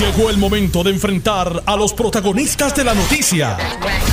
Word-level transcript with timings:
Llegó 0.00 0.30
el 0.30 0.38
momento 0.38 0.82
de 0.82 0.92
enfrentar 0.92 1.62
a 1.66 1.76
los 1.76 1.92
protagonistas 1.92 2.74
de 2.74 2.84
la 2.84 2.94
noticia. 2.94 3.58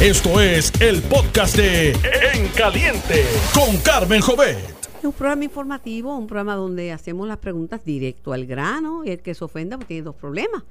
Esto 0.01 0.41
es 0.41 0.69
el 0.81 1.01
podcast 1.01 1.55
de 1.55 1.91
En 2.33 2.49
Caliente 2.49 3.23
con 3.53 3.77
Carmen 3.77 4.19
Jovet. 4.19 4.57
Es 4.99 5.05
un 5.05 5.13
programa 5.13 5.45
informativo, 5.45 6.17
un 6.17 6.27
programa 6.27 6.55
donde 6.55 6.91
hacemos 6.91 7.25
las 7.25 7.37
preguntas 7.37 7.85
directo 7.85 8.33
al 8.33 8.45
grano 8.45 9.05
y 9.05 9.11
el 9.11 9.21
que 9.21 9.33
se 9.33 9.45
ofenda 9.45 9.77
pues, 9.77 9.87
tiene 9.87 10.03
dos 10.03 10.15
problemas. 10.15 10.61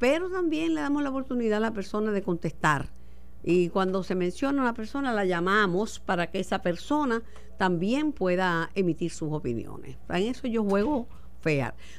Pero 0.00 0.28
también 0.30 0.74
le 0.74 0.80
damos 0.80 1.04
la 1.04 1.10
oportunidad 1.10 1.58
a 1.58 1.60
la 1.60 1.70
persona 1.70 2.10
de 2.10 2.22
contestar. 2.22 2.88
Y 3.44 3.68
cuando 3.68 4.02
se 4.02 4.16
menciona 4.16 4.62
a 4.62 4.64
una 4.64 4.74
persona, 4.74 5.12
la 5.12 5.24
llamamos 5.24 6.00
para 6.00 6.28
que 6.28 6.40
esa 6.40 6.60
persona 6.60 7.22
también 7.56 8.10
pueda 8.10 8.72
emitir 8.74 9.12
sus 9.12 9.32
opiniones. 9.32 9.96
En 10.08 10.24
eso 10.24 10.48
yo 10.48 10.64
juego 10.64 11.06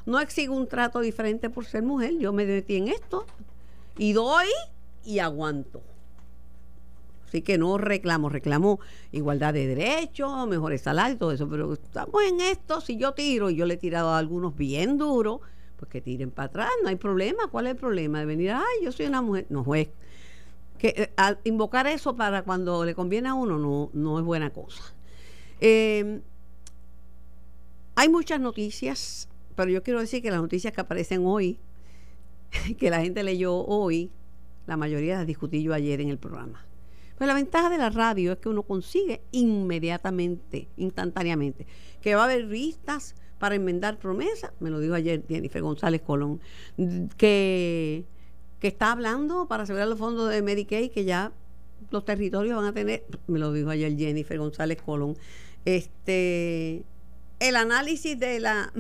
no 0.05 0.19
exijo 0.19 0.53
un 0.53 0.67
trato 0.67 0.99
diferente 0.99 1.49
por 1.49 1.65
ser 1.65 1.83
mujer. 1.83 2.17
Yo 2.19 2.33
me 2.33 2.45
metí 2.45 2.75
en 2.75 2.89
esto 2.89 3.25
y 3.97 4.13
doy 4.13 4.47
y 5.05 5.19
aguanto. 5.19 5.81
Así 7.27 7.41
que 7.41 7.57
no 7.57 7.77
reclamo, 7.77 8.29
reclamo 8.29 8.79
igualdad 9.11 9.53
de 9.53 9.67
derechos, 9.67 10.47
mejores 10.47 10.81
salarios 10.81 11.19
todo 11.19 11.31
eso. 11.31 11.47
Pero 11.49 11.73
estamos 11.73 12.23
en 12.23 12.41
esto. 12.41 12.81
Si 12.81 12.97
yo 12.97 13.13
tiro 13.13 13.49
y 13.49 13.55
yo 13.55 13.65
le 13.65 13.75
he 13.75 13.77
tirado 13.77 14.09
a 14.09 14.17
algunos 14.17 14.55
bien 14.55 14.97
duro, 14.97 15.41
pues 15.77 15.91
que 15.91 16.01
tiren 16.01 16.31
para 16.31 16.47
atrás. 16.47 16.69
No 16.83 16.89
hay 16.89 16.95
problema. 16.95 17.47
¿Cuál 17.47 17.67
es 17.67 17.71
el 17.71 17.77
problema? 17.77 18.19
De 18.19 18.25
venir, 18.25 18.51
ay, 18.51 18.83
yo 18.83 18.91
soy 18.91 19.07
una 19.07 19.21
mujer. 19.21 19.45
No, 19.49 19.63
juez. 19.63 19.89
Que 20.77 21.11
eh, 21.17 21.35
invocar 21.43 21.87
eso 21.87 22.15
para 22.15 22.43
cuando 22.43 22.85
le 22.85 22.93
conviene 22.95 23.29
a 23.29 23.33
uno 23.33 23.57
no, 23.57 23.89
no 23.93 24.19
es 24.19 24.25
buena 24.25 24.51
cosa. 24.51 24.83
Eh, 25.59 26.21
hay 27.97 28.09
muchas 28.09 28.39
noticias 28.39 29.27
pero 29.57 29.71
yo 29.71 29.81
quiero 29.81 29.99
decir 29.99 30.21
que 30.21 30.29
las 30.29 30.39
noticias 30.39 30.71
que 30.71 30.81
aparecen 30.81 31.25
hoy, 31.25 31.59
que 32.77 32.91
la 32.91 33.01
gente 33.01 33.23
leyó 33.23 33.55
hoy, 33.55 34.11
la 34.67 34.77
mayoría 34.77 35.15
las 35.15 35.25
discutí 35.25 35.63
yo 35.63 35.73
ayer 35.73 35.99
en 35.99 36.09
el 36.09 36.19
programa. 36.19 36.63
Pues 37.17 37.27
la 37.27 37.33
ventaja 37.33 37.67
de 37.71 37.79
la 37.79 37.89
radio 37.89 38.33
es 38.33 38.37
que 38.37 38.49
uno 38.49 38.61
consigue 38.61 39.21
inmediatamente, 39.31 40.67
instantáneamente, 40.77 41.65
que 41.99 42.13
va 42.13 42.21
a 42.21 42.25
haber 42.25 42.45
vistas 42.45 43.15
para 43.39 43.55
enmendar 43.55 43.97
promesas, 43.97 44.51
me 44.59 44.69
lo 44.69 44.79
dijo 44.79 44.93
ayer 44.93 45.23
Jennifer 45.27 45.63
González 45.63 46.01
Colón, 46.03 46.39
que, 47.17 48.05
que 48.59 48.67
está 48.67 48.91
hablando 48.91 49.47
para 49.47 49.63
asegurar 49.63 49.87
los 49.87 49.97
fondos 49.97 50.29
de 50.29 50.43
Medicaid, 50.43 50.91
que 50.91 51.03
ya 51.03 51.31
los 51.89 52.05
territorios 52.05 52.55
van 52.55 52.65
a 52.65 52.73
tener, 52.73 53.05
me 53.25 53.39
lo 53.39 53.51
dijo 53.53 53.71
ayer 53.71 53.97
Jennifer 53.97 54.37
González 54.37 54.79
Colón, 54.83 55.17
este 55.65 56.83
el 57.39 57.55
análisis 57.55 58.17
de 58.19 58.39
la 58.39 58.71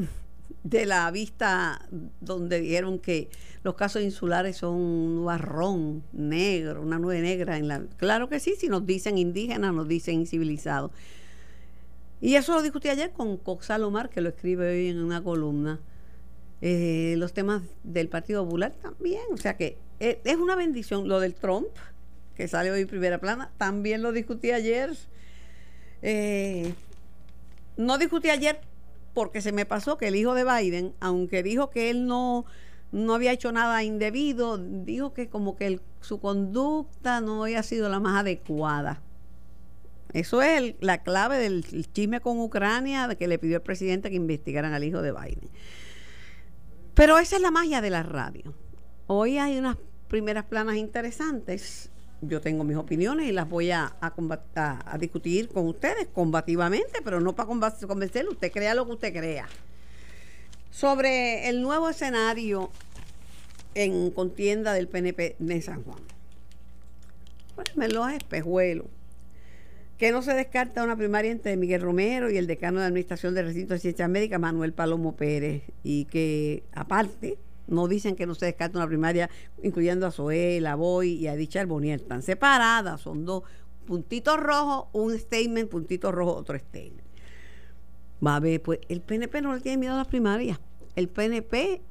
de 0.63 0.85
la 0.85 1.09
vista 1.11 1.87
donde 2.19 2.59
dijeron 2.59 2.99
que 2.99 3.29
los 3.63 3.75
casos 3.75 4.01
insulares 4.01 4.57
son 4.57 4.75
un 4.75 5.25
barrón 5.25 6.03
negro, 6.11 6.81
una 6.81 6.99
nube 6.99 7.21
negra 7.21 7.57
en 7.57 7.67
la 7.67 7.83
claro 7.97 8.27
que 8.27 8.39
sí, 8.39 8.55
si 8.57 8.67
nos 8.67 8.85
dicen 8.85 9.17
indígenas, 9.17 9.73
nos 9.73 9.87
dicen 9.87 10.15
incivilizados. 10.15 10.91
Y 12.19 12.35
eso 12.35 12.55
lo 12.55 12.61
discutí 12.61 12.89
ayer 12.89 13.11
con 13.11 13.37
Cox 13.37 13.67
Salomar, 13.67 14.09
que 14.09 14.21
lo 14.21 14.29
escribe 14.29 14.69
hoy 14.69 14.87
en 14.89 14.99
una 14.99 15.23
columna. 15.23 15.79
Eh, 16.61 17.15
los 17.17 17.33
temas 17.33 17.61
del 17.83 18.09
Partido 18.09 18.43
Popular 18.43 18.73
también, 18.81 19.21
o 19.31 19.37
sea 19.37 19.55
que 19.55 19.77
eh, 19.99 20.19
es 20.23 20.35
una 20.35 20.55
bendición. 20.55 21.07
Lo 21.07 21.19
del 21.19 21.35
Trump, 21.35 21.67
que 22.35 22.47
sale 22.47 22.71
hoy 22.71 22.81
en 22.81 22.87
primera 22.87 23.19
plana, 23.19 23.51
también 23.57 24.01
lo 24.01 24.11
discutí 24.11 24.51
ayer. 24.51 24.91
Eh, 26.01 26.73
no 27.77 27.97
discutí 27.97 28.29
ayer 28.29 28.61
porque 29.13 29.41
se 29.41 29.51
me 29.51 29.65
pasó 29.65 29.97
que 29.97 30.09
el 30.09 30.15
hijo 30.15 30.33
de 30.33 30.43
Biden, 30.43 30.93
aunque 30.99 31.41
dijo 31.41 31.69
que 31.69 31.89
él 31.89 32.05
no, 32.05 32.45
no 32.91 33.15
había 33.15 33.31
hecho 33.31 33.51
nada 33.51 33.83
indebido, 33.83 34.57
dijo 34.57 35.13
que 35.13 35.29
como 35.29 35.55
que 35.55 35.79
su 36.01 36.19
conducta 36.19 37.21
no 37.21 37.43
había 37.43 37.63
sido 37.63 37.89
la 37.89 37.99
más 37.99 38.19
adecuada. 38.19 39.01
Eso 40.13 40.41
es 40.41 40.75
la 40.79 41.03
clave 41.03 41.37
del 41.37 41.63
chisme 41.91 42.21
con 42.21 42.39
Ucrania, 42.39 43.13
que 43.15 43.27
le 43.27 43.39
pidió 43.39 43.57
el 43.57 43.61
presidente 43.63 44.09
que 44.09 44.15
investigaran 44.15 44.73
al 44.73 44.83
hijo 44.83 45.01
de 45.01 45.11
Biden. 45.11 45.49
Pero 46.93 47.19
esa 47.19 47.35
es 47.35 47.41
la 47.41 47.51
magia 47.51 47.81
de 47.81 47.89
la 47.89 48.03
radio. 48.03 48.55
Hoy 49.07 49.37
hay 49.37 49.57
unas 49.57 49.77
primeras 50.07 50.45
planas 50.45 50.77
interesantes 50.77 51.91
yo 52.21 52.41
tengo 52.41 52.63
mis 52.63 52.77
opiniones 52.77 53.27
y 53.27 53.31
las 53.31 53.47
voy 53.47 53.71
a, 53.71 53.95
a, 54.01 54.97
discutir 54.97 55.49
con 55.49 55.67
ustedes 55.67 56.07
combativamente, 56.13 57.01
pero 57.03 57.19
no 57.19 57.35
para 57.35 57.47
convencerlo, 57.47 58.31
usted 58.31 58.51
crea 58.51 58.73
lo 58.73 58.85
que 58.85 58.93
usted 58.93 59.13
crea. 59.13 59.47
Sobre 60.71 61.49
el 61.49 61.61
nuevo 61.61 61.89
escenario 61.89 62.71
en 63.75 64.11
contienda 64.11 64.73
del 64.73 64.87
PNP 64.87 65.35
de 65.39 65.61
San 65.61 65.83
Juan. 65.83 65.99
Pues 67.55 67.93
los 67.93 68.11
espejuelos. 68.11 68.87
Que 69.97 70.11
no 70.11 70.21
se 70.21 70.33
descarta 70.33 70.83
una 70.83 70.95
primaria 70.95 71.31
entre 71.31 71.57
Miguel 71.57 71.81
Romero 71.81 72.29
y 72.29 72.37
el 72.37 72.45
decano 72.45 72.79
de 72.79 72.85
Administración 72.85 73.33
de 73.33 73.41
Recinto 73.41 73.73
de 73.73 73.79
Ciencias 73.79 74.07
Médicas, 74.09 74.39
Manuel 74.39 74.73
Palomo 74.73 75.15
Pérez. 75.15 75.63
Y 75.83 76.05
que, 76.05 76.63
aparte, 76.73 77.37
no 77.67 77.87
dicen 77.87 78.15
que 78.15 78.25
no 78.25 78.35
se 78.35 78.45
descarta 78.45 78.77
una 78.77 78.87
primaria, 78.87 79.29
incluyendo 79.61 80.07
a 80.07 80.11
Zoé, 80.11 80.65
a 80.65 80.75
Boy 80.75 81.13
y 81.13 81.27
a 81.27 81.35
Dicha 81.35 81.65
Bonier. 81.65 81.99
Están 81.99 82.21
separadas, 82.21 83.01
son 83.01 83.25
dos 83.25 83.43
puntitos 83.85 84.37
rojos, 84.37 84.87
un 84.93 85.17
statement, 85.17 85.69
puntito 85.69 86.11
rojo, 86.11 86.35
otro 86.35 86.57
statement. 86.57 87.07
Va 88.25 88.35
a 88.35 88.39
ver, 88.39 88.61
pues 88.61 88.79
el 88.89 89.01
PNP 89.01 89.41
no 89.41 89.53
le 89.53 89.61
tiene 89.61 89.77
miedo 89.77 89.93
a 89.93 89.97
las 89.97 90.07
primarias. 90.07 90.59
El 90.95 91.07
PNP 91.09 91.81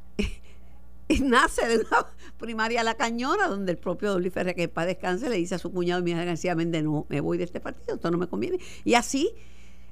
nace 1.23 1.69
de 1.69 1.79
una 1.79 2.07
primaria 2.39 2.81
a 2.81 2.85
la 2.85 2.95
cañona, 2.95 3.49
donde 3.49 3.73
el 3.73 3.79
propio 3.79 4.11
Dolly 4.11 4.31
Ferrer, 4.31 4.55
que 4.55 4.69
para 4.69 4.87
descanse, 4.87 5.29
le 5.29 5.37
dice 5.37 5.55
a 5.55 5.59
su 5.59 5.73
cuñado 5.73 6.03
Miguel 6.03 6.27
García 6.27 6.55
Méndez, 6.55 6.85
no, 6.85 7.07
me 7.09 7.21
voy 7.21 7.39
de 7.39 7.45
este 7.45 7.61
partido, 7.61 7.97
esto 7.97 8.11
no 8.11 8.19
me 8.19 8.27
conviene. 8.27 8.59
Y 8.85 8.95
así, 8.95 9.33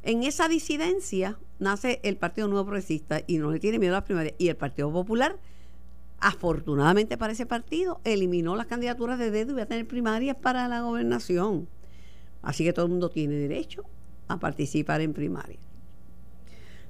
en 0.03 0.23
esa 0.25 0.49
disidencia, 0.49 1.39
nace 1.59 2.01
el 2.03 2.17
Partido 2.17 2.49
Nuevo 2.49 2.67
Progresista 2.67 3.23
y 3.27 3.39
no 3.39 3.51
le 3.51 3.61
tiene 3.61 3.79
miedo 3.79 3.95
a 3.95 3.99
las 3.99 4.05
primarias. 4.05 4.35
Y 4.39 4.49
el 4.49 4.57
Partido 4.57 4.93
Popular 4.93 5.39
afortunadamente 6.21 7.19
para 7.19 7.33
ese 7.33 7.47
partido, 7.47 8.01
eliminó 8.05 8.57
las 8.57 8.67
candidaturas 8.67 9.19
de 9.19 9.31
dedo 9.31 9.53
y 9.53 9.57
va 9.57 9.63
a 9.63 9.67
tener 9.67 9.87
primarias 9.87 10.37
para 10.37 10.69
la 10.69 10.81
gobernación. 10.81 11.69
Así 12.43 12.65
que 12.65 12.73
todo 12.73 12.87
el 12.87 12.91
mundo 12.93 13.11
tiene 13.11 13.35
derecho 13.35 13.85
a 14.29 14.39
participar 14.39 15.01
en 15.01 15.13
primarias. 15.13 15.61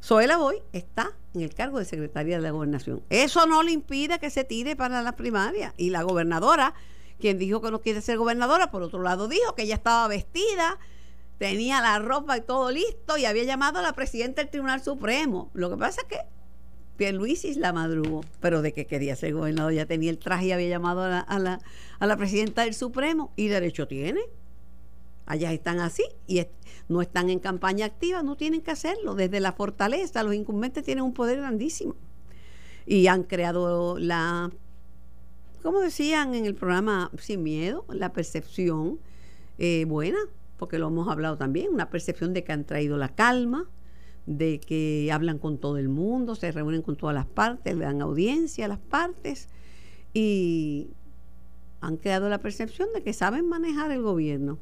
Zoela 0.02 0.36
Boy 0.36 0.62
está 0.72 1.12
en 1.32 1.40
el 1.40 1.54
cargo 1.54 1.78
de 1.78 1.86
secretaria 1.86 2.36
de 2.36 2.42
la 2.42 2.50
gobernación. 2.50 3.02
Eso 3.08 3.46
no 3.46 3.62
le 3.62 3.72
impide 3.72 4.18
que 4.18 4.28
se 4.28 4.44
tire 4.44 4.76
para 4.76 5.00
las 5.00 5.14
primarias. 5.14 5.72
Y 5.78 5.90
la 5.90 6.02
gobernadora, 6.02 6.74
quien 7.18 7.38
dijo 7.38 7.62
que 7.62 7.70
no 7.70 7.80
quiere 7.80 8.02
ser 8.02 8.18
gobernadora, 8.18 8.70
por 8.70 8.82
otro 8.82 9.00
lado 9.02 9.28
dijo 9.28 9.54
que 9.54 9.62
ella 9.62 9.76
estaba 9.76 10.06
vestida, 10.08 10.78
tenía 11.38 11.80
la 11.80 11.98
ropa 12.00 12.36
y 12.36 12.42
todo 12.42 12.70
listo 12.70 13.16
y 13.16 13.24
había 13.24 13.44
llamado 13.44 13.78
a 13.78 13.82
la 13.82 13.94
presidenta 13.94 14.42
del 14.42 14.50
Tribunal 14.50 14.82
Supremo. 14.82 15.50
Lo 15.54 15.70
que 15.70 15.76
pasa 15.78 16.02
es 16.02 16.08
que 16.08 16.33
Pierluisi 16.96 17.54
la 17.54 17.72
madrugó, 17.72 18.24
pero 18.40 18.62
de 18.62 18.72
que 18.72 18.86
quería 18.86 19.16
ser 19.16 19.34
gobernador 19.34 19.72
ya 19.72 19.86
tenía 19.86 20.10
el 20.10 20.18
traje 20.18 20.46
y 20.46 20.52
había 20.52 20.68
llamado 20.68 21.02
a 21.02 21.08
la, 21.38 21.60
a 21.98 22.06
la, 22.06 22.16
presidenta 22.16 22.62
del 22.62 22.74
Supremo 22.74 23.32
y 23.36 23.48
derecho 23.48 23.88
tiene. 23.88 24.20
Allá 25.26 25.52
están 25.52 25.80
así 25.80 26.04
y 26.26 26.46
no 26.88 27.00
están 27.00 27.30
en 27.30 27.38
campaña 27.38 27.86
activa, 27.86 28.22
no 28.22 28.36
tienen 28.36 28.60
que 28.60 28.70
hacerlo. 28.70 29.14
Desde 29.14 29.40
la 29.40 29.52
fortaleza, 29.52 30.22
los 30.22 30.34
incumbentes 30.34 30.84
tienen 30.84 31.04
un 31.04 31.14
poder 31.14 31.38
grandísimo. 31.38 31.96
Y 32.86 33.06
han 33.06 33.22
creado 33.22 33.98
la, 33.98 34.50
como 35.64 35.80
decían 35.80 36.34
en 36.34 36.44
el 36.44 36.54
programa 36.54 37.10
Sin 37.18 37.42
Miedo, 37.42 37.86
la 37.88 38.12
percepción 38.12 39.00
eh, 39.56 39.86
buena, 39.86 40.18
porque 40.58 40.78
lo 40.78 40.88
hemos 40.88 41.08
hablado 41.08 41.38
también, 41.38 41.72
una 41.72 41.88
percepción 41.88 42.34
de 42.34 42.44
que 42.44 42.52
han 42.52 42.64
traído 42.64 42.98
la 42.98 43.08
calma, 43.08 43.66
de 44.26 44.58
que 44.58 45.10
hablan 45.12 45.38
con 45.38 45.58
todo 45.58 45.76
el 45.76 45.88
mundo, 45.88 46.34
se 46.34 46.50
reúnen 46.50 46.82
con 46.82 46.96
todas 46.96 47.14
las 47.14 47.26
partes, 47.26 47.76
le 47.76 47.84
dan 47.84 48.00
audiencia 48.00 48.64
a 48.64 48.68
las 48.68 48.78
partes 48.78 49.48
y 50.14 50.88
han 51.80 51.98
creado 51.98 52.28
la 52.28 52.38
percepción 52.38 52.88
de 52.94 53.02
que 53.02 53.12
saben 53.12 53.48
manejar 53.48 53.90
el 53.90 54.02
gobierno. 54.02 54.58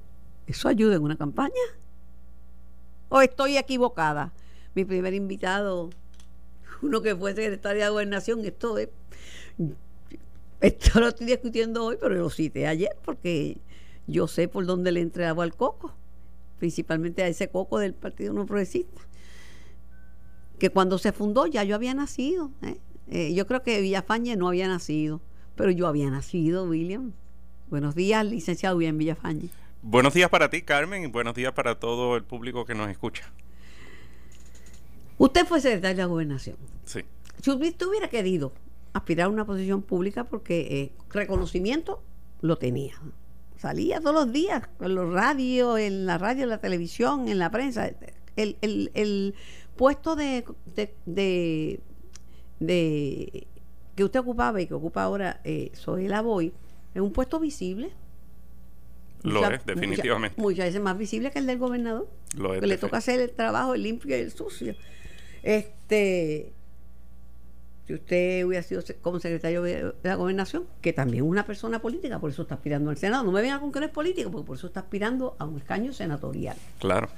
¿Eso 0.46 0.68
ayuda 0.68 0.96
en 0.96 1.02
una 1.02 1.16
campaña? 1.16 1.52
¿O 3.08 3.20
estoy 3.20 3.56
equivocada? 3.56 4.32
Mi 4.74 4.84
primer 4.84 5.14
invitado, 5.14 5.90
uno 6.82 7.00
que 7.00 7.14
fue 7.14 7.34
secretario 7.34 7.84
de 7.84 7.90
gobernación, 7.90 8.44
esto 8.44 8.78
es, 8.78 8.88
esto 10.60 10.98
lo 10.98 11.08
estoy 11.08 11.26
discutiendo 11.26 11.84
hoy, 11.84 11.98
pero 12.00 12.14
lo 12.14 12.30
cité 12.30 12.66
ayer 12.66 12.96
porque 13.04 13.58
yo 14.08 14.26
sé 14.26 14.48
por 14.48 14.66
dónde 14.66 14.90
le 14.90 15.00
entregaba 15.00 15.44
al 15.44 15.54
coco, 15.54 15.94
principalmente 16.58 17.22
a 17.22 17.28
ese 17.28 17.48
coco 17.48 17.78
del 17.78 17.94
Partido 17.94 18.32
No 18.32 18.46
Progresista 18.46 19.02
que 20.62 20.70
cuando 20.70 20.96
se 20.96 21.10
fundó 21.10 21.48
ya 21.48 21.64
yo 21.64 21.74
había 21.74 21.92
nacido. 21.92 22.52
¿eh? 22.62 22.78
Eh, 23.08 23.34
yo 23.34 23.48
creo 23.48 23.64
que 23.64 23.80
Villafañe 23.80 24.36
no 24.36 24.46
había 24.46 24.68
nacido, 24.68 25.20
pero 25.56 25.72
yo 25.72 25.88
había 25.88 26.08
nacido, 26.08 26.66
William. 26.66 27.14
Buenos 27.68 27.96
días, 27.96 28.24
licenciado 28.24 28.76
William 28.76 28.96
Villafañe. 28.96 29.48
Buenos 29.82 30.14
días 30.14 30.30
para 30.30 30.50
ti, 30.50 30.62
Carmen, 30.62 31.02
y 31.02 31.06
buenos 31.08 31.34
días 31.34 31.52
para 31.52 31.80
todo 31.80 32.14
el 32.14 32.22
público 32.22 32.64
que 32.64 32.76
nos 32.76 32.88
escucha. 32.88 33.24
Usted 35.18 35.44
fue 35.46 35.60
secretario 35.60 35.96
de 35.96 36.02
la 36.04 36.06
gobernación. 36.06 36.56
Sí. 36.84 37.00
Si 37.42 37.50
usted 37.50 37.84
hubiera 37.84 38.06
querido 38.08 38.52
aspirar 38.92 39.26
a 39.26 39.30
una 39.30 39.44
posición 39.44 39.82
pública 39.82 40.22
porque 40.22 40.60
eh, 40.60 40.92
reconocimiento 41.10 42.04
lo 42.40 42.56
tenía. 42.56 42.94
Salía 43.56 43.98
todos 44.00 44.14
los 44.14 44.32
días 44.32 44.62
en 44.78 44.94
los 44.94 45.12
radios, 45.12 45.80
en 45.80 46.06
la 46.06 46.18
radio, 46.18 46.44
en 46.44 46.50
la 46.50 46.58
televisión, 46.58 47.26
en 47.26 47.40
la 47.40 47.50
prensa. 47.50 47.90
El, 48.36 48.56
el, 48.62 48.92
el 48.94 49.34
puesto 49.76 50.16
de, 50.16 50.44
de, 51.06 51.80
de, 52.60 53.46
que 53.96 54.04
usted 54.04 54.20
ocupaba 54.20 54.60
y 54.60 54.66
que 54.66 54.74
ocupa 54.74 55.02
ahora 55.02 55.40
eh, 55.44 55.72
la 56.08 56.20
Boy 56.20 56.52
es 56.94 57.00
un 57.00 57.12
puesto 57.12 57.40
visible. 57.40 57.90
Lo 59.22 59.48
es, 59.48 59.64
definitivamente. 59.64 60.40
Muchas, 60.40 60.66
veces 60.66 60.80
más 60.80 60.98
visible 60.98 61.30
que 61.30 61.38
el 61.38 61.46
del 61.46 61.58
gobernador. 61.58 62.08
Lo 62.36 62.54
es. 62.54 62.60
Que 62.60 62.66
le 62.66 62.76
toca 62.76 62.96
hacer 62.98 63.20
el 63.20 63.30
trabajo, 63.30 63.74
el 63.74 63.82
limpio 63.82 64.16
y 64.16 64.20
el 64.20 64.32
sucio. 64.32 64.74
Este 65.42 66.52
si 67.86 67.94
usted 67.94 68.44
hubiera 68.44 68.62
sido 68.62 68.82
como 69.00 69.18
secretario 69.18 69.62
de 69.62 69.92
la 70.02 70.14
gobernación, 70.14 70.64
que 70.80 70.92
también 70.92 71.24
es 71.24 71.30
una 71.30 71.44
persona 71.44 71.80
política, 71.80 72.20
por 72.20 72.30
eso 72.30 72.42
está 72.42 72.54
aspirando 72.54 72.90
al 72.90 72.96
Senado. 72.96 73.24
No 73.24 73.32
me 73.32 73.42
venga 73.42 73.58
con 73.58 73.72
que 73.72 73.80
no 73.80 73.86
es 73.86 73.92
político, 73.92 74.30
porque 74.30 74.46
por 74.46 74.56
eso 74.56 74.68
está 74.68 74.80
aspirando 74.80 75.34
a 75.38 75.44
un 75.44 75.58
escaño 75.58 75.92
senatorial. 75.92 76.56
Claro. 76.78 77.08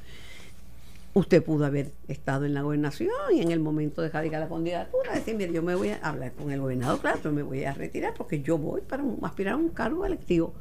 Usted 1.14 1.44
pudo 1.44 1.64
haber 1.64 1.93
estado 2.08 2.44
en 2.44 2.55
la 2.55 2.62
gobernación 2.62 3.11
y 3.32 3.40
en 3.40 3.52
el 3.52 3.61
momento 3.61 4.02
de 4.02 4.11
radicar 4.11 4.40
la 4.40 4.49
candidatura, 4.49 5.14
decir, 5.14 5.37
mire, 5.37 5.52
yo 5.52 5.62
me 5.62 5.76
voy 5.76 5.90
a 5.90 5.96
hablar 5.99 6.32
con 6.32 6.50
el 6.50 6.61
gobernador, 6.61 7.00
claro, 7.00 7.20
pero 7.22 7.32
me 7.32 7.44
voy 7.44 7.64
a 7.64 7.72
retirar 7.72 8.14
porque 8.14 8.43
yo 8.43 8.58
voy 8.58 8.81
para 8.81 9.05
aspirar 9.22 9.55
a 9.55 9.56
un 9.56 9.69
cargo 9.69 10.05
electivo. 10.05 10.55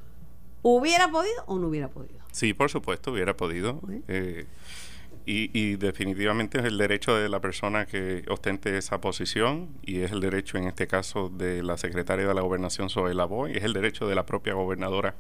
¿Hubiera 0.61 1.09
podido 1.09 1.43
o 1.47 1.57
no 1.57 1.67
hubiera 1.67 1.89
podido? 1.89 2.19
Sí, 2.31 2.53
por 2.53 2.69
supuesto, 2.69 3.11
hubiera 3.11 3.35
podido. 3.35 3.81
Eh, 4.07 4.45
y, 5.25 5.75
definitivamente 5.77 6.59
es 6.59 6.65
el 6.65 6.77
derecho 6.77 7.15
de 7.15 7.29
la 7.29 7.39
persona 7.39 7.85
que 7.85 8.23
ostente 8.27 8.77
esa 8.77 8.99
posición 8.99 9.69
y 9.81 10.01
es 10.01 10.11
el 10.11 10.19
derecho 10.19 10.57
en 10.57 10.65
este 10.65 10.87
caso 10.87 11.29
de 11.29 11.63
la 11.63 11.77
secretaria 11.77 12.27
de 12.27 12.33
la 12.33 12.41
gobernación 12.41 12.89
sobre 12.89 13.13
la 13.13 13.25
Boy, 13.25 13.53
es 13.55 13.63
el 13.63 13.73
derecho 13.73 14.07
de 14.07 14.15
la 14.15 14.25
propia 14.25 14.53
gobernadora 14.53 15.15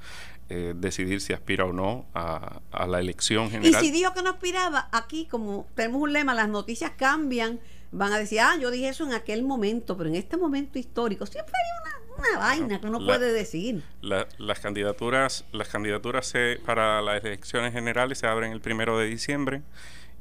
eh, 0.49 0.73
decidir 0.75 1.21
si 1.21 1.33
aspira 1.33 1.65
o 1.65 1.73
no 1.73 2.05
a, 2.13 2.59
la 2.87 2.99
elección 2.99 3.49
general. 3.49 3.81
Y 3.81 3.85
si 3.85 3.91
dijo 3.91 4.13
que 4.13 4.21
no 4.21 4.31
aspiraba, 4.31 4.89
aquí 4.91 5.25
como 5.25 5.67
tenemos 5.73 6.01
un 6.01 6.11
lema, 6.11 6.33
las 6.33 6.49
noticias 6.49 6.91
cambian, 6.97 7.59
van 7.91 8.11
a 8.11 8.17
decir, 8.17 8.41
ah, 8.41 8.57
yo 8.59 8.69
dije 8.69 8.89
eso 8.89 9.05
en 9.05 9.13
aquel 9.13 9.43
momento, 9.43 9.95
pero 9.95 10.09
en 10.09 10.15
este 10.15 10.35
momento 10.35 10.77
histórico 10.77 11.25
siempre 11.25 11.53
hay 11.55 11.81
una, 11.81 12.02
una 12.17 12.39
vaina 12.39 12.79
que 12.79 12.87
uno 12.87 12.99
puede 13.03 13.31
decir. 13.31 13.83
las 14.01 14.59
candidaturas, 14.59 15.45
las 15.51 15.67
candidaturas 15.69 16.33
para 16.65 17.01
las 17.01 17.23
elecciones 17.23 17.73
generales 17.73 18.19
se 18.19 18.27
abren 18.27 18.51
el 18.51 18.61
primero 18.61 18.97
de 18.97 19.07
diciembre 19.07 19.61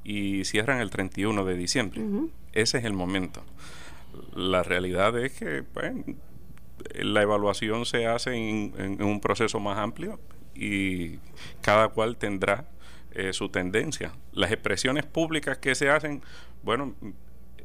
y 0.04 0.44
cierran 0.44 0.80
el 0.80 0.90
31 0.90 1.44
de 1.44 1.56
diciembre. 1.56 2.02
Ese 2.52 2.78
es 2.78 2.84
el 2.84 2.92
momento. 2.92 3.42
La 4.34 4.62
realidad 4.62 5.18
es 5.18 5.32
que 5.32 5.62
pues, 5.62 5.92
la 6.94 7.22
evaluación 7.22 7.86
se 7.86 8.06
hace 8.06 8.34
en, 8.34 9.02
un 9.02 9.20
proceso 9.20 9.60
más 9.60 9.78
amplio 9.78 10.20
y 10.54 11.18
cada 11.60 11.88
cual 11.88 12.16
tendrá 12.16 12.66
eh, 13.12 13.32
su 13.32 13.48
tendencia. 13.48 14.12
Las 14.32 14.52
expresiones 14.52 15.06
públicas 15.06 15.58
que 15.58 15.74
se 15.74 15.90
hacen, 15.90 16.22
bueno, 16.62 16.94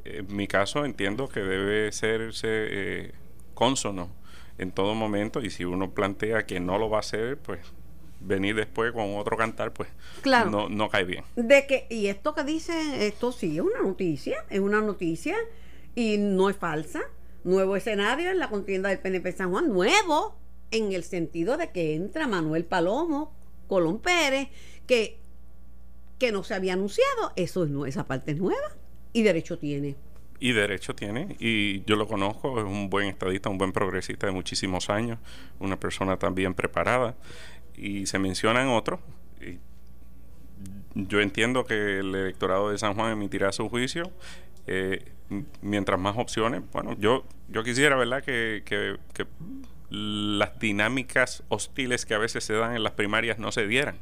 en 0.06 0.36
mi 0.36 0.48
caso 0.48 0.86
entiendo 0.86 1.28
que 1.28 1.42
debe 1.42 1.92
serse 1.92 2.48
eh, 2.48 3.12
consono 3.58 4.10
en 4.60 4.72
todo 4.72 4.94
momento 4.94 5.42
y 5.42 5.50
si 5.50 5.66
uno 5.66 5.92
plantea 5.92 6.46
que 6.46 6.60
no 6.60 6.78
lo 6.78 6.90
va 6.90 6.98
a 6.98 7.00
hacer, 7.00 7.38
pues 7.40 7.60
venir 8.20 8.56
después 8.56 8.92
con 8.92 9.18
otro 9.18 9.36
cantar, 9.36 9.74
pues 9.74 9.90
no, 10.26 10.70
no 10.70 10.90
cae 10.90 11.06
bien. 11.06 11.24
De 11.36 11.66
que, 11.66 11.88
y 11.90 12.08
esto 12.08 12.36
que 12.36 12.44
dice, 12.44 13.08
esto 13.08 13.32
sí 13.32 13.58
es 13.58 13.64
una 13.64 13.82
noticia, 13.82 14.46
es 14.50 14.60
una 14.60 14.80
noticia 14.82 15.36
y 15.96 16.18
no 16.18 16.50
es 16.50 16.56
falsa. 16.56 17.02
Nuevo 17.44 17.76
escenario 17.76 18.30
en 18.30 18.40
la 18.40 18.50
contienda 18.50 18.90
del 18.90 19.00
PNP 19.00 19.32
San 19.32 19.52
Juan, 19.52 19.70
nuevo 19.70 20.36
en 20.70 20.92
el 20.92 21.04
sentido 21.04 21.58
de 21.58 21.72
que 21.72 21.96
entra 21.96 22.28
Manuel 22.28 22.66
Palomo, 22.66 23.34
Colón 23.68 24.00
Pérez, 24.00 24.50
que, 24.86 25.20
que 26.20 26.32
no 26.32 26.44
se 26.44 26.54
había 26.54 26.74
anunciado, 26.74 27.34
eso 27.36 27.64
es, 27.64 27.72
esa 27.88 28.06
parte 28.06 28.32
es 28.32 28.38
nueva 28.38 28.76
y 29.14 29.24
derecho 29.24 29.58
tiene. 29.58 29.96
Y 30.40 30.52
derecho 30.52 30.94
tiene, 30.94 31.36
y 31.40 31.84
yo 31.86 31.96
lo 31.96 32.08
conozco, 32.08 32.60
es 32.60 32.66
un 32.66 32.92
buen 32.92 33.08
estadista, 33.08 33.50
un 33.50 33.58
buen 33.58 33.72
progresista 33.72 34.28
de 34.28 34.34
muchísimos 34.34 34.90
años, 34.90 35.18
una 35.60 35.80
persona 35.80 36.18
también 36.18 36.54
preparada 36.54 37.16
y 37.76 38.06
se 38.06 38.20
mencionan 38.20 38.68
otros. 38.68 39.00
Yo 40.94 41.22
entiendo 41.22 41.66
que 41.66 42.00
el 42.00 42.14
electorado 42.14 42.72
de 42.72 42.78
San 42.78 42.94
Juan 42.94 43.12
emitirá 43.12 43.52
su 43.52 43.68
juicio. 43.70 44.12
Eh, 44.68 45.06
mientras 45.62 46.00
más 46.00 46.18
opciones, 46.18 46.62
bueno, 46.72 46.96
yo, 47.00 47.26
yo 47.48 47.64
quisiera, 47.64 47.96
¿verdad?, 47.96 48.24
que, 48.24 48.64
que 48.66 49.26
las 49.90 50.60
dinámicas 50.60 51.44
hostiles 51.48 52.06
que 52.06 52.14
a 52.14 52.18
veces 52.18 52.44
se 52.44 52.54
dan 52.54 52.76
en 52.76 52.84
las 52.84 52.94
primarias 52.94 53.40
no 53.40 53.52
se 53.52 53.66
dieran 53.68 53.96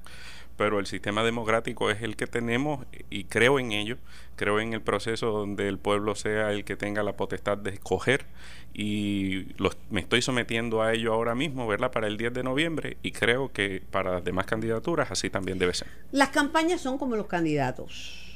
pero 0.58 0.80
el 0.80 0.86
sistema 0.86 1.24
democrático 1.24 1.90
es 1.90 2.02
el 2.02 2.16
que 2.16 2.28
tenemos 2.28 2.86
y 3.10 3.26
creo 3.26 3.60
en 3.60 3.72
ello, 3.72 3.98
creo 4.36 4.60
en 4.60 4.74
el 4.74 4.82
proceso 4.82 5.32
donde 5.32 5.68
el 5.68 5.78
pueblo 5.78 6.16
sea 6.16 6.52
el 6.52 6.64
que 6.64 6.76
tenga 6.76 7.04
la 7.04 7.18
potestad 7.18 7.58
de 7.58 7.72
escoger 7.72 8.26
y 8.74 9.48
me 9.90 10.02
estoy 10.02 10.22
sometiendo 10.22 10.82
a 10.82 10.94
ello 10.94 11.14
ahora 11.14 11.36
mismo, 11.36 11.68
¿verdad? 11.68 11.92
Para 11.92 12.08
el 12.08 12.18
10 12.18 12.34
de 12.34 12.44
noviembre 12.44 12.98
y 13.02 13.12
creo 13.12 13.52
que 13.52 13.82
para 13.92 14.14
las 14.14 14.24
demás 14.24 14.46
candidaturas 14.46 15.12
así 15.12 15.30
también 15.30 15.60
debe 15.60 15.74
ser. 15.74 15.88
Las 16.12 16.30
campañas 16.30 16.82
son 16.82 16.98
como 16.98 17.16
los 17.16 17.28
candidatos. 17.28 18.35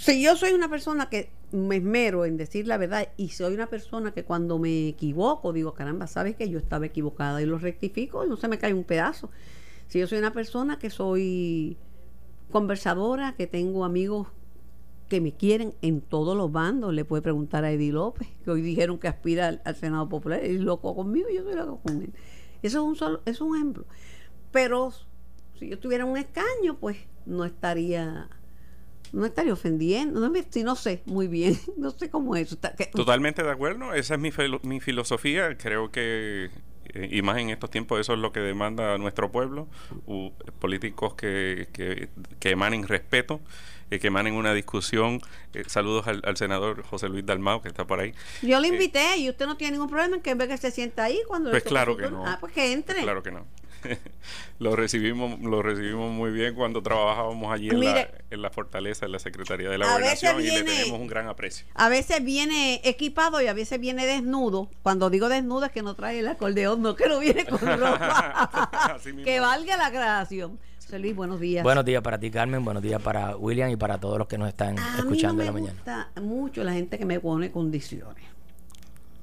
Si 0.00 0.22
yo 0.22 0.34
soy 0.34 0.52
una 0.52 0.70
persona 0.70 1.10
que 1.10 1.30
me 1.52 1.76
esmero 1.76 2.24
en 2.24 2.38
decir 2.38 2.66
la 2.66 2.78
verdad 2.78 3.08
y 3.18 3.28
soy 3.28 3.52
una 3.52 3.66
persona 3.66 4.12
que 4.12 4.24
cuando 4.24 4.58
me 4.58 4.88
equivoco 4.88 5.52
digo, 5.52 5.74
caramba, 5.74 6.06
sabes 6.06 6.36
que 6.36 6.48
yo 6.48 6.58
estaba 6.58 6.86
equivocada 6.86 7.42
y 7.42 7.44
lo 7.44 7.58
rectifico 7.58 8.24
y 8.24 8.28
no 8.30 8.38
se 8.38 8.48
me 8.48 8.56
cae 8.56 8.72
un 8.72 8.84
pedazo. 8.84 9.28
Si 9.88 9.98
yo 9.98 10.06
soy 10.06 10.16
una 10.16 10.32
persona 10.32 10.78
que 10.78 10.88
soy 10.88 11.76
conversadora, 12.50 13.34
que 13.36 13.46
tengo 13.46 13.84
amigos 13.84 14.28
que 15.10 15.20
me 15.20 15.32
quieren 15.32 15.74
en 15.82 16.00
todos 16.00 16.34
los 16.34 16.50
bandos, 16.50 16.94
le 16.94 17.04
puede 17.04 17.20
preguntar 17.20 17.66
a 17.66 17.70
Eddie 17.70 17.92
López, 17.92 18.26
que 18.42 18.52
hoy 18.52 18.62
dijeron 18.62 18.96
que 18.96 19.08
aspira 19.08 19.60
al, 19.62 19.76
Senado 19.76 20.08
Popular, 20.08 20.42
y 20.42 20.56
loco 20.56 20.96
conmigo 20.96 21.28
yo 21.28 21.42
soy 21.42 21.56
loco 21.56 21.78
con 21.82 22.00
él. 22.00 22.14
Eso 22.62 22.78
es 22.78 22.84
un 22.84 22.96
solo, 22.96 23.20
es 23.26 23.38
un 23.42 23.54
ejemplo. 23.54 23.84
Pero 24.50 24.94
si 25.58 25.68
yo 25.68 25.78
tuviera 25.78 26.06
un 26.06 26.16
escaño, 26.16 26.78
pues 26.80 26.96
no 27.26 27.44
estaría 27.44 28.30
no 29.12 29.26
estaría 29.26 29.52
ofendiendo, 29.52 30.20
no, 30.20 30.32
si 30.50 30.62
no 30.62 30.76
sé 30.76 31.02
muy 31.06 31.28
bien, 31.28 31.58
no 31.76 31.90
sé 31.90 32.10
cómo 32.10 32.36
es. 32.36 32.56
Totalmente 32.92 33.42
de 33.42 33.50
acuerdo, 33.50 33.94
esa 33.94 34.14
es 34.14 34.20
mi, 34.20 34.30
mi 34.62 34.80
filosofía, 34.80 35.56
creo 35.56 35.90
que, 35.90 36.50
eh, 36.94 37.08
y 37.10 37.22
más 37.22 37.38
en 37.38 37.50
estos 37.50 37.70
tiempos, 37.70 38.00
eso 38.00 38.14
es 38.14 38.18
lo 38.18 38.32
que 38.32 38.40
demanda 38.40 38.96
nuestro 38.98 39.30
pueblo, 39.30 39.68
políticos 40.58 41.14
que, 41.14 41.68
que, 41.72 42.08
que, 42.38 42.50
emanen 42.50 42.86
respeto, 42.86 43.40
eh, 43.90 43.98
que 43.98 44.08
emanen 44.08 44.34
una 44.34 44.54
discusión. 44.54 45.20
Eh, 45.54 45.64
saludos 45.66 46.06
al, 46.06 46.36
senador 46.36 46.82
José 46.82 47.08
Luis 47.08 47.26
Dalmao, 47.26 47.62
que 47.62 47.68
está 47.68 47.86
por 47.86 48.00
ahí. 48.00 48.14
Yo 48.42 48.60
le 48.60 48.68
invité 48.68 49.16
y 49.18 49.28
usted 49.28 49.46
no 49.46 49.56
tiene 49.56 49.72
ningún 49.72 49.88
problema 49.88 50.16
en 50.16 50.22
que 50.22 50.34
vez 50.34 50.48
que 50.48 50.56
se 50.58 50.70
sienta 50.70 51.04
ahí 51.04 51.20
cuando... 51.26 51.50
Pues 51.50 51.64
claro 51.64 51.96
que 51.96 52.10
no. 52.10 52.24
Ah, 52.26 52.38
pues 52.40 52.52
que 52.52 52.72
entre. 52.72 53.02
claro 53.02 53.22
que 53.22 53.32
no. 53.32 53.46
lo 54.58 54.76
recibimos 54.76 55.40
lo 55.40 55.62
recibimos 55.62 56.12
muy 56.12 56.30
bien 56.30 56.54
cuando 56.54 56.82
trabajábamos 56.82 57.52
allí 57.52 57.70
en, 57.70 57.80
la, 57.80 58.08
en 58.30 58.42
la 58.42 58.50
fortaleza 58.50 59.06
en 59.06 59.12
la 59.12 59.18
Secretaría 59.18 59.70
de 59.70 59.78
la 59.78 59.92
Gobernación 59.92 60.40
y 60.40 60.44
le 60.50 60.62
tenemos 60.62 61.00
un 61.00 61.06
gran 61.06 61.28
aprecio. 61.28 61.66
A 61.74 61.88
veces 61.88 62.24
viene 62.24 62.80
equipado 62.84 63.40
y 63.42 63.46
a 63.46 63.52
veces 63.52 63.80
viene 63.80 64.06
desnudo. 64.06 64.68
Cuando 64.82 65.10
digo 65.10 65.28
desnudo 65.28 65.66
es 65.66 65.72
que 65.72 65.82
no 65.82 65.94
trae 65.94 66.20
el 66.20 66.28
acordeón, 66.28 66.82
no 66.82 66.96
que 66.96 67.08
no 67.08 67.18
viene 67.18 67.44
con 67.44 67.58
ropa. 67.80 68.98
que 69.24 69.40
valga 69.40 69.76
la 69.76 69.90
grabación. 69.90 70.58
Luis, 70.98 71.14
buenos 71.14 71.38
días. 71.38 71.62
Buenos 71.62 71.84
días 71.84 72.02
para 72.02 72.18
ti, 72.18 72.30
Carmen. 72.30 72.64
Buenos 72.64 72.82
días 72.82 73.00
para 73.00 73.36
William 73.36 73.70
y 73.70 73.76
para 73.76 73.98
todos 73.98 74.18
los 74.18 74.26
que 74.26 74.38
nos 74.38 74.48
están 74.48 74.76
escuchando 74.98 75.42
en 75.42 75.46
la 75.46 75.52
mañana. 75.52 75.72
Me 75.72 75.92
gusta 75.92 76.20
mucho 76.20 76.64
la 76.64 76.72
gente 76.72 76.98
que 76.98 77.04
me 77.04 77.20
pone 77.20 77.52
condiciones. 77.52 78.24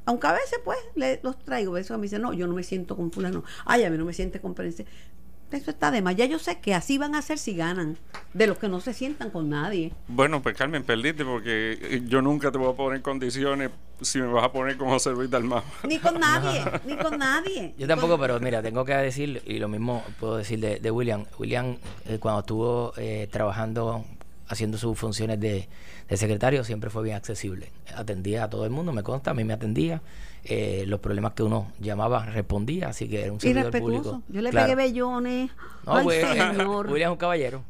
Aunque 0.08 0.26
a 0.26 0.32
veces, 0.32 0.60
pues, 0.64 0.80
le, 0.96 1.20
los 1.22 1.38
traigo. 1.38 1.74
A 1.74 1.76
veces 1.76 1.96
me 1.98 2.04
dicen, 2.04 2.22
no, 2.22 2.32
yo 2.32 2.48
no 2.48 2.54
me 2.54 2.64
siento 2.64 2.96
con 2.96 3.12
fulano. 3.12 3.44
Ay, 3.66 3.84
a 3.84 3.90
mí 3.90 3.98
no 3.98 4.06
me 4.06 4.14
siente 4.14 4.40
con 4.40 4.54
Prensa. 4.54 4.86
Eso 5.52 5.70
está 5.70 5.92
de 5.92 6.02
más. 6.02 6.16
Ya 6.16 6.26
yo 6.26 6.40
sé 6.40 6.60
que 6.60 6.74
así 6.74 6.98
van 6.98 7.14
a 7.14 7.22
ser 7.22 7.38
si 7.38 7.56
ganan. 7.56 7.98
De 8.34 8.48
los 8.48 8.58
que 8.58 8.70
no 8.70 8.80
se 8.80 8.94
sientan 8.94 9.32
con 9.32 9.50
nadie. 9.50 9.92
Bueno, 10.08 10.42
pues 10.42 10.56
Carmen, 10.56 10.84
perdiste 10.84 11.26
porque 11.26 12.02
yo 12.08 12.22
nunca 12.22 12.54
te 12.54 12.58
voy 12.58 12.72
a 12.72 12.76
poner 12.76 12.98
en 12.98 13.02
condiciones 13.02 13.70
si 14.02 14.20
me 14.20 14.28
vas 14.28 14.46
a 14.46 14.52
poner 14.52 14.78
con 14.78 14.88
José 14.88 15.12
Luis 15.12 15.30
Dalmau. 15.30 15.62
Ni 15.86 16.00
con 16.00 16.18
nadie, 16.20 16.64
ni 16.86 16.96
con 16.96 17.18
nadie. 17.18 17.76
Yo 17.78 17.86
tampoco, 17.86 18.18
pero 18.18 18.40
mira, 18.40 18.62
tengo 18.62 18.86
que 18.86 18.94
decir, 18.94 19.42
y 19.46 19.60
lo 19.60 19.68
mismo 19.68 20.06
puedo 20.22 20.38
decir 20.38 20.60
de, 20.60 20.92
William. 20.92 21.26
William, 21.38 21.76
eh, 22.06 22.18
cuando 22.18 22.40
estuvo 22.40 22.94
eh, 22.96 23.28
trabajando, 23.30 24.06
haciendo 24.48 24.78
sus 24.78 24.98
funciones 24.98 25.38
de 25.40 25.68
el 26.08 26.18
secretario 26.18 26.64
siempre 26.64 26.90
fue 26.90 27.04
bien 27.04 27.16
accesible. 27.16 27.70
Atendía 27.96 28.46
a 28.46 28.50
todo 28.50 28.64
el 28.66 28.70
mundo, 28.72 28.94
me 28.94 29.04
consta, 29.04 29.32
a 29.32 29.34
mí 29.34 29.44
me 29.44 29.54
atendía. 29.54 30.02
Eh, 30.44 30.86
los 30.88 31.00
problemas 31.02 31.34
que 31.34 31.44
uno 31.44 31.72
llamaba 31.80 32.26
respondía, 32.26 32.90
así 32.90 33.10
que 33.10 33.24
era 33.24 33.34
un 33.34 33.40
servidor 33.42 33.78
público. 33.78 34.22
Yo 34.30 34.42
le 34.42 34.52
pegué 34.52 34.76
bellones. 34.76 35.52
No, 35.86 35.96
William 36.06 36.92
es 36.96 37.08
un 37.10 37.18
caballero. 37.18 37.64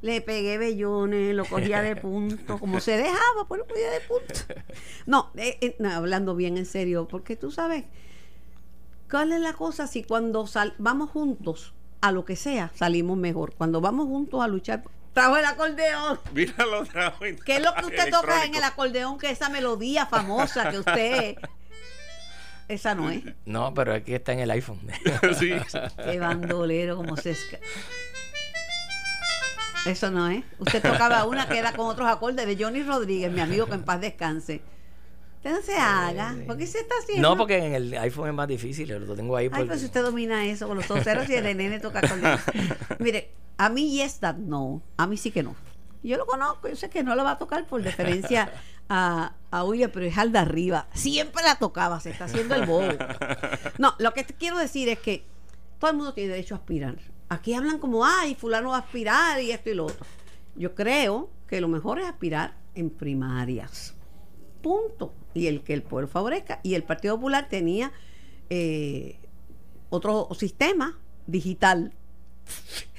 le 0.00 0.20
pegué 0.22 0.56
bellones, 0.56 1.34
lo 1.34 1.44
cogía 1.44 1.82
de 1.82 1.96
punto, 2.00 2.58
como 2.58 2.80
se 2.80 2.96
dejaba, 2.96 3.46
pues 3.46 3.60
lo 3.60 3.66
cogía 3.66 3.90
de 3.90 4.00
punto. 4.00 4.64
No, 5.06 5.30
eh, 5.36 5.58
eh, 5.60 5.76
no, 5.78 5.90
hablando 5.90 6.34
bien 6.34 6.56
en 6.56 6.64
serio, 6.66 7.06
porque 7.08 7.36
tú 7.36 7.50
sabes, 7.50 7.84
¿cuál 9.10 9.32
es 9.32 9.40
la 9.40 9.52
cosa? 9.52 9.86
Si 9.86 10.02
cuando 10.04 10.46
sal- 10.46 10.74
vamos 10.78 11.10
juntos 11.10 11.74
a 12.00 12.12
lo 12.12 12.24
que 12.24 12.36
sea, 12.36 12.70
salimos 12.74 13.18
mejor. 13.18 13.54
Cuando 13.54 13.80
vamos 13.82 14.06
juntos 14.06 14.42
a 14.42 14.48
luchar, 14.48 14.84
trajo 15.14 15.36
el 15.38 15.44
acordeón. 15.46 16.20
Míralo 16.34 16.80
otra 16.80 17.10
vez. 17.20 17.42
¿Qué 17.42 17.56
es 17.56 17.62
lo 17.62 17.74
que 17.74 17.86
usted 17.86 18.10
toca 18.10 18.44
en 18.44 18.54
el 18.54 18.64
acordeón? 18.64 19.16
Que 19.18 19.30
esa 19.30 19.48
melodía 19.48 20.04
famosa 20.06 20.70
que 20.70 20.78
usted... 20.78 21.36
Esa 22.66 22.94
no 22.94 23.10
es. 23.10 23.22
No, 23.44 23.74
pero 23.74 23.92
aquí 23.94 24.14
está 24.14 24.32
en 24.32 24.40
el 24.40 24.50
iPhone. 24.50 24.80
sí. 25.38 25.52
Qué 26.02 26.18
bandolero, 26.18 26.96
como 26.96 27.16
se 27.16 27.32
esca... 27.32 27.58
Eso 29.86 30.10
no 30.10 30.30
es. 30.30 30.42
Usted 30.58 30.82
tocaba 30.82 31.24
una 31.26 31.46
que 31.46 31.58
era 31.58 31.72
con 31.72 31.86
otros 31.86 32.08
acordes 32.08 32.46
de 32.46 32.56
Johnny 32.62 32.82
Rodríguez, 32.82 33.30
mi 33.30 33.40
amigo 33.40 33.66
que 33.66 33.74
en 33.74 33.84
paz 33.84 34.00
descanse. 34.00 34.62
Usted 35.36 35.50
no 35.50 35.60
se 35.60 35.76
haga. 35.76 36.34
¿Por 36.46 36.56
qué 36.56 36.66
se 36.66 36.78
está 36.78 36.94
haciendo? 37.02 37.28
No, 37.28 37.36
porque 37.36 37.58
en 37.58 37.74
el 37.74 37.98
iPhone 37.98 38.28
es 38.30 38.34
más 38.34 38.48
difícil, 38.48 38.88
lo 38.88 39.14
tengo 39.14 39.36
ahí. 39.36 39.44
Ay, 39.44 39.50
porque- 39.50 39.66
pues 39.66 39.80
si 39.80 39.86
usted 39.86 40.00
domina 40.02 40.46
eso 40.46 40.66
con 40.66 40.78
los 40.78 40.86
toceros 40.86 41.28
y 41.28 41.34
el 41.34 41.54
nene 41.54 41.80
toca 41.80 41.98
acordeón. 41.98 42.40
Mire, 42.98 43.30
a 43.56 43.68
mí 43.68 43.90
yes 43.92 44.20
that 44.20 44.36
no. 44.36 44.82
A 44.96 45.06
mí 45.06 45.16
sí 45.16 45.30
que 45.30 45.42
no. 45.42 45.54
Yo 46.02 46.18
lo 46.18 46.26
conozco, 46.26 46.68
yo 46.68 46.76
sé 46.76 46.90
que 46.90 47.02
no 47.02 47.14
lo 47.14 47.24
va 47.24 47.32
a 47.32 47.38
tocar 47.38 47.66
por 47.66 47.82
deferencia 47.82 48.52
a, 48.88 49.34
a 49.50 49.64
William, 49.64 49.90
pero 49.92 50.06
es 50.06 50.18
al 50.18 50.32
de 50.32 50.38
arriba. 50.38 50.86
Siempre 50.92 51.42
la 51.42 51.56
tocaba, 51.56 52.00
se 52.00 52.10
está 52.10 52.26
haciendo 52.26 52.54
el 52.54 52.66
bobo. 52.66 52.88
No, 53.78 53.94
lo 53.98 54.12
que 54.12 54.24
te 54.24 54.34
quiero 54.34 54.58
decir 54.58 54.88
es 54.88 54.98
que 54.98 55.24
todo 55.78 55.90
el 55.90 55.96
mundo 55.96 56.12
tiene 56.12 56.32
derecho 56.32 56.54
a 56.54 56.58
aspirar. 56.58 56.96
Aquí 57.28 57.54
hablan 57.54 57.78
como, 57.78 58.04
ay, 58.04 58.34
fulano 58.34 58.70
va 58.70 58.76
a 58.76 58.80
aspirar 58.80 59.40
y 59.40 59.50
esto 59.50 59.70
y 59.70 59.74
lo 59.74 59.86
otro. 59.86 60.04
Yo 60.56 60.74
creo 60.74 61.30
que 61.48 61.60
lo 61.60 61.68
mejor 61.68 61.98
es 61.98 62.06
aspirar 62.06 62.54
en 62.74 62.90
primarias. 62.90 63.94
Punto. 64.62 65.14
Y 65.32 65.46
el 65.46 65.62
que 65.62 65.74
el 65.74 65.82
pueblo 65.82 66.08
favorezca. 66.08 66.60
Y 66.62 66.74
el 66.74 66.84
Partido 66.84 67.16
Popular 67.16 67.48
tenía 67.48 67.92
eh, 68.50 69.18
otro 69.90 70.28
sistema 70.38 70.98
digital. 71.26 71.92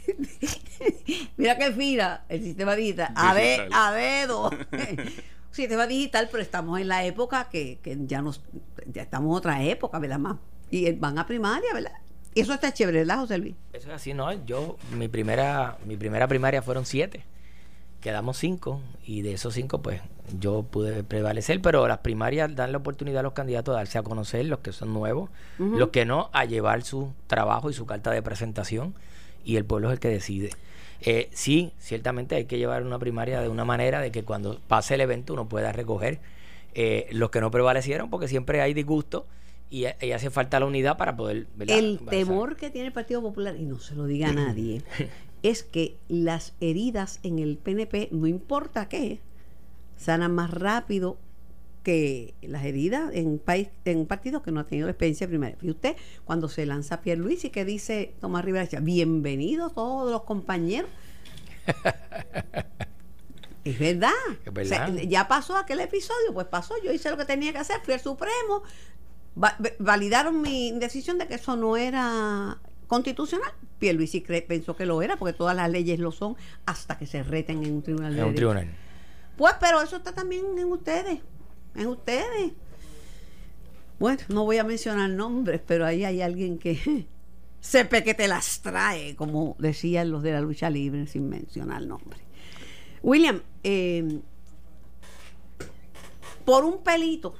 Mira 1.37 1.57
qué 1.57 1.71
fina 1.71 2.23
el 2.29 2.43
sistema 2.43 2.75
digital. 2.75 3.11
A 3.15 3.33
ver, 3.33 3.69
a 3.71 3.91
dedo. 3.91 4.49
sistema 5.51 5.87
digital, 5.87 6.27
pero 6.31 6.43
estamos 6.43 6.79
en 6.79 6.87
la 6.87 7.05
época 7.05 7.47
que, 7.49 7.79
que 7.81 7.97
ya 8.05 8.21
nos 8.21 8.41
ya 8.87 9.03
estamos 9.03 9.31
en 9.31 9.37
otra 9.37 9.63
época, 9.63 9.99
¿verdad? 9.99 10.19
Más. 10.19 10.37
Y 10.69 10.87
eh, 10.87 10.97
van 10.99 11.17
a 11.17 11.25
primaria, 11.25 11.73
¿verdad? 11.73 11.93
Y 12.33 12.41
eso 12.41 12.53
está 12.53 12.73
chévere, 12.73 12.99
¿verdad, 12.99 13.19
José 13.19 13.37
Luis? 13.37 13.55
Eso 13.71 13.87
es 13.87 13.95
así, 13.95 14.13
¿no? 14.13 14.33
Yo, 14.45 14.77
mi 14.91 15.07
primera, 15.07 15.77
mi 15.85 15.95
primera 15.95 16.27
primaria 16.27 16.61
fueron 16.61 16.85
siete. 16.85 17.23
Quedamos 18.01 18.37
cinco 18.37 18.81
y 19.05 19.21
de 19.21 19.33
esos 19.33 19.53
cinco, 19.53 19.81
pues, 19.81 20.01
yo 20.39 20.63
pude 20.63 21.03
prevalecer, 21.03 21.61
pero 21.61 21.87
las 21.87 21.99
primarias 21.99 22.53
dan 22.53 22.71
la 22.71 22.79
oportunidad 22.79 23.21
a 23.21 23.23
los 23.23 23.33
candidatos 23.33 23.73
a 23.73 23.77
darse 23.77 23.97
a 23.97 24.03
conocer, 24.03 24.45
los 24.45 24.59
que 24.59 24.73
son 24.73 24.93
nuevos, 24.93 25.29
los 25.57 25.89
que 25.89 26.05
no, 26.05 26.29
a 26.33 26.45
llevar 26.45 26.83
su 26.83 27.13
trabajo 27.27 27.69
y 27.69 27.73
su 27.73 27.85
carta 27.85 28.11
de 28.11 28.21
presentación 28.21 28.93
y 29.45 29.55
el 29.55 29.65
pueblo 29.65 29.89
es 29.89 29.93
el 29.93 29.99
que 29.99 30.09
decide. 30.09 30.49
Eh, 31.01 31.29
sí, 31.31 31.71
ciertamente 31.79 32.35
hay 32.35 32.45
que 32.45 32.57
llevar 32.57 32.83
una 32.83 32.99
primaria 32.99 33.41
de 33.41 33.49
una 33.49 33.63
manera 33.63 34.01
de 34.01 34.11
que 34.11 34.23
cuando 34.23 34.59
pase 34.67 34.95
el 34.95 35.01
evento 35.01 35.33
uno 35.33 35.47
pueda 35.47 35.71
recoger 35.71 36.19
eh, 36.73 37.07
los 37.11 37.29
que 37.29 37.41
no 37.41 37.51
prevalecieron, 37.51 38.09
porque 38.09 38.27
siempre 38.27 38.61
hay 38.61 38.73
disgusto 38.73 39.25
y, 39.69 39.85
y 40.01 40.11
hace 40.11 40.29
falta 40.29 40.59
la 40.59 40.65
unidad 40.65 40.97
para 40.97 41.15
poder... 41.15 41.47
¿verdad? 41.55 41.77
El 41.77 41.99
temor 42.09 42.55
que 42.55 42.69
tiene 42.69 42.87
el 42.87 42.93
Partido 42.93 43.21
Popular, 43.21 43.55
y 43.55 43.65
no 43.65 43.79
se 43.79 43.95
lo 43.95 44.05
diga 44.05 44.29
a 44.29 44.33
nadie, 44.33 44.81
es 45.43 45.63
que 45.63 45.95
las 46.09 46.53
heridas 46.59 47.19
en 47.23 47.39
el 47.39 47.57
PNP, 47.57 48.09
no 48.11 48.27
importa 48.27 48.89
qué, 48.89 49.19
sanan 49.95 50.33
más 50.33 50.51
rápido 50.51 51.17
que 51.85 52.33
las 52.41 52.65
heridas 52.65 53.11
en 53.13 53.37
país 53.37 53.69
en 53.85 54.07
partidos 54.07 54.41
que 54.41 54.51
no 54.51 54.59
han 54.59 54.65
tenido 54.65 54.89
experiencia 54.89 55.27
primaria. 55.27 55.55
Y 55.61 55.69
usted, 55.69 55.95
cuando 56.25 56.49
se 56.49 56.65
lanza 56.65 57.01
Pierre 57.01 57.21
Luis 57.21 57.45
y 57.45 57.51
que 57.51 57.63
dice 57.63 58.15
Tomás 58.19 58.43
Rivera, 58.43 58.67
bienvenidos 58.81 59.73
todos 59.75 60.11
los 60.11 60.23
compañeros. 60.23 60.89
es 63.63 63.79
verdad. 63.79 64.09
Es 64.45 64.53
verdad. 64.53 64.89
O 64.89 64.93
sea, 64.95 65.03
ya 65.03 65.27
pasó 65.27 65.57
aquel 65.57 65.79
episodio, 65.79 66.33
pues 66.33 66.47
pasó, 66.47 66.73
yo 66.83 66.91
hice 66.91 67.09
lo 67.09 67.17
que 67.17 67.25
tenía 67.25 67.51
que 67.51 67.59
hacer, 67.59 67.77
fui 67.83 67.93
al 67.93 67.99
Supremo, 67.99 68.63
va- 69.41 69.55
va- 69.63 69.71
validaron 69.79 70.41
mi 70.41 70.71
decisión 70.79 71.17
de 71.17 71.27
que 71.27 71.35
eso 71.35 71.55
no 71.55 71.77
era 71.77 72.57
constitucional. 72.87 73.51
Pierluisi 73.79 74.23
cre- 74.23 74.45
pensó 74.47 74.75
que 74.75 74.85
lo 74.85 75.01
era, 75.01 75.17
porque 75.17 75.33
todas 75.33 75.55
las 75.55 75.69
leyes 75.69 75.99
lo 75.99 76.11
son 76.11 76.35
hasta 76.65 76.97
que 76.97 77.05
se 77.05 77.23
reten 77.23 77.63
en 77.63 77.73
un 77.73 77.81
tribunal 77.83 78.13
de 78.15 78.21
En 78.21 78.25
un 78.27 78.35
derecho. 78.35 78.49
tribunal. 78.51 78.75
Pues, 79.37 79.53
pero 79.59 79.81
eso 79.81 79.97
está 79.97 80.13
también 80.13 80.45
en 80.57 80.71
ustedes, 80.71 81.19
en 81.75 81.87
ustedes. 81.87 82.51
Bueno, 83.99 84.21
no 84.29 84.43
voy 84.43 84.57
a 84.57 84.63
mencionar 84.63 85.09
nombres, 85.09 85.61
pero 85.65 85.85
ahí 85.85 86.03
hay 86.03 86.21
alguien 86.21 86.57
que 86.57 87.05
sepe 87.61 88.03
que 88.03 88.13
te 88.13 88.27
las 88.27 88.61
trae, 88.61 89.15
como 89.15 89.55
decían 89.59 90.11
los 90.11 90.21
de 90.23 90.31
la 90.33 90.41
lucha 90.41 90.69
libre, 90.69 91.07
sin 91.07 91.29
mencionar 91.29 91.85
nombres. 91.85 92.21
William, 93.01 93.41
eh, 93.63 94.19
por 96.43 96.63
un 96.65 96.83
pelito, 96.83 97.35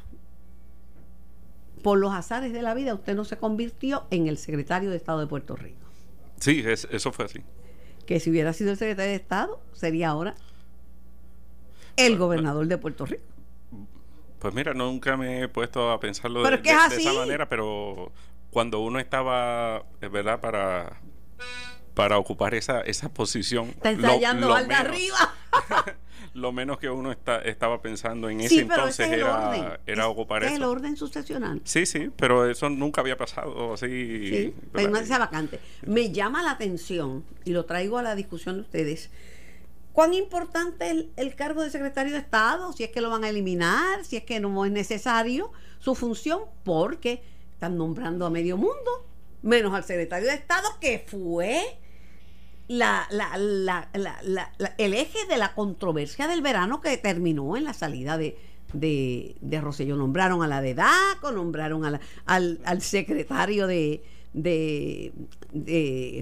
por 1.84 1.98
los 2.00 2.14
azares 2.14 2.54
de 2.54 2.62
la 2.62 2.74
vida, 2.74 2.94
usted 2.94 3.16
no 3.16 3.26
se 3.26 3.38
convirtió 3.38 4.06
en 4.10 4.28
el 4.28 4.38
secretario 4.38 4.90
de 4.90 4.98
Estado 4.98 5.20
de 5.20 5.28
Puerto 5.28 5.56
Rico. 5.56 5.78
Sí, 6.40 6.64
es- 6.66 6.88
eso 6.92 7.12
fue 7.12 7.26
así. 7.26 7.40
Que 8.06 8.20
si 8.20 8.30
hubiera 8.30 8.54
sido 8.54 8.72
el 8.72 8.78
secretario 8.78 9.12
de 9.12 9.18
Estado, 9.18 9.60
sería 9.74 10.10
ahora 10.10 10.36
el 11.98 12.18
gobernador 12.18 12.68
de 12.68 12.78
Puerto 12.78 13.06
Rico. 13.06 13.24
Pues 14.46 14.54
mira, 14.54 14.76
nunca 14.76 15.18
me 15.18 15.42
he 15.42 15.48
puesto 15.48 15.90
a 15.92 16.00
pensarlo 16.00 16.44
de, 16.44 16.54
es 16.54 16.62
que 16.62 16.70
es 16.70 16.90
de- 16.92 16.96
de 16.98 17.02
esa 17.02 17.14
manera, 17.14 17.50
pero 17.50 18.12
cuando 18.52 18.80
uno 18.82 19.00
estaba, 19.00 19.84
es 20.02 20.12
verdad, 20.12 20.40
para, 20.40 21.02
para 21.96 22.20
ocupar 22.20 22.54
esa, 22.54 22.82
esa 22.82 23.10
posición. 23.10 23.70
Está 23.70 23.92
lo- 23.94 23.98
ensayando 24.08 24.50
lo 24.50 24.56
menos- 24.56 24.80
arriba. 24.80 25.34
Lo 26.36 26.52
menos 26.52 26.78
que 26.80 26.90
uno 26.90 27.12
está, 27.12 27.40
estaba 27.40 27.82
pensando 27.82 28.30
en 28.30 28.42
ese 28.42 28.50
Sí, 28.50 28.60
entonces 28.60 29.00
ese 29.00 29.04
es 29.06 29.12
el 29.14 29.20
era, 29.22 29.48
orden. 29.50 29.64
era 29.88 30.04
Es- 30.04 30.10
ocupar 30.10 30.44
es 30.44 30.52
el 30.52 30.58
eso. 30.58 30.70
orden 30.70 30.98
sucesional. 30.98 31.62
Sí, 31.64 31.86
sí, 31.86 32.12
pero 32.16 32.50
eso 32.50 32.70
nunca 32.70 33.00
había 33.02 33.18
pasado 33.18 33.74
así. 33.74 33.88
Sí, 34.30 34.54
permanece 34.74 35.18
vacante. 35.18 35.60
Me 35.88 36.12
llama 36.12 36.44
la 36.44 36.52
atención, 36.52 37.24
y 37.46 37.52
lo 37.52 37.64
traigo 37.66 37.98
a 37.98 38.04
la 38.04 38.16
discusión 38.16 38.56
de 38.56 38.62
ustedes, 38.62 39.10
cuán 39.96 40.14
importante 40.14 40.92
es 40.92 41.06
el, 41.16 41.36
cargo 41.36 41.64
de 41.64 41.70
secretario 41.70 42.12
de 42.12 42.20
Estado, 42.20 42.74
si 42.74 42.84
es 42.84 42.90
que 42.90 43.00
lo 43.00 43.10
van 43.10 43.24
a 43.24 43.30
eliminar, 43.30 44.04
si 44.04 44.18
es 44.18 44.24
que 44.24 44.42
no 44.42 44.66
es 44.66 44.72
necesario 44.72 45.54
su 45.80 45.96
función, 45.96 46.42
porque 46.66 47.24
están 47.54 47.78
nombrando 47.78 48.26
a 48.26 48.30
medio 48.30 48.58
mundo, 48.58 49.08
menos 49.42 49.74
al 49.74 49.86
secretario 49.86 50.28
de 50.28 50.34
Estado, 50.34 50.68
que 50.82 51.06
fue 51.08 51.80
el 52.68 52.82
eje 54.94 55.26
de 55.30 55.38
la 55.38 55.56
controversia 55.56 56.28
del 56.28 56.42
verano 56.42 56.82
que 56.82 56.98
terminó 56.98 57.56
en 57.56 57.64
la 57.64 57.74
salida 57.74 58.18
de, 58.18 58.38
de, 58.74 59.62
Rosselló. 59.62 59.96
Nombraron 59.96 60.44
a 60.44 60.48
la 60.48 60.62
de 60.62 60.74
DACO, 60.74 61.32
nombraron 61.32 61.86
al, 62.26 62.82
secretario 62.82 63.66
de 63.66 64.04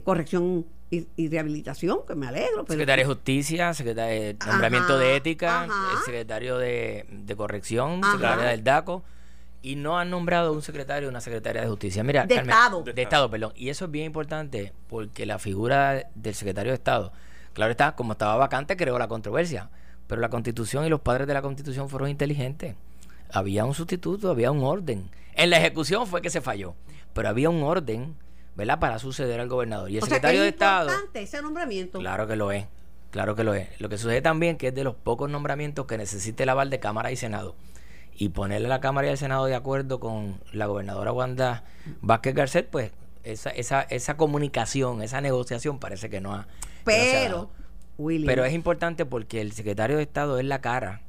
corrección 0.06 0.63
y, 0.93 1.07
y 1.15 1.29
rehabilitación, 1.29 2.00
que 2.07 2.15
me 2.15 2.27
alegro. 2.27 2.63
Pero, 2.65 2.73
Secretario 2.73 3.07
de 3.07 3.13
Justicia, 3.13 3.73
secretario 3.73 4.21
de 4.21 4.35
Ajá, 4.39 4.51
nombramiento 4.51 4.97
de 4.97 5.15
ética, 5.15 5.65
el 5.65 6.00
secretario 6.05 6.57
de, 6.57 7.05
de 7.09 7.35
corrección, 7.35 8.01
Ajá. 8.03 8.13
secretaria 8.13 8.45
del 8.51 8.63
DACO, 8.63 9.03
y 9.62 9.75
no 9.75 9.97
han 9.97 10.09
nombrado 10.09 10.51
un 10.51 10.62
secretario 10.62 11.07
o 11.07 11.12
una 11.12 11.21
secretaria 11.21 11.62
de 11.62 11.67
justicia. 11.67 12.03
Mira, 12.03 12.25
De 12.25 12.35
Estado. 12.35 12.83
De 12.83 13.01
Estado, 13.01 13.29
perdón. 13.29 13.53
Y 13.55 13.69
eso 13.69 13.85
es 13.85 13.91
bien 13.91 14.05
importante 14.05 14.73
porque 14.89 15.25
la 15.25 15.39
figura 15.39 16.05
del 16.15 16.35
secretario 16.35 16.71
de 16.71 16.75
Estado, 16.75 17.13
claro 17.53 17.71
está, 17.71 17.95
como 17.95 18.12
estaba 18.12 18.35
vacante, 18.35 18.75
creó 18.75 19.00
la 19.00 19.07
controversia. 19.07 19.69
Pero 20.07 20.19
la 20.19 20.29
constitución 20.29 20.85
y 20.85 20.89
los 20.89 21.00
padres 21.00 21.27
de 21.27 21.33
la 21.33 21.41
constitución 21.41 21.88
fueron 21.88 22.09
inteligentes. 22.09 22.75
Había 23.31 23.63
un 23.63 23.73
sustituto, 23.73 24.29
había 24.29 24.51
un 24.51 24.63
orden. 24.63 25.09
En 25.33 25.50
la 25.50 25.57
ejecución 25.57 26.07
fue 26.07 26.21
que 26.21 26.29
se 26.29 26.41
falló, 26.41 26.75
pero 27.13 27.29
había 27.29 27.50
un 27.50 27.63
orden, 27.63 28.15
¿verdad?, 28.55 28.79
para 28.79 29.00
suceder 29.00 29.39
al 29.39 29.48
gobernador. 29.48 29.89
Y 29.89 29.98
el 29.98 30.03
o 30.03 30.05
sea, 30.05 30.10
que 30.10 30.15
secretario 30.15 30.41
es 30.41 30.45
de 30.45 30.50
Estado. 30.50 30.89
importante 30.89 31.22
ese 31.22 31.41
nombramiento. 31.41 32.00
Claro 32.00 32.27
que 32.27 32.36
lo 32.36 32.51
es, 32.51 32.67
claro 33.12 33.36
que 33.36 33.43
lo 33.43 33.53
es. 33.53 33.69
Lo 33.79 33.89
que 33.89 33.98
sucede 33.98 34.22
también 34.22 34.57
que 34.57 34.67
es 34.67 34.75
de 34.75 34.83
los 34.83 34.95
pocos 34.95 35.29
nombramientos 35.29 35.86
que 35.86 35.98
necesita 35.98 36.43
el 36.43 36.50
aval 36.50 36.69
de 36.69 36.79
Cámara 36.79 37.12
y 37.12 37.15
Senado. 37.15 37.55
Y 38.15 38.29
ponerle 38.29 38.67
a 38.67 38.69
la 38.69 38.79
Cámara 38.79 39.07
y 39.07 39.10
al 39.10 39.17
Senado 39.17 39.45
de 39.45 39.55
acuerdo 39.55 40.00
con 40.00 40.39
la 40.51 40.67
gobernadora 40.67 41.12
Wanda 41.12 41.63
Vázquez 42.01 42.36
Garcet, 42.36 42.69
pues 42.69 42.91
esa, 43.24 43.50
esa, 43.50 43.81
esa 43.81 44.17
comunicación, 44.17 45.01
esa 45.01 45.19
negociación 45.22 45.79
parece 45.79 46.10
que 46.10 46.22
no 46.22 46.36
ha... 46.36 46.48
que 46.86 47.29
no 47.29 47.38
ha 47.38 47.48
Pero, 47.98 48.25
Pero 48.25 48.45
es 48.45 48.53
importante 48.53 49.05
porque 49.05 49.41
el 49.41 49.53
secretario 49.53 49.98
de 49.98 50.03
Estado 50.03 50.38
es 50.38 50.45
la 50.45 50.62
cara, 50.62 51.01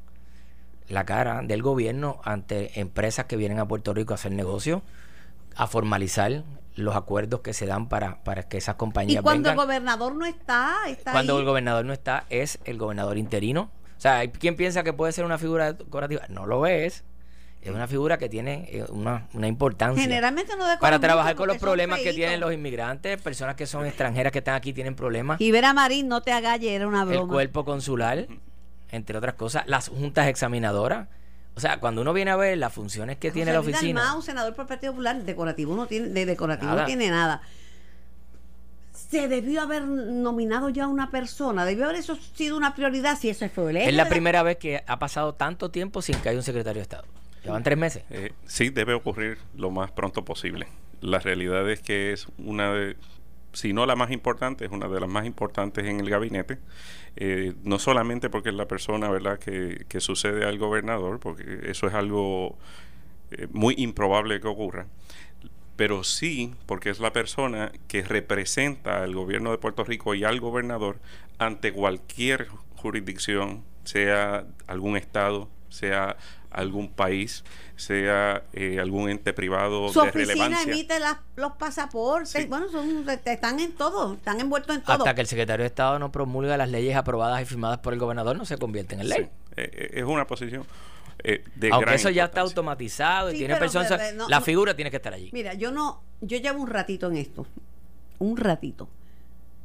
la 0.88 1.04
cara 1.04 1.42
del 1.42 1.62
gobierno 1.62 2.20
ante 2.24 2.80
empresas 2.80 3.26
que 3.26 3.36
vienen 3.36 3.58
a 3.58 3.68
Puerto 3.68 3.92
Rico 3.92 4.14
a 4.14 4.16
hacer 4.16 4.32
negocio, 4.32 4.82
a 5.56 5.66
formalizar 5.66 6.42
los 6.75 6.97
acuerdos 6.97 7.40
que 7.40 7.52
se 7.52 7.66
dan 7.66 7.88
para, 7.88 8.23
para 8.25 8.43
que 8.45 8.57
esas 8.59 8.75
compañías 8.75 9.21
y 9.21 9.23
cuando 9.23 9.49
vengan. 9.50 9.52
el 9.61 9.66
gobernador 9.66 10.14
no 10.16 10.26
está, 10.26 10.76
está 10.88 11.12
Cuando 11.12 11.35
ahí. 11.35 11.40
el 11.40 11.45
gobernador 11.47 11.85
no 11.85 11.93
está, 11.93 12.25
es 12.31 12.59
el 12.64 12.78
gobernador 12.78 13.16
interino. 13.19 13.71
O 13.97 14.00
sea, 14.00 14.19
hay 14.19 14.28
quien 14.28 14.57
piensa 14.57 14.83
que 14.83 14.93
puede 14.93 15.12
ser 15.12 15.25
una 15.25 15.38
figura 15.38 15.73
decorativa. 15.73 16.23
No 16.28 16.47
lo 16.47 16.66
es. 16.66 17.04
Es 17.62 17.71
una 17.71 17.87
figura 17.87 18.19
que 18.19 18.28
tiene 18.28 18.69
eh, 18.71 18.85
una, 18.90 19.26
una 19.33 19.47
importancia. 19.49 20.02
Generalmente 20.02 20.54
no 20.57 20.66
para 20.81 20.99
trabajar 20.99 21.35
con 21.35 21.49
los 21.49 21.57
problemas 21.57 22.00
que 22.00 22.12
tienen 22.12 22.38
los 22.38 22.52
inmigrantes, 22.52 23.19
personas 23.23 23.54
que 23.54 23.66
son 23.66 23.87
extranjeras 23.87 24.33
que 24.33 24.40
están 24.40 24.54
aquí 24.54 24.75
tienen 24.75 24.95
problemas. 24.95 25.38
Rivera 25.38 25.73
Marín, 25.73 26.07
no 26.09 26.21
te 26.21 26.33
agalles, 26.33 26.73
era 26.73 26.87
una 26.87 27.02
el 27.04 27.09
broma. 27.09 27.33
cuerpo 27.33 27.64
consular, 27.64 28.26
entre 28.90 29.16
otras 29.16 29.35
cosas, 29.35 29.62
las 29.66 29.88
juntas 29.88 30.26
examinadoras. 30.26 31.09
O 31.56 31.61
sea, 31.61 31.78
cuando 31.78 32.02
uno 32.02 32.12
viene 32.12 32.30
a 32.30 32.37
ver 32.37 32.58
las 32.58 32.73
funciones 32.73 33.16
que 33.18 33.30
tiene 33.30 33.52
la 33.52 33.61
oficina. 33.61 34.02
Dalmau, 34.02 34.23
senador 34.23 34.54
por 34.54 34.64
el 34.64 34.68
Partido 34.68 34.92
Popular, 34.92 35.23
decorativo 35.23 35.75
no 35.76 35.87
tiene, 35.87 36.08
de 36.08 36.26
decorativo 36.26 36.70
Nada. 36.70 36.82
no 36.82 36.87
tiene 36.87 37.11
nada. 37.11 37.42
Se 38.92 39.28
debió 39.28 39.62
haber 39.62 39.84
nominado 39.84 40.68
ya 40.68 40.88
una 40.88 41.11
persona, 41.11 41.64
debió 41.64 41.84
haber 41.84 41.96
eso 41.96 42.16
sido 42.34 42.56
una 42.56 42.75
prioridad 42.75 43.18
si 43.18 43.28
ese 43.28 43.49
fue 43.49 43.70
el 43.70 43.76
Es 43.76 43.94
la 43.94 44.08
primera 44.08 44.42
vez 44.42 44.56
que 44.56 44.82
ha 44.87 44.99
pasado 44.99 45.34
tanto 45.34 45.70
tiempo 45.70 46.02
sin 46.02 46.16
que 46.16 46.30
haya 46.30 46.38
un 46.38 46.44
secretario 46.44 46.80
de 46.80 46.82
Estado. 46.82 47.04
Llevan 47.44 47.62
tres 47.62 47.78
meses. 47.78 48.04
Eh, 48.11 48.32
sí, 48.46 48.70
debe 48.70 48.94
ocurrir 48.94 49.38
lo 49.54 49.70
más 49.70 49.92
pronto 49.92 50.25
posible. 50.25 50.66
La 51.00 51.18
realidad 51.18 51.68
es 51.70 51.80
que 51.80 52.12
es 52.12 52.26
una 52.38 52.73
de, 52.73 52.96
si 53.52 53.73
no 53.73 53.87
la 53.87 53.94
más 53.94 54.11
importante, 54.11 54.64
es 54.64 54.73
una 54.73 54.88
de 54.88 55.00
las 55.00 55.08
más 55.08 55.26
importantes 55.26 55.84
en 55.84 56.00
el 56.00 56.11
gabinete. 56.11 56.58
Eh, 57.16 57.54
no 57.62 57.78
solamente 57.78 58.28
porque 58.28 58.49
es 58.49 58.54
la 58.54 58.66
persona, 58.66 59.09
¿verdad?, 59.09 59.38
que, 59.38 60.00
sucede 60.00 60.44
al 60.44 60.59
gobernador, 60.59 61.21
porque 61.21 61.61
eso 61.64 61.87
es 61.87 61.94
algo 61.94 62.59
eh, 63.30 63.47
muy 63.52 63.75
improbable 63.78 64.40
que 64.40 64.49
ocurra, 64.49 64.87
pero 65.76 66.02
sí 66.04 66.54
porque 66.66 66.90
es 66.90 67.00
la 67.00 67.12
persona 67.12 67.73
que 67.88 68.02
representa 68.02 69.02
al 69.02 69.14
gobierno 69.14 69.50
de 69.50 69.59
Puerto 69.59 69.85
Rico 69.85 70.14
y 70.14 70.25
al 70.25 70.40
gobernador 70.40 70.99
ante 71.38 71.73
cualquier 71.73 72.49
jurisdicción, 72.76 73.64
sea 73.85 74.47
algún 74.66 74.97
estado, 74.97 75.49
sea 75.68 76.16
algún 76.54 76.88
país, 76.88 77.44
sea 77.76 78.42
eh, 78.52 78.78
algún 78.80 79.11
ente 79.11 79.32
privado 79.32 79.88
Su 79.88 80.00
de 80.02 80.08
oficina 80.08 80.34
relevancia. 80.44 80.73
emite 80.73 80.99
las- 81.00 81.18
los 81.37 81.52
pasaportes, 81.52 82.30
Sí. 82.30 82.44
bueno, 82.49 82.68
son, 82.70 83.04
están 83.25 83.61
en 83.61 83.73
todo, 83.73 84.14
están 84.14 84.40
envueltos 84.40 84.76
en 84.76 84.82
todo. 84.82 84.96
Hasta 84.96 85.14
que 85.14 85.20
el 85.20 85.26
secretario 85.26 85.62
de 85.64 85.68
Estado 85.68 85.99
no 85.99 86.12
promulga 86.12 86.56
las 86.56 86.68
leyes 86.70 86.96
aprobadas 86.96 87.42
y 87.42 87.44
firmadas 87.44 87.78
por 87.78 87.92
el 87.92 87.99
gobernador, 87.99 88.37
no 88.37 88.44
se 88.44 88.56
convierten 88.58 89.00
en 89.00 89.08
ley. 89.08 89.18
Sí, 89.23 89.28
eh, 89.56 89.70
eh, 89.73 89.90
es 89.94 90.04
una 90.04 90.26
posición 90.26 90.64
eh, 91.23 91.42
de 91.54 91.68
Aunque 91.70 91.84
gran 91.87 91.94
eso 91.94 92.11
ya 92.11 92.25
está 92.25 92.40
automatizado 92.42 93.30
y 93.30 93.32
Sí, 93.32 93.38
tiene 93.38 93.56
personas. 93.56 93.88
pero, 93.96 94.16
no, 94.16 94.28
la 94.28 94.40
no. 94.40 94.44
figura 94.44 94.75
tiene 94.76 94.90
que 94.90 94.96
estar 94.99 95.14
allí. 95.14 95.30
Mira, 95.32 95.54
yo 95.54 95.70
no, 95.70 96.02
yo 96.20 96.37
llevo 96.38 96.61
un 96.61 96.68
ratito 96.68 97.06
en 97.08 97.16
esto, 97.16 97.46
un 98.18 98.37
ratito, 98.37 98.88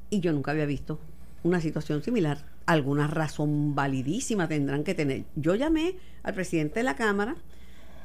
y 0.10 0.19
yo 0.22 0.31
nunca 0.31 0.51
había 0.51 0.65
visto 0.65 1.00
una 1.43 1.62
situación 1.62 2.03
similar. 2.03 2.46
Alguna 2.65 3.08
razón 3.08 3.75
validísima 3.75 4.48
tendrán 4.48 4.84
que 4.84 4.93
tener. 4.93 5.24
Yo 5.36 5.55
llamé 5.55 5.96
al 6.24 6.34
presidente 6.34 6.79
de 6.79 6.84
la 6.84 6.96
Cámara 6.96 7.36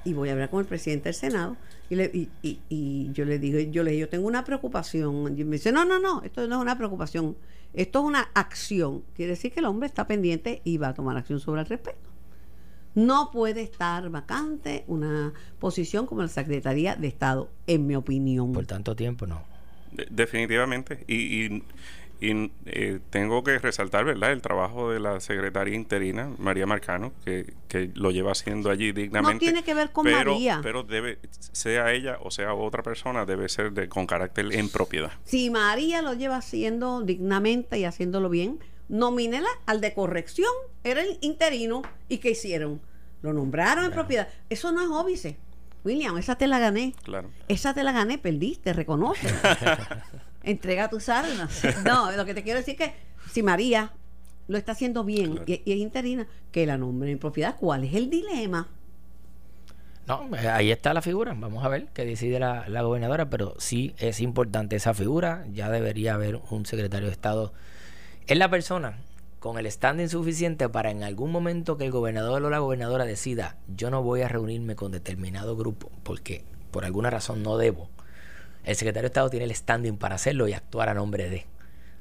y 0.05 0.13
voy 0.15 0.29
a 0.29 0.33
hablar 0.33 0.51
con 0.51 0.61
el 0.61 0.67
presidente 0.67 1.05
del 1.09 1.15
Senado 1.15 1.57
y, 1.91 1.97
le, 1.97 2.05
y, 2.15 2.29
y- 2.43 2.61
y 2.69 3.11
yo 3.13 3.25
le 3.25 3.39
digo, 3.39 3.59
yo 3.59 3.83
le 3.83 3.93
digo, 3.93 4.03
yo 4.07 4.09
tengo 4.09 4.27
una 4.27 4.45
preocupación. 4.45 5.39
Y 5.39 5.45
me 5.45 5.53
dice, 5.57 5.73
no, 5.73 5.85
no, 5.85 5.99
no, 5.99 6.23
esto 6.23 6.47
no 6.49 6.57
es 6.57 6.63
una 6.63 6.77
preocupación, 6.79 7.37
esto 7.75 7.99
es 8.01 8.05
una 8.05 8.29
acción. 8.35 9.03
Quiere 9.15 9.31
decir 9.33 9.53
que 9.53 9.61
el 9.61 9.67
hombre 9.67 9.87
está 9.87 10.07
pendiente 10.07 10.61
y 10.65 10.79
va 10.79 10.89
a 10.89 10.95
tomar 10.95 11.17
acción 11.17 11.41
sobre 11.41 11.63
el 11.63 11.67
respecto. 11.67 12.11
No 12.95 13.31
puede 13.33 13.63
estar 13.63 14.09
vacante 14.09 14.85
una 14.87 15.33
posición 15.59 16.07
como 16.07 16.23
la 16.23 16.29
Secretaría 16.29 16.95
de 16.95 17.09
Estado, 17.09 17.51
en 17.67 17.87
mi 17.89 17.97
opinión. 17.97 18.53
Por 18.53 18.67
tanto 18.67 18.95
tiempo, 18.95 19.27
no. 19.27 19.43
De- 19.93 20.07
definitivamente. 20.11 21.05
Y, 21.09 21.63
y- 22.31 22.53
eh, 22.67 23.01
tengo 23.11 23.45
que 23.45 23.59
resaltar, 23.59 24.05
¿verdad?, 24.05 24.33
el 24.33 24.43
trabajo 24.43 24.91
de 24.91 25.01
la 25.01 25.21
secretaria 25.21 25.75
interina, 25.75 26.31
María 26.39 26.67
Marcano, 26.67 27.13
que, 27.25 27.55
que 27.69 27.91
lo 27.95 28.11
lleva 28.11 28.33
haciendo 28.33 28.71
allí 28.71 28.93
dignamente. 28.93 29.39
tiene 29.45 29.63
que 29.63 29.75
ver 29.75 29.91
con 29.93 30.05
pero, 30.05 30.33
María. 30.33 30.61
Pero 30.63 30.83
debe, 30.83 31.19
sea 31.53 31.93
ella 31.93 32.19
o 32.23 32.31
sea 32.31 32.55
otra 32.55 32.83
persona, 32.83 33.25
debe 33.27 33.49
ser 33.49 33.73
de, 33.73 33.89
con 33.89 34.07
carácter 34.07 34.53
en 34.53 34.69
propiedad. 34.69 35.13
Si 35.25 35.51
María 35.51 36.03
lo 36.03 36.15
lleva 36.15 36.37
haciendo 36.37 37.03
dignamente 37.03 37.79
y 37.79 37.85
haciéndolo 37.85 38.29
bien, 38.29 38.59
nomínela 38.89 39.49
al 39.67 39.81
de 39.81 39.95
corrección. 39.95 40.51
Era 40.83 41.03
el 41.03 41.19
interino. 41.21 41.83
¿Y 42.09 42.19
qué 42.19 42.31
hicieron? 42.31 42.81
Lo 43.23 43.33
nombraron 43.33 43.87
en 43.87 43.91
propiedad. 43.91 44.29
Eso 44.51 44.71
no 44.73 44.83
es 44.83 44.89
óbice. 44.89 45.39
William, 45.85 46.17
esa 46.19 46.37
te 46.37 46.47
la 46.47 46.59
gané. 46.59 46.95
Claro. 47.03 47.31
Esa 47.49 47.75
te 47.75 47.83
la 47.83 47.93
gané, 47.93 48.19
perdiste, 48.19 48.73
reconoce. 48.73 49.29
Entrega 50.45 50.89
tus 50.89 51.09
armas. 51.09 51.63
No, 51.85 52.11
lo 52.13 52.25
que 52.25 52.35
te 52.35 52.43
quiero 52.43 52.59
decir 52.61 52.77
es 52.81 52.89
que 52.91 52.95
si 53.33 53.43
María 53.43 53.93
lo 54.49 54.59
está 54.59 54.73
haciendo 54.73 55.05
bien 55.05 55.33
Claro. 55.33 55.45
y, 55.47 55.63
y 55.65 55.73
es 55.73 55.79
interina, 55.79 56.27
que 56.53 56.67
la 56.67 56.77
nombre 56.79 57.11
en 57.11 57.19
propiedad. 57.19 57.57
¿Cuál 57.59 57.85
es 57.85 57.95
el 57.95 58.11
dilema? 58.11 58.69
No, 60.07 60.29
eh, 60.37 60.49
ahí 60.49 60.71
está 60.71 60.93
la 60.93 61.01
figura. 61.01 61.35
Vamos 61.35 61.65
a 61.65 61.69
ver 61.69 61.87
qué 61.95 62.05
decide 62.05 62.39
la, 62.39 62.69
la 62.69 62.83
gobernadora, 62.83 63.31
pero 63.31 63.55
sí 63.59 63.95
es 63.99 64.21
importante 64.21 64.77
esa 64.77 64.93
figura. 64.93 65.47
Ya 65.53 65.71
debería 65.71 66.15
haber 66.15 66.41
un 66.51 66.67
secretario 66.67 67.07
de 67.07 67.13
Estado. 67.13 67.53
Es 68.27 68.37
la 68.37 68.51
persona 68.51 68.99
con 69.41 69.59
el 69.59 69.71
standing 69.71 70.09
suficiente 70.09 70.69
para 70.69 70.91
en 70.91 71.03
algún 71.03 71.31
momento 71.33 71.77
que 71.79 71.85
el 71.87 71.91
gobernador 71.91 72.43
o 72.45 72.51
la 72.51 72.59
gobernadora 72.59 73.05
decida, 73.05 73.57
yo 73.75 73.91
no 73.91 74.03
voy 74.03 74.23
a 74.23 74.29
reunirme 74.29 74.75
con 74.75 74.91
determinado 74.93 75.55
grupo 75.57 75.91
porque 76.03 76.45
por 76.71 76.85
alguna 76.85 77.11
razón 77.11 77.43
no 77.43 77.57
debo. 77.59 77.89
El 78.65 78.77
secretario 78.77 79.03
de 79.05 79.09
Estado 79.09 79.31
tiene 79.31 79.45
el 79.47 79.55
standing 79.55 79.97
para 79.97 80.15
hacerlo 80.17 80.49
y 80.49 80.53
actuar 80.53 80.89
a 80.89 80.95
nombre 80.95 81.29
de. 81.31 81.39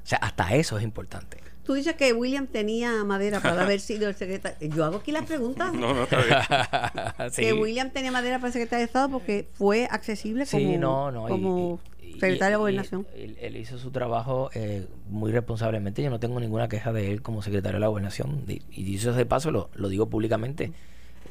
O 0.02 0.06
sea, 0.06 0.18
hasta 0.18 0.54
eso 0.54 0.76
es 0.78 0.84
importante. 0.84 1.38
Tú 1.64 1.72
dices 1.72 1.94
que 1.96 2.12
William 2.12 2.46
tenía 2.46 3.04
madera 3.04 3.40
para 3.40 3.62
haber 3.62 3.80
sido 3.80 4.08
el 4.08 4.14
secretario. 4.14 4.68
Yo 4.74 4.84
hago 4.84 4.96
aquí 4.98 5.12
las 5.12 5.24
preguntas. 5.24 5.72
No, 5.72 5.94
no, 5.94 6.02
está 6.04 6.18
bien. 6.22 7.30
Sí. 7.32 7.42
Que 7.42 7.52
William 7.54 7.90
tenía 7.90 8.12
madera 8.12 8.38
para 8.38 8.52
secretario 8.52 8.80
de 8.80 8.84
Estado 8.86 9.08
porque 9.08 9.48
fue 9.54 9.86
accesible 9.90 10.44
como, 10.50 10.72
Sí, 10.72 10.76
no, 10.76 11.10
no. 11.10 11.26
como 11.26 11.80
y- 12.02 12.06
y- 12.08 12.12
secretario 12.14 12.46
de 12.46 12.52
y- 12.52 12.58
gobernación. 12.60 13.06
Él, 13.16 13.36
él 13.40 13.56
hizo 13.56 13.78
su 13.78 13.90
trabajo 13.90 14.50
eh, 14.54 14.86
muy 15.08 15.32
responsablemente. 15.32 16.02
Yo 16.02 16.10
no 16.10 16.20
tengo 16.20 16.38
ninguna 16.38 16.68
queja 16.68 16.92
de 16.92 17.10
él 17.10 17.22
como 17.22 17.40
secretario 17.40 17.76
de 17.76 17.80
la 17.80 17.88
gobernación. 17.88 18.42
Y, 18.46 18.60
y 18.70 18.84
dicho 18.84 19.12
de 19.14 19.24
paso, 19.24 19.50
lo, 19.50 19.70
lo 19.74 19.88
digo 19.88 20.08
públicamente. 20.10 20.72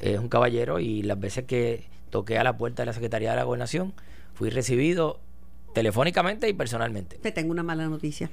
Es 0.00 0.18
un 0.18 0.28
caballero 0.28 0.80
y 0.80 1.02
las 1.02 1.18
veces 1.20 1.44
que 1.44 1.84
toqué 2.10 2.38
a 2.38 2.44
la 2.44 2.56
puerta 2.56 2.82
de 2.82 2.86
la 2.86 2.92
Secretaría 2.92 3.30
de 3.30 3.36
la 3.36 3.44
Gobernación, 3.44 3.94
fui 4.34 4.50
recibido 4.50 5.20
telefónicamente 5.74 6.48
y 6.48 6.52
personalmente. 6.52 7.16
Te 7.18 7.32
tengo 7.32 7.50
una 7.52 7.62
mala 7.62 7.86
noticia. 7.88 8.30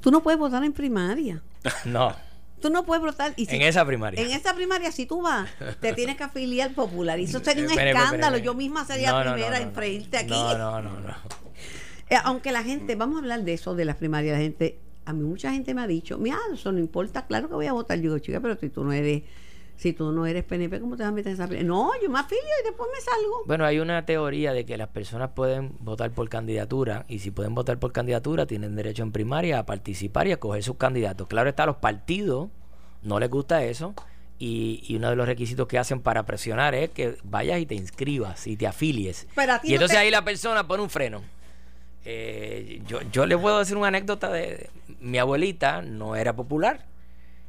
Tú 0.00 0.10
no 0.10 0.22
puedes 0.22 0.38
votar 0.38 0.62
en 0.64 0.72
primaria. 0.72 1.42
No, 1.84 2.14
Tú 2.60 2.70
no 2.70 2.84
puedes 2.86 3.04
votar. 3.04 3.34
Y 3.36 3.44
si- 3.46 3.54
en 3.56 3.62
esa 3.62 3.84
primaria. 3.84 4.20
En 4.20 4.30
esa 4.30 4.54
primaria, 4.54 4.90
si 4.90 5.04
tú 5.04 5.20
vas, 5.20 5.48
te 5.80 5.92
tienes 5.92 6.16
que 6.16 6.24
afiliar 6.24 6.72
popular. 6.72 7.20
Y 7.20 7.24
eso 7.24 7.38
sería 7.44 7.64
un 7.64 7.70
Espere, 7.70 7.90
espere, 7.90 8.04
escándalo. 8.04 8.36
espere. 8.36 8.46
Yo 8.46 8.54
misma 8.54 8.84
sería 8.86 9.12
No, 9.12 9.22
la 9.22 9.34
primera 9.34 9.58
no, 9.58 9.64
en 9.64 9.72
freírte 9.72 10.16
aquí. 10.16 10.30
No, 10.30 10.56
no, 10.56 10.80
no, 10.82 11.00
no. 11.00 11.14
Eh, 12.08 12.14
aunque 12.22 12.52
la 12.52 12.62
gente, 12.62 12.94
vamos 12.94 13.16
a 13.16 13.18
hablar 13.18 13.42
de 13.42 13.52
eso, 13.52 13.74
de 13.74 13.84
las 13.84 13.96
primarias, 13.96 14.36
la 14.38 14.40
gente, 14.42 14.78
a 15.06 15.12
mí 15.12 15.24
mucha 15.24 15.50
gente 15.50 15.74
me 15.74 15.82
ha 15.82 15.88
dicho, 15.88 16.18
mira, 16.18 16.38
eso 16.54 16.70
no 16.70 16.78
importa, 16.78 17.26
claro 17.26 17.48
que 17.48 17.54
voy 17.54 17.66
a 17.66 17.72
votar. 17.72 17.96
Yo 17.98 18.02
digo, 18.04 18.18
chica, 18.20 18.38
pero 18.40 18.56
si 18.56 18.68
tú 18.68 18.84
no 18.84 18.92
eres, 18.92 19.24
si 19.76 19.92
tú 19.92 20.10
no 20.12 20.26
eres 20.26 20.42
PNP, 20.44 20.80
¿cómo 20.80 20.96
te 20.96 21.02
vas 21.02 21.10
a 21.12 21.14
meter 21.14 21.32
en 21.32 21.34
esa? 21.42 21.46
No, 21.64 21.90
yo 22.02 22.08
me 22.10 22.18
afilio 22.18 22.42
y 22.62 22.66
después 22.66 22.88
me 22.94 23.00
salgo. 23.00 23.42
Bueno, 23.46 23.64
hay 23.66 23.78
una 23.78 24.06
teoría 24.06 24.52
de 24.52 24.64
que 24.64 24.76
las 24.76 24.88
personas 24.88 25.30
pueden 25.34 25.72
votar 25.80 26.10
por 26.12 26.28
candidatura 26.28 27.04
y 27.08 27.18
si 27.18 27.30
pueden 27.30 27.54
votar 27.54 27.78
por 27.78 27.92
candidatura 27.92 28.46
tienen 28.46 28.74
derecho 28.74 29.02
en 29.02 29.12
primaria 29.12 29.58
a 29.58 29.66
participar 29.66 30.26
y 30.28 30.32
a 30.32 30.40
coger 30.40 30.62
sus 30.62 30.76
candidatos. 30.76 31.26
Claro 31.28 31.48
está, 31.50 31.64
a 31.64 31.66
los 31.66 31.76
partidos 31.76 32.48
no 33.02 33.20
les 33.20 33.28
gusta 33.30 33.62
eso 33.64 33.94
y, 34.38 34.82
y 34.88 34.96
uno 34.96 35.10
de 35.10 35.16
los 35.16 35.26
requisitos 35.26 35.66
que 35.68 35.78
hacen 35.78 36.00
para 36.00 36.24
presionar 36.26 36.74
es 36.74 36.90
que 36.90 37.16
vayas 37.24 37.60
y 37.60 37.66
te 37.66 37.74
inscribas 37.74 38.46
y 38.46 38.56
te 38.56 38.66
afilies. 38.66 39.26
Pero 39.34 39.52
a 39.54 39.60
ti 39.60 39.68
Y 39.68 39.70
no 39.70 39.74
entonces 39.76 39.96
te- 39.98 40.02
ahí 40.02 40.10
la 40.10 40.24
persona 40.24 40.66
pone 40.66 40.82
un 40.82 40.90
freno. 40.90 41.22
Eh, 42.04 42.82
yo, 42.86 43.00
yo 43.12 43.26
le 43.26 43.36
puedo 43.36 43.58
decir 43.58 43.76
una 43.76 43.88
anécdota 43.88 44.30
de 44.30 44.70
mi 45.00 45.18
abuelita 45.18 45.82
no 45.82 46.14
era 46.16 46.34
popular 46.36 46.84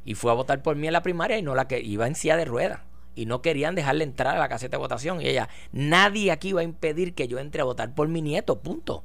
y 0.04 0.14
fue 0.14 0.30
a 0.30 0.34
votar 0.34 0.62
por 0.62 0.76
mí 0.76 0.86
en 0.86 0.92
la 0.92 1.02
primaria 1.02 1.38
y 1.38 1.42
no 1.42 1.54
la 1.54 1.68
que 1.68 1.80
iba 1.80 2.06
en 2.06 2.14
silla 2.14 2.36
de 2.36 2.44
ruedas. 2.44 2.80
Y 3.14 3.26
no 3.26 3.42
querían 3.42 3.74
dejarle 3.74 4.04
entrar 4.04 4.36
a 4.36 4.38
la 4.38 4.48
caseta 4.48 4.76
de 4.76 4.80
votación. 4.80 5.20
Y 5.20 5.26
ella 5.26 5.48
nadie 5.72 6.30
aquí 6.30 6.52
va 6.52 6.60
a 6.60 6.64
impedir 6.64 7.14
que 7.14 7.26
yo 7.26 7.38
entre 7.38 7.60
a 7.62 7.64
votar 7.64 7.94
por 7.94 8.08
mi 8.08 8.22
nieto 8.22 8.60
punto. 8.60 9.02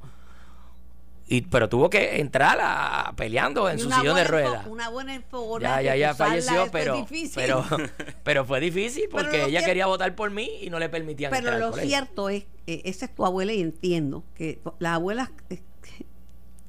Y 1.26 1.42
pero 1.42 1.68
tuvo 1.68 1.88
que 1.88 2.20
entrar 2.20 2.58
a, 2.60 3.12
peleando 3.16 3.68
en 3.70 3.78
su 3.78 3.90
sillón 3.90 4.16
de 4.16 4.24
ruedas. 4.24 4.66
Una 4.66 4.90
buena 4.90 5.18
ya 5.60 5.80
ya 5.80 5.96
ya 5.96 6.14
falleció 6.14 6.68
pero 6.70 7.06
pero 7.34 7.64
pero 8.22 8.44
fue 8.44 8.60
difícil 8.60 9.04
Pero 9.10 9.22
porque 9.22 9.44
ella 9.44 9.60
que- 9.60 9.66
quería 9.66 9.86
votar 9.86 10.14
por 10.14 10.30
mí 10.30 10.50
y 10.60 10.68
no 10.68 10.78
le 10.78 10.90
permitían 10.90 11.30
Pero 11.30 11.48
entrar 11.48 11.54
al 11.62 11.70
lo 11.70 11.76
cierto 11.76 12.28
es, 12.28 12.44
eh, 12.66 12.82
esa 12.84 13.06
es 13.06 13.14
tu 13.14 13.24
abuela 13.24 13.52
y 13.54 13.62
entiendo 13.62 14.22
que 14.34 14.60
las 14.78 14.92
abuelas 14.94 15.30
eh, 15.48 15.62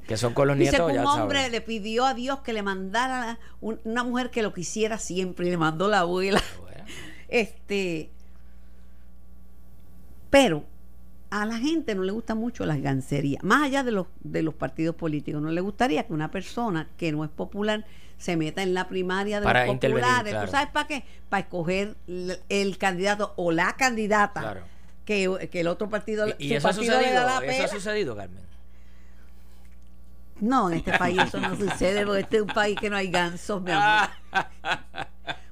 que 0.08 0.18
son 0.18 0.34
con 0.34 0.48
los 0.48 0.58
Dice 0.58 0.72
que 0.72 0.78
nietos 0.78 0.92
un 0.92 1.04
ya 1.04 1.12
hombre 1.24 1.50
le 1.50 1.62
pidió 1.62 2.06
a 2.06 2.14
Dios 2.14 2.40
que 2.42 2.54
le 2.54 2.62
mandara 2.64 3.40
un- 3.62 3.80
una 3.84 4.04
mujer 4.04 4.30
que 4.30 4.42
lo 4.44 4.54
quisiera 4.54 4.98
siempre 5.00 5.48
y 5.48 5.50
le 5.52 5.58
mandó 5.58 5.88
la 5.88 6.00
abuela. 6.02 6.42
Bueno. 6.62 6.84
Este 7.28 8.12
Pero 10.30 10.64
a 11.32 11.46
la 11.46 11.58
gente 11.58 11.96
no 11.96 12.04
le 12.04 12.12
gusta 12.12 12.36
mucho 12.36 12.66
las 12.66 12.82
gancerías, 12.82 13.44
más 13.44 13.64
allá 13.64 13.84
de 13.84 13.92
los, 13.92 14.08
de 14.22 14.42
los 14.44 14.54
partidos 14.54 14.96
políticos, 14.96 15.42
no 15.42 15.50
le 15.50 15.60
gustaría 15.62 16.04
que 16.04 16.14
una 16.14 16.32
persona 16.32 16.88
que 16.98 17.12
no 17.12 17.24
es 17.26 17.30
popular 17.32 17.86
se 18.18 18.38
meta 18.38 18.64
en 18.64 18.74
la 18.74 18.88
primaria 18.88 19.40
de 19.40 19.46
Para 19.46 19.66
los 19.66 19.76
populares. 19.76 20.00
intervenir, 20.04 20.24
¿Tú 20.24 20.30
claro. 20.32 20.52
sabes 20.52 20.70
para 20.70 20.88
qué? 20.88 21.04
Para 21.28 21.42
escoger 21.42 21.96
el 22.48 22.78
candidato 22.78 23.34
o 23.36 23.52
la 23.52 23.76
candidata 23.76 24.40
Claro. 24.40 24.62
que, 25.04 25.50
que 25.52 25.60
el 25.62 25.68
otro 25.68 25.90
partido, 25.90 26.28
Y, 26.38 26.46
y 26.46 26.50
su 26.50 26.56
eso, 26.56 26.68
ha 26.68 26.72
partido 26.72 27.02
le 27.02 27.12
da 27.12 27.26
la 27.26 27.32
sucedido, 27.40 27.52
eso 27.52 27.64
ha 27.64 27.68
sucedido, 27.68 28.16
Carmen. 28.16 28.44
No, 30.40 30.70
en 30.70 30.78
este 30.78 30.98
país 30.98 31.22
eso 31.22 31.40
no 31.40 31.56
sucede 31.56 32.06
porque 32.06 32.22
este 32.22 32.38
es 32.38 32.42
un 32.44 32.50
país 32.50 32.78
que 32.80 32.90
no 32.90 32.98
hay 32.98 33.10
gansos, 33.10 33.62
mi 33.62 33.72
amor. 33.72 34.10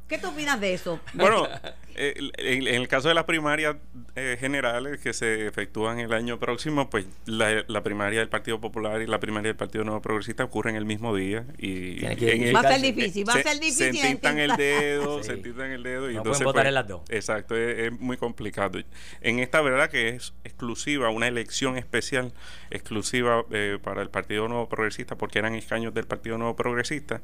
¿Qué 0.07 0.17
tú 0.17 0.29
opinas 0.29 0.59
de 0.59 0.73
eso? 0.73 0.99
Bueno, 1.13 1.47
eh, 1.95 2.13
en, 2.37 2.67
en 2.67 2.75
el 2.75 2.87
caso 2.87 3.07
de 3.07 3.13
las 3.13 3.23
primarias 3.25 3.75
eh, 4.15 4.37
generales 4.39 4.99
que 4.99 5.13
se 5.13 5.47
efectúan 5.47 5.99
el 5.99 6.13
año 6.13 6.39
próximo, 6.39 6.89
pues 6.89 7.05
la, 7.25 7.63
la 7.67 7.83
primaria 7.83 8.19
del 8.19 8.29
Partido 8.29 8.59
Popular 8.61 9.01
y 9.01 9.07
la 9.07 9.19
primaria 9.19 9.49
del 9.49 9.55
Partido 9.57 9.83
Nuevo 9.83 10.01
Progresista 10.01 10.43
ocurren 10.43 10.75
el 10.75 10.85
mismo 10.85 11.15
día 11.15 11.45
y 11.57 12.03
en 12.05 12.55
Va 12.55 12.59
a 12.59 12.63
ser 12.63 12.79
se- 12.79 12.91
difícil, 12.91 13.27
va 13.27 13.33
a 13.33 13.37
se- 13.37 13.43
ser 13.43 13.59
difícil. 13.59 13.95
Se 13.95 14.07
tintan 14.07 14.39
el 14.39 14.55
dedo, 14.55 15.21
Sí. 15.23 15.29
se 15.29 15.37
tintan 15.37 15.71
el 15.71 15.83
dedo 15.83 16.09
y 16.09 16.13
No 16.13 16.19
entonces 16.19 16.43
pueden 16.43 16.45
votar 16.45 16.63
pues, 16.63 16.67
en 16.69 16.73
las 16.75 16.87
dos. 16.87 17.01
Exacto, 17.09 17.55
es, 17.55 17.79
es 17.79 17.91
muy 17.99 18.17
complicado. 18.17 18.79
En 19.21 19.39
esta 19.39 19.61
verdad 19.61 19.89
que 19.89 20.09
es 20.09 20.33
exclusiva, 20.43 21.09
una 21.09 21.27
elección 21.27 21.77
especial 21.77 22.33
exclusiva 22.71 23.43
eh, 23.51 23.77
para 23.81 24.01
el 24.01 24.09
Partido 24.09 24.47
Nuevo 24.47 24.67
Progresista, 24.69 25.15
porque 25.17 25.39
eran 25.39 25.55
escaños 25.55 25.93
del 25.93 26.05
Partido 26.05 26.37
Nuevo 26.37 26.55
Progresista, 26.55 27.21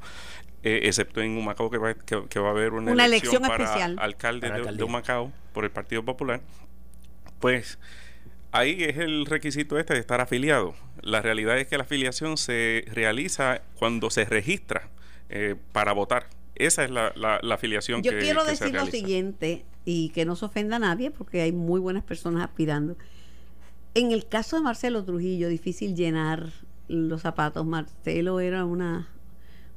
eh, 0.62 0.80
excepto 0.84 1.20
en 1.22 1.36
Humacao 1.38 1.70
que 1.70 1.78
va, 1.78 1.94
que, 1.94 2.22
que 2.28 2.38
va 2.38 2.48
a 2.48 2.50
haber 2.50 2.72
una, 2.74 2.92
Una 2.92 3.06
elección 3.06 3.42
para 3.42 3.64
especial. 3.64 3.96
alcalde 3.98 4.48
Para 4.48 4.59
de, 4.64 4.72
de 4.72 4.84
Humacao 4.84 5.32
por 5.52 5.64
el 5.64 5.70
Partido 5.70 6.04
Popular, 6.04 6.40
pues 7.40 7.78
ahí 8.52 8.82
es 8.84 8.98
el 8.98 9.26
requisito 9.26 9.78
este 9.78 9.94
de 9.94 10.00
estar 10.00 10.20
afiliado. 10.20 10.74
La 11.02 11.22
realidad 11.22 11.58
es 11.58 11.66
que 11.66 11.76
la 11.78 11.84
afiliación 11.84 12.36
se 12.36 12.84
realiza 12.92 13.62
cuando 13.78 14.10
se 14.10 14.24
registra 14.24 14.88
eh, 15.28 15.56
para 15.72 15.92
votar. 15.92 16.26
Esa 16.56 16.84
es 16.84 16.90
la, 16.90 17.12
la- 17.16 17.40
la 17.42 17.54
afiliación 17.54 18.02
Yo 18.02 18.10
que, 18.12 18.18
quiero 18.18 18.40
que 18.40 18.46
se 18.46 18.50
decir 18.64 18.66
lo 18.68 18.72
realiza. 18.84 18.96
siguiente 18.98 19.64
y 19.86 20.10
que 20.10 20.24
no 20.26 20.36
se 20.36 20.44
ofenda 20.44 20.76
a 20.76 20.78
nadie 20.78 21.10
porque 21.10 21.40
hay 21.40 21.52
muy 21.52 21.80
buenas 21.80 22.04
personas 22.04 22.42
aspirando. 22.44 22.96
En 23.94 24.12
el 24.12 24.26
caso 24.28 24.56
de 24.56 24.62
Marcelo 24.62 25.04
Trujillo, 25.04 25.48
difícil 25.48 25.96
llenar 25.96 26.50
los 26.88 27.22
zapatos. 27.22 27.64
Marcelo 27.64 28.40
era 28.40 28.64
una, 28.66 29.08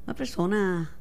una 0.05 0.13
persona 0.15 0.91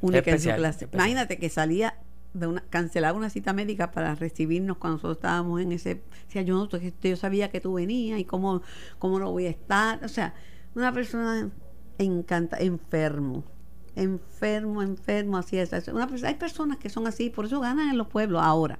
única 0.00 0.30
en 0.32 0.40
su 0.40 0.48
clase. 0.50 0.84
especial. 0.86 0.94
Imagínate 1.08 1.38
que 1.38 1.48
salía 1.48 1.94
de 2.34 2.46
una, 2.46 2.62
cancelaba 2.62 3.16
una 3.16 3.30
cita 3.30 3.52
médica 3.52 3.90
para 3.90 4.14
recibirnos 4.14 4.78
cuando 4.78 4.96
nosotros 4.96 5.18
estábamos 5.18 5.60
en 5.60 5.72
ese. 5.72 6.02
Decía, 6.26 6.42
yo, 6.42 6.54
no, 6.54 6.68
que 6.68 6.92
yo 7.02 7.16
sabía 7.16 7.50
que 7.50 7.60
tú 7.60 7.74
venías 7.74 8.18
y 8.18 8.24
cómo, 8.24 8.62
cómo 8.98 9.18
no 9.18 9.30
voy 9.30 9.46
a 9.46 9.50
estar. 9.50 10.04
O 10.04 10.08
sea, 10.08 10.34
una 10.74 10.92
persona 10.92 11.50
encanta, 11.98 12.56
enfermo. 12.58 13.44
Enfermo, 13.94 14.82
enfermo, 14.82 15.36
así 15.36 15.58
es. 15.58 15.72
Hay 15.72 16.34
personas 16.34 16.78
que 16.78 16.88
son 16.88 17.06
así, 17.06 17.28
por 17.28 17.44
eso 17.44 17.60
ganan 17.60 17.90
en 17.90 17.98
los 17.98 18.08
pueblos. 18.08 18.42
Ahora, 18.42 18.78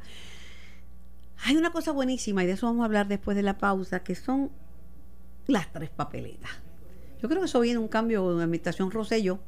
hay 1.45 1.57
una 1.57 1.71
cosa 1.71 1.93
buenísima, 1.93 2.43
y 2.43 2.47
de 2.47 2.53
eso 2.53 2.67
vamos 2.67 2.83
a 2.83 2.87
hablar 2.87 3.09
después 3.09 3.37
de 3.37 3.43
la 3.43 3.59
pausa, 3.59 4.03
que 4.03 4.15
son 4.15 4.51
las 5.47 5.71
tres 5.73 5.91
papeletas. 5.91 6.51
Yo 7.21 7.29
creo 7.29 7.41
que 7.41 7.47
eso 7.47 7.61
viene 7.61 7.79
un 7.79 7.89
cambio 7.89 8.33
la 8.33 8.45
administración 8.45 8.91
Rosello, 8.91 9.39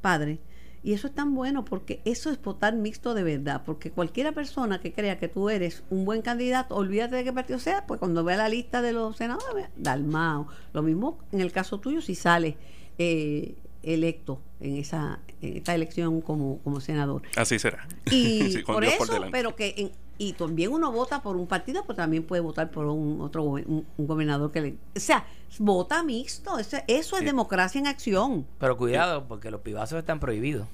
padre. 0.00 0.40
Y 0.82 0.92
eso 0.92 1.08
es 1.08 1.14
tan 1.14 1.34
bueno 1.34 1.64
porque 1.64 2.00
eso 2.04 2.30
es 2.30 2.40
votar 2.40 2.74
mixto 2.74 3.14
de 3.14 3.22
verdad. 3.22 3.62
Porque 3.66 3.90
cualquiera 3.90 4.32
persona 4.32 4.80
que 4.80 4.92
crea 4.92 5.18
que 5.18 5.28
tú 5.28 5.50
eres 5.50 5.82
un 5.90 6.04
buen 6.04 6.22
candidato, 6.22 6.74
olvídate 6.76 7.16
de 7.16 7.24
qué 7.24 7.32
partido 7.32 7.58
sea, 7.58 7.86
pues 7.86 7.98
cuando 7.98 8.22
vea 8.24 8.36
la 8.36 8.48
lista 8.48 8.80
de 8.82 8.92
los 8.92 9.16
senadores, 9.16 9.66
Dalmao. 9.76 10.46
Lo 10.72 10.82
mismo 10.82 11.18
en 11.32 11.40
el 11.40 11.52
caso 11.52 11.78
tuyo 11.80 12.00
si 12.00 12.14
sales 12.14 12.54
eh, 12.98 13.54
electo 13.82 14.40
en 14.60 14.76
esa 14.76 15.20
en 15.40 15.56
esta 15.58 15.72
elección 15.74 16.20
como, 16.20 16.58
como 16.64 16.80
senador. 16.80 17.22
Así 17.36 17.58
será. 17.60 17.86
Y 18.10 18.42
Sí, 18.52 18.58
por 18.64 18.82
Dios 18.82 18.94
eso, 18.94 19.22
pero 19.30 19.54
que 19.54 19.74
en- 19.76 19.92
y 20.18 20.32
también 20.32 20.72
uno 20.72 20.90
vota 20.90 21.22
por 21.22 21.36
un 21.36 21.46
partido, 21.46 21.82
pero 21.86 21.94
también 21.96 22.24
puede 22.24 22.42
votar 22.42 22.70
por 22.70 22.86
un 22.86 23.20
otro 23.20 23.44
un, 23.44 23.86
un 23.96 24.06
gobernador 24.06 24.50
que 24.50 24.60
le, 24.60 24.76
o 24.96 25.00
sea, 25.00 25.24
vota 25.58 26.02
mixto, 26.02 26.58
eso, 26.58 26.76
eso 26.88 27.16
es 27.16 27.24
democracia 27.24 27.78
en 27.78 27.86
acción. 27.86 28.46
Pero 28.58 28.76
cuidado, 28.76 29.26
porque 29.28 29.50
los 29.50 29.60
pibazos 29.60 29.98
están 29.98 30.18
prohibidos. 30.18 30.66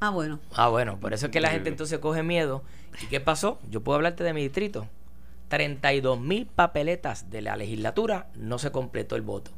Ah, 0.00 0.10
bueno. 0.10 0.40
Ah, 0.54 0.68
bueno, 0.68 0.98
por 1.00 1.12
eso 1.12 1.26
es 1.26 1.32
que 1.32 1.40
la 1.40 1.50
gente 1.50 1.68
entonces 1.68 1.98
coge 1.98 2.22
miedo. 2.22 2.62
¿Y 3.02 3.06
qué 3.06 3.20
pasó? 3.20 3.58
Yo 3.68 3.80
puedo 3.82 3.96
hablarte 3.96 4.24
de 4.24 4.32
mi 4.32 4.42
distrito. 4.42 4.88
32 5.48 6.20
mil 6.20 6.46
papeletas 6.46 7.30
de 7.30 7.42
la 7.42 7.56
legislatura 7.56 8.28
no 8.34 8.58
se 8.58 8.70
completó 8.70 9.16
el 9.16 9.22
voto. 9.22 9.50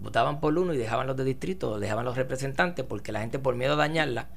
Votaban 0.00 0.40
por 0.40 0.58
uno 0.58 0.74
y 0.74 0.76
dejaban 0.76 1.06
los 1.06 1.16
de 1.16 1.24
distrito, 1.24 1.78
dejaban 1.78 2.04
los 2.04 2.16
representantes, 2.16 2.84
porque 2.84 3.12
la 3.12 3.20
gente 3.20 3.38
por 3.38 3.54
miedo 3.54 3.74
a 3.74 3.76
dañarla, 3.76 4.28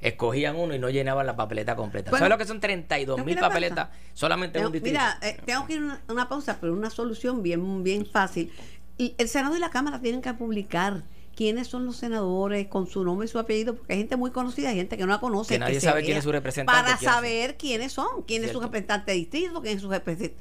escogían 0.00 0.56
uno 0.56 0.74
y 0.74 0.78
no 0.78 0.90
llenaban 0.90 1.26
la 1.26 1.36
papeleta 1.36 1.76
completa. 1.76 2.10
Bueno, 2.10 2.24
¿Sabes 2.24 2.30
lo 2.34 2.38
que 2.38 2.46
son 2.46 2.60
32 2.60 3.16
tengo 3.16 3.26
que 3.26 3.32
mil 3.34 3.40
papeletas 3.40 3.88
solamente 4.12 4.58
en 4.58 4.66
un 4.66 4.72
distrito? 4.72 4.98
mira, 4.98 5.18
eh, 5.22 5.38
tengo 5.44 5.66
que 5.66 5.74
ir 5.74 5.78
a 5.80 5.84
una, 5.84 6.02
una 6.08 6.28
pausa, 6.28 6.58
pero 6.60 6.72
una 6.72 6.90
solución 6.90 7.42
bien, 7.42 7.82
bien 7.82 8.06
fácil. 8.06 8.52
Y 8.98 9.14
el 9.18 9.28
Senado 9.28 9.56
y 9.56 9.60
la 9.60 9.70
Cámara 9.70 10.00
tienen 10.00 10.22
que 10.22 10.32
publicar 10.34 11.04
quiénes 11.34 11.66
son 11.68 11.84
los 11.84 11.96
senadores 11.96 12.68
con 12.68 12.86
su 12.86 13.04
nombre 13.04 13.26
y 13.26 13.28
su 13.28 13.38
apellido, 13.38 13.74
porque 13.74 13.92
hay 13.92 13.98
gente 13.98 14.16
muy 14.16 14.30
conocida, 14.30 14.70
hay 14.70 14.76
gente 14.76 14.96
que 14.96 15.02
no 15.04 15.12
la 15.12 15.20
conoce. 15.20 15.54
Que 15.54 15.58
nadie 15.58 15.80
sabe 15.80 16.02
quién 16.04 16.16
es 16.16 16.24
su 16.24 16.32
representante, 16.32 16.80
Para 16.80 16.96
son. 16.96 17.04
saber 17.04 17.56
quiénes 17.56 17.92
son, 17.92 18.22
quién 18.26 18.44
es 18.44 18.52
su 18.52 18.60
representante 18.60 19.12
de 19.12 19.18
distrito, 19.18 19.60
quién 19.62 19.76
es 19.76 19.82
su 19.82 19.90
representante. 19.90 20.36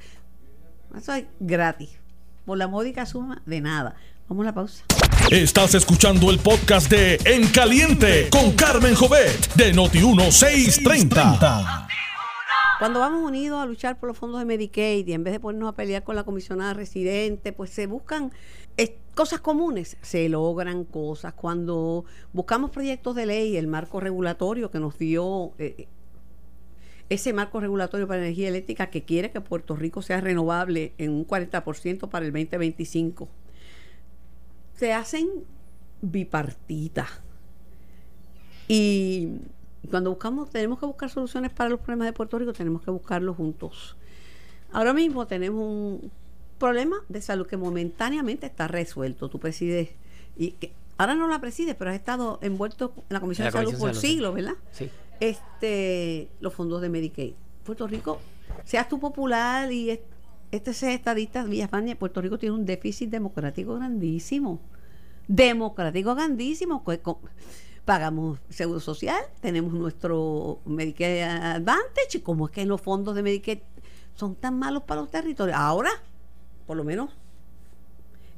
Eso 0.95 1.13
es 1.13 1.25
gratis, 1.39 1.97
por 2.45 2.57
la 2.57 2.67
módica 2.67 3.05
suma 3.05 3.41
de 3.45 3.61
nada. 3.61 3.95
Vamos 4.33 4.45
a 4.45 4.49
la 4.49 4.55
pausa. 4.55 4.83
Estás 5.29 5.75
escuchando 5.75 6.31
el 6.31 6.39
podcast 6.39 6.89
de 6.89 7.19
En 7.23 7.47
Caliente 7.49 8.29
con 8.31 8.53
Carmen 8.53 8.95
Jovet 8.95 9.53
de 9.53 9.75
Noti1630. 9.75 11.87
Cuando 12.79 12.99
vamos 12.99 13.21
unidos 13.21 13.61
a 13.61 13.67
luchar 13.67 13.99
por 13.99 14.09
los 14.09 14.17
fondos 14.17 14.39
de 14.39 14.45
Medicaid 14.45 15.07
y 15.07 15.13
en 15.13 15.23
vez 15.23 15.33
de 15.33 15.39
ponernos 15.39 15.69
a 15.69 15.75
pelear 15.75 16.03
con 16.03 16.15
la 16.15 16.23
comisionada 16.23 16.73
residente, 16.73 17.53
pues 17.53 17.69
se 17.69 17.85
buscan 17.85 18.31
cosas 19.13 19.39
comunes, 19.39 19.97
se 20.01 20.27
logran 20.29 20.83
cosas. 20.83 21.33
Cuando 21.33 22.05
buscamos 22.31 22.71
proyectos 22.71 23.15
de 23.15 23.27
ley, 23.27 23.55
el 23.55 23.67
marco 23.67 23.99
regulatorio 23.99 24.71
que 24.71 24.79
nos 24.79 24.97
dio 24.97 25.51
eh, 25.59 25.87
ese 27.09 27.33
marco 27.33 27.59
regulatorio 27.59 28.07
para 28.07 28.21
energía 28.21 28.47
eléctrica 28.47 28.89
que 28.89 29.03
quiere 29.03 29.29
que 29.29 29.41
Puerto 29.41 29.75
Rico 29.75 30.01
sea 30.01 30.21
renovable 30.21 30.93
en 30.97 31.11
un 31.11 31.27
40% 31.27 32.09
para 32.09 32.25
el 32.25 32.31
2025, 32.31 33.29
se 34.75 34.93
hacen 34.93 35.29
bipartitas. 36.01 37.09
Y 38.67 39.29
cuando 39.89 40.09
buscamos, 40.09 40.49
tenemos 40.49 40.79
que 40.79 40.85
buscar 40.85 41.09
soluciones 41.09 41.51
para 41.51 41.69
los 41.69 41.79
problemas 41.79 42.07
de 42.07 42.13
Puerto 42.13 42.37
Rico, 42.39 42.53
tenemos 42.53 42.81
que 42.81 42.91
buscarlos 42.91 43.35
juntos. 43.35 43.95
Ahora 44.71 44.93
mismo 44.93 45.27
tenemos 45.27 45.61
un 45.61 46.11
problema 46.57 46.97
de 47.09 47.21
salud 47.21 47.45
que 47.45 47.57
momentáneamente 47.57 48.45
está 48.45 48.67
resuelto. 48.67 49.29
Tú 49.29 49.39
presides, 49.39 49.89
y 50.37 50.51
que 50.51 50.73
ahora 50.97 51.15
no 51.15 51.27
la 51.27 51.39
presides, 51.39 51.75
pero 51.75 51.91
has 51.91 51.95
estado 51.95 52.39
envuelto 52.41 52.93
en 52.97 53.03
la 53.09 53.19
Comisión 53.19 53.45
de 53.47 53.51
Salud 53.51 53.71
por 53.71 53.89
de 53.89 53.95
Salud, 53.95 54.01
sí. 54.01 54.07
siglos, 54.07 54.33
¿verdad? 54.33 54.55
Sí. 54.71 54.89
Este, 55.19 56.29
los 56.39 56.53
fondos 56.53 56.81
de 56.81 56.89
Medicaid. 56.89 57.33
Puerto 57.63 57.87
Rico, 57.87 58.19
seas 58.65 58.89
tú 58.89 58.99
popular 58.99 59.71
y 59.71 59.99
es- 60.53 60.59
este 60.59 60.73
sea 60.73 60.93
estadista, 60.93 61.43
Villafaña, 61.43 61.95
Puerto 61.95 62.21
Rico 62.21 62.37
tiene 62.37 62.55
un 62.55 62.65
déficit 62.65 63.09
democrático 63.09 63.75
grandísimo. 63.75 64.59
Democrático 65.27 66.15
grandísimo. 66.15 66.83
co- 66.83 67.19
Pagamos 67.85 68.39
seguro 68.49 68.79
social, 68.79 69.21
tenemos 69.41 69.73
nuestro 69.73 70.59
Medicaid 70.65 71.21
Advantage, 71.23 72.17
y 72.17 72.19
como 72.21 72.45
es 72.45 72.51
que 72.53 72.65
los 72.65 72.79
fondos 72.79 73.13
de 73.13 73.23
Medicaid 73.23 73.59
son 74.15 74.35
tan 74.35 74.57
malos 74.57 74.83
para 74.83 75.01
los 75.01 75.11
territorios. 75.11 75.57
Ahora, 75.57 75.89
por 76.65 76.77
lo 76.77 76.85
menos, 76.85 77.09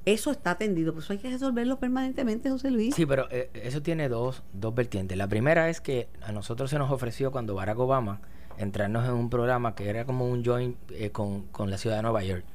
eso 0.06 0.32
está 0.32 0.52
atendido, 0.52 0.94
por 0.94 1.04
eso 1.04 1.14
hay 1.14 1.20
que 1.20 1.30
resolverlo 1.30 1.78
permanentemente, 1.78 2.50
José 2.50 2.72
Luis. 2.72 2.96
Sí, 2.96 3.06
pero 3.06 3.28
eh, 3.30 3.52
eso 3.54 3.84
tiene 3.84 4.10
dos, 4.10 4.42
dos 4.54 4.74
vertientes. 4.74 5.16
La 5.16 5.28
primera 5.28 5.70
es 5.70 5.80
que 5.80 6.08
a 6.24 6.32
nosotros 6.32 6.72
se 6.72 6.80
nos 6.80 6.90
ofreció 6.92 7.32
cuando 7.32 7.54
Barack 7.54 7.78
Obama 7.78 8.22
entrarnos 8.58 9.06
en 9.06 9.14
un 9.14 9.30
programa 9.30 9.76
que 9.76 9.90
era 9.90 10.06
como 10.06 10.28
un 10.28 10.44
joint 10.44 10.78
eh, 10.92 11.12
con, 11.12 11.44
con 11.48 11.70
la 11.70 11.78
ciudad 11.78 11.98
de 11.98 12.02
Nueva 12.02 12.24
York. 12.24 12.46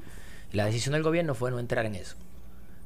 Y 0.53 0.57
la 0.57 0.67
decisión 0.67 0.93
del 0.95 1.03
gobierno 1.03 1.35
fue 1.35 1.51
no 1.51 1.59
entrar 1.59 1.87
en 1.87 1.95
eso. 1.95 2.17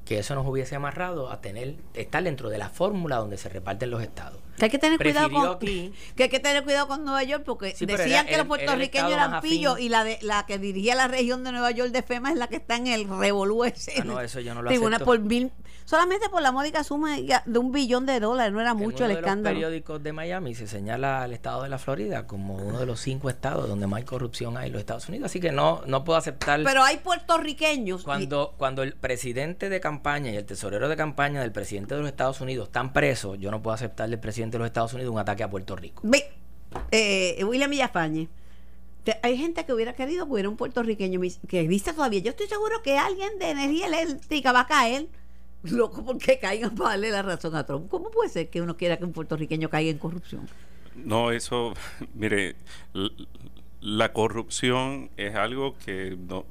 Que 0.05 0.18
eso 0.18 0.35
nos 0.35 0.46
hubiese 0.46 0.77
amarrado 0.77 1.31
a 1.31 1.40
tener 1.40 1.77
estar 1.94 2.22
dentro 2.22 2.50
de 2.50 2.59
la 2.59 2.68
fórmula 2.68 3.16
donde 3.16 3.38
se 3.38 3.48
reparten 3.48 3.90
los 3.90 4.03
estados. 4.03 4.43
Que 4.59 4.67
hay 4.67 4.71
que 4.71 4.79
tener 4.79 4.99
cuidado 4.99 5.31
con 5.31 5.49
aquí. 5.57 5.93
que 6.17 6.25
hay 6.25 6.29
que 6.29 6.40
tener 6.40 6.62
cuidado 6.64 6.87
con 6.88 7.05
Nueva 7.05 7.23
York 7.25 7.43
porque 7.45 7.75
Sí, 7.75 7.87
decían 7.87 8.27
era- 8.27 8.31
que 8.31 8.37
los 8.38 8.47
puertorriqueños 8.47 9.12
era 9.12 9.25
el 9.25 9.29
eran 9.31 9.43
pillos 9.43 9.81
y 9.81 9.88
la 9.88 10.05
de 10.05 10.19
la 10.23 10.47
que 10.47 10.59
dirigía 10.59 10.95
la 10.95 11.09
región 11.09 11.43
de 11.45 11.53
Nueva 11.53 11.71
York 11.73 11.90
de 11.90 12.03
FEMA 12.03 12.31
es 12.31 12.37
la 12.37 12.47
que 12.49 12.57
está 12.57 12.77
en 12.77 12.87
el 12.87 13.09
revolú 13.09 13.64
ese. 13.64 13.95
Ah, 14.01 14.05
no, 14.05 14.21
eso 14.21 14.40
yo 14.40 14.55
no 14.55 14.62
lo 14.62 14.71
por 15.05 15.19
mil, 15.21 15.51
solamente 15.85 16.29
por 16.29 16.40
la 16.43 16.53
módica 16.53 16.85
suma 16.85 17.17
de 17.17 17.59
un 17.59 17.73
billón 17.73 18.07
de 18.07 18.21
dólares, 18.21 18.53
no 18.53 18.61
era 18.61 18.71
En 18.71 18.77
mucho 18.77 18.99
uno 18.99 19.07
el 19.07 19.09
de 19.09 19.14
los 19.14 19.23
escándalo. 19.23 19.55
periódicos 19.55 20.03
de 20.03 20.12
Miami 20.12 20.55
se 20.55 20.67
señala 20.67 21.23
al 21.23 21.33
estado 21.33 21.62
de 21.64 21.69
la 21.69 21.79
Florida 21.79 22.27
como 22.27 22.55
uno 22.57 22.79
de 22.79 22.87
los 22.87 23.01
cinco 23.01 23.29
estados 23.29 23.69
donde 23.69 23.87
más 23.87 24.05
corrupción 24.05 24.57
hay 24.57 24.69
en 24.69 24.73
los 24.73 24.81
Estados 24.81 25.09
Unidos. 25.09 25.27
Así 25.27 25.40
que 25.40 25.53
no, 25.53 25.83
no 25.87 26.05
puedo 26.05 26.19
aceptar. 26.19 26.62
Pero 26.62 26.83
hay 26.83 26.99
puertorriqueños 26.99 28.03
Cuando, 28.05 28.55
cuando 28.57 28.83
el 28.83 28.95
presidente 28.95 29.69
de 29.69 29.81
campaña 29.81 30.31
y 30.31 30.37
el 30.37 30.45
tesorero 30.45 30.88
de 30.88 30.97
campaña 30.97 31.40
del 31.40 31.53
presidente 31.53 31.95
de 31.95 32.01
los 32.01 32.09
Estados 32.09 32.40
Unidos 32.40 32.69
están 32.69 32.93
presos, 32.93 33.38
yo 33.38 33.51
no 33.51 33.62
puedo 33.62 33.75
aceptar 33.75 34.09
del 34.09 34.19
presidente 34.21 34.43
de 34.50 34.59
los 34.59 34.66
Estados 34.66 34.92
Unidos 34.94 35.12
un 35.12 35.18
ataque 35.20 35.42
a 35.42 35.50
Puerto 35.50 35.76
Rico. 35.76 36.02
Ve, 36.04 36.24
eh, 36.90 37.42
William 37.44 37.70
Villafañe. 37.70 38.28
te- 39.04 39.18
Hay 39.22 39.37
gente 39.37 39.64
que 39.66 39.72
hubiera 39.72 39.94
querido 39.94 40.26
que 40.26 40.33
hubiera 40.33 40.48
un 40.48 40.57
puertorriqueño 40.57 41.20
que 41.48 41.61
existe 41.61 41.92
todavía. 41.92 42.20
Yo 42.20 42.30
estoy 42.30 42.46
seguro 42.48 42.83
que 42.83 42.96
alguien 42.98 43.38
de 43.38 43.50
energía 43.50 43.87
eléctrica 43.87 44.52
va 44.52 44.61
a 44.61 44.66
caer. 44.66 45.07
Loco, 45.62 46.04
porque 46.04 46.38
caigan 46.38 46.74
para 46.74 46.90
darle 46.90 47.11
la 47.11 47.22
razón 47.22 47.54
a 47.57 47.64
Trump. 47.64 47.88
¿Cómo 47.88 48.11
puede 48.11 48.28
ser 48.28 48.50
que 48.50 48.61
uno 48.61 48.76
quiera 48.76 48.98
que 48.98 49.04
un 49.04 49.12
puertorriqueño 49.12 49.70
caiga 49.70 49.90
en 49.90 49.98
corrupción? 49.98 50.46
No, 50.94 51.30
eso, 51.30 51.72
mire, 52.14 52.54
la 53.80 54.12
corrupción 54.12 55.11
es 55.16 55.35
algo 55.35 55.76
que 55.78 56.16
no, 56.28 56.44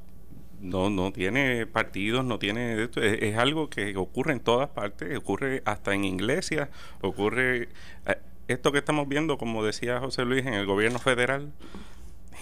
no, 0.63 0.89
no 0.89 1.11
tiene 1.11 1.65
partidos, 1.67 2.23
no 2.23 2.39
tiene 2.39 2.83
es, 2.83 2.89
es 2.95 3.37
algo 3.37 3.69
que 3.69 3.95
ocurre 3.97 4.33
en 4.33 4.39
todas 4.39 4.69
partes, 4.69 5.15
ocurre 5.17 5.61
hasta 5.65 5.93
en 5.93 6.05
iglesias, 6.05 6.69
ocurre 7.01 7.69
eh, 8.05 8.15
esto 8.47 8.71
que 8.71 8.77
estamos 8.77 9.07
viendo, 9.07 9.37
como 9.37 9.63
decía 9.63 9.99
José 9.99 10.23
Luis, 10.25 10.45
en 10.45 10.53
el 10.53 10.65
gobierno 10.65 10.99
federal. 10.99 11.51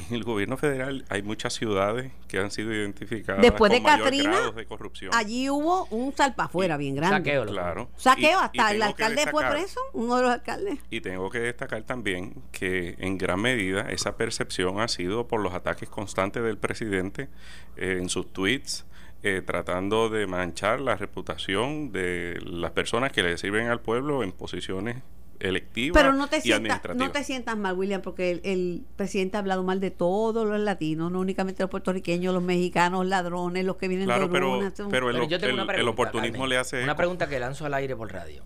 En 0.10 0.16
el 0.16 0.24
gobierno 0.24 0.58
federal 0.58 1.06
hay 1.10 1.22
muchas 1.22 1.54
ciudades 1.54 2.12
que 2.28 2.40
han 2.40 2.52
sido 2.52 2.74
identificadas 2.74 3.42
Después 3.42 3.72
de 3.72 3.82
con 3.82 3.92
Katrina, 3.98 4.52
de 4.52 4.66
corrupción. 4.66 5.12
Allí 5.14 5.50
hubo 5.50 5.86
un 5.92 6.14
salpafuera 6.16 6.78
bien 6.78 6.96
grande. 6.96 7.18
Saqueo. 7.18 7.46
Claro. 7.46 7.90
Saqueo, 7.98 8.24
Y- 8.30 8.58
y 8.58 8.60
hasta 8.60 8.72
el 8.72 8.82
alcalde 8.82 9.24
fue 9.30 9.44
destacar- 9.44 9.52
preso, 9.52 9.80
uno 9.94 10.16
de 10.18 10.22
los 10.24 10.32
alcaldes. 10.32 10.80
Y 10.90 11.02
tengo 11.02 11.30
que 11.30 11.40
destacar 11.40 11.84
también 11.84 12.34
que 12.52 12.96
en 13.00 13.18
gran 13.18 13.42
medida 13.42 13.90
esa 13.90 14.16
percepción 14.18 14.80
ha 14.80 14.88
sido 14.88 15.28
por 15.28 15.42
los 15.42 15.54
ataques 15.54 15.90
constantes 15.90 16.44
del 16.44 16.58
presidente 16.58 17.30
eh, 17.78 17.98
en 18.00 18.10
sus 18.10 18.32
tweets, 18.34 18.86
eh, 19.24 19.42
tratando 19.46 20.10
de 20.10 20.26
manchar 20.26 20.82
la 20.82 20.96
reputación 20.96 21.92
de 21.92 22.40
las 22.44 22.72
personas 22.72 23.12
que 23.12 23.22
le 23.22 23.38
sirven 23.38 23.68
al 23.68 23.80
pueblo 23.80 24.24
en 24.24 24.32
posiciones 24.32 24.98
electivas 25.42 26.02
Pero 26.02 26.14
no 26.14 26.28
te, 26.28 26.38
y 26.38 26.42
sientas, 26.42 26.60
administrativas. 26.78 27.08
no 27.08 27.12
te 27.12 27.24
sientas 27.24 27.58
mal, 27.58 27.78
William, 27.78 28.02
porque 28.02 28.32
el, 28.32 28.42
el 28.44 28.84
presidente 28.96 29.38
ha 29.38 29.40
hablado 29.42 29.64
mal 29.64 29.80
de 29.80 29.92
todos 29.92 30.48
los 30.48 30.60
latinos, 30.60 31.12
no 31.12 31.20
únicamente 31.20 31.64
los 31.64 31.70
puertorriqueños, 31.70 32.34
los 32.34 32.44
mexicanos, 32.44 33.06
ladrones, 33.06 33.66
los 33.66 33.78
que 33.78 33.88
vienen 33.88 34.06
Claro, 34.08 34.28
de 34.28 34.34
pero, 34.34 34.52
Oruna, 34.54 34.74
son- 34.76 34.90
pero 34.90 35.10
el, 35.10 35.16
Pero 35.16 35.28
yo 35.30 35.40
tengo 35.40 35.50
el- 35.50 35.54
una 35.56 35.64
el 35.64 35.68
pregunta, 35.68 35.92
oportunismo 35.92 36.34
Carmen. 36.34 36.50
le 36.50 36.58
hace... 36.58 36.84
Una 36.84 36.96
pregunta 36.96 37.28
que 37.28 37.40
lanzo 37.40 37.66
al 37.66 37.74
aire 37.74 37.96
por 37.96 38.12
radio. 38.12 38.44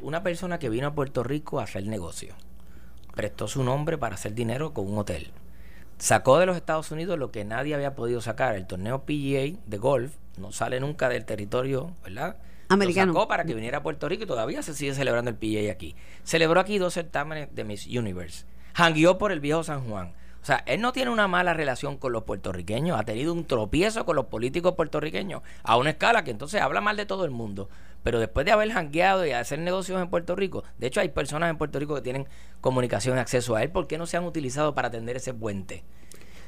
Una 0.00 0.22
persona 0.22 0.58
que 0.58 0.68
vino 0.68 0.86
a 0.88 0.94
Puerto 0.94 1.22
Rico 1.22 1.58
a 1.60 1.64
hacer 1.64 1.86
negocio, 1.86 2.34
prestó 3.14 3.48
su 3.48 3.64
nombre 3.64 3.96
para 3.98 4.14
hacer 4.16 4.34
dinero 4.34 4.72
con 4.74 4.86
un 4.90 4.98
hotel. 4.98 5.30
Sacó 5.98 6.38
de 6.38 6.44
los 6.46 6.56
Estados 6.56 6.90
Unidos 6.90 7.18
lo 7.18 7.30
que 7.30 7.44
nadie 7.46 7.74
había 7.74 7.94
podido 7.94 8.20
sacar. 8.20 8.54
El 8.56 8.66
torneo 8.66 9.04
PGA 9.06 9.58
de 9.66 9.78
golf 9.78 10.12
no 10.36 10.52
sale 10.52 10.78
nunca 10.80 11.08
del 11.08 11.24
territorio, 11.24 11.92
¿verdad? 12.04 12.36
Americano. 12.68 13.12
Lo 13.12 13.18
sacó 13.18 13.28
para 13.28 13.44
que 13.44 13.54
viniera 13.54 13.78
a 13.78 13.82
Puerto 13.82 14.08
Rico 14.08 14.24
y 14.24 14.26
todavía 14.26 14.62
se 14.62 14.74
sigue 14.74 14.94
celebrando 14.94 15.30
el 15.30 15.36
PGA 15.36 15.70
aquí. 15.70 15.94
Celebró 16.24 16.60
aquí 16.60 16.78
dos 16.78 16.94
certámenes 16.94 17.54
de 17.54 17.64
Miss 17.64 17.86
Universe. 17.86 18.44
Hangueó 18.74 19.18
por 19.18 19.32
el 19.32 19.40
viejo 19.40 19.64
San 19.64 19.88
Juan. 19.88 20.12
O 20.42 20.46
sea, 20.46 20.62
él 20.66 20.80
no 20.80 20.92
tiene 20.92 21.10
una 21.10 21.26
mala 21.26 21.54
relación 21.54 21.96
con 21.96 22.12
los 22.12 22.22
puertorriqueños, 22.22 22.96
ha 22.96 23.02
tenido 23.02 23.32
un 23.32 23.46
tropiezo 23.46 24.04
con 24.04 24.14
los 24.14 24.26
políticos 24.26 24.74
puertorriqueños 24.76 25.42
a 25.64 25.76
una 25.76 25.90
escala 25.90 26.22
que 26.22 26.30
entonces 26.30 26.62
habla 26.62 26.80
mal 26.80 26.96
de 26.96 27.04
todo 27.04 27.24
el 27.24 27.32
mundo. 27.32 27.68
Pero 28.04 28.20
después 28.20 28.46
de 28.46 28.52
haber 28.52 28.70
hangueado 28.70 29.26
y 29.26 29.32
hacer 29.32 29.58
negocios 29.58 30.00
en 30.00 30.08
Puerto 30.08 30.36
Rico, 30.36 30.62
de 30.78 30.86
hecho 30.86 31.00
hay 31.00 31.08
personas 31.08 31.50
en 31.50 31.58
Puerto 31.58 31.80
Rico 31.80 31.96
que 31.96 32.00
tienen 32.00 32.28
comunicación 32.60 33.16
y 33.16 33.20
acceso 33.20 33.56
a 33.56 33.64
él, 33.64 33.70
¿por 33.70 33.88
qué 33.88 33.98
no 33.98 34.06
se 34.06 34.18
han 34.18 34.24
utilizado 34.24 34.72
para 34.72 34.86
atender 34.86 35.16
ese 35.16 35.34
puente? 35.34 35.82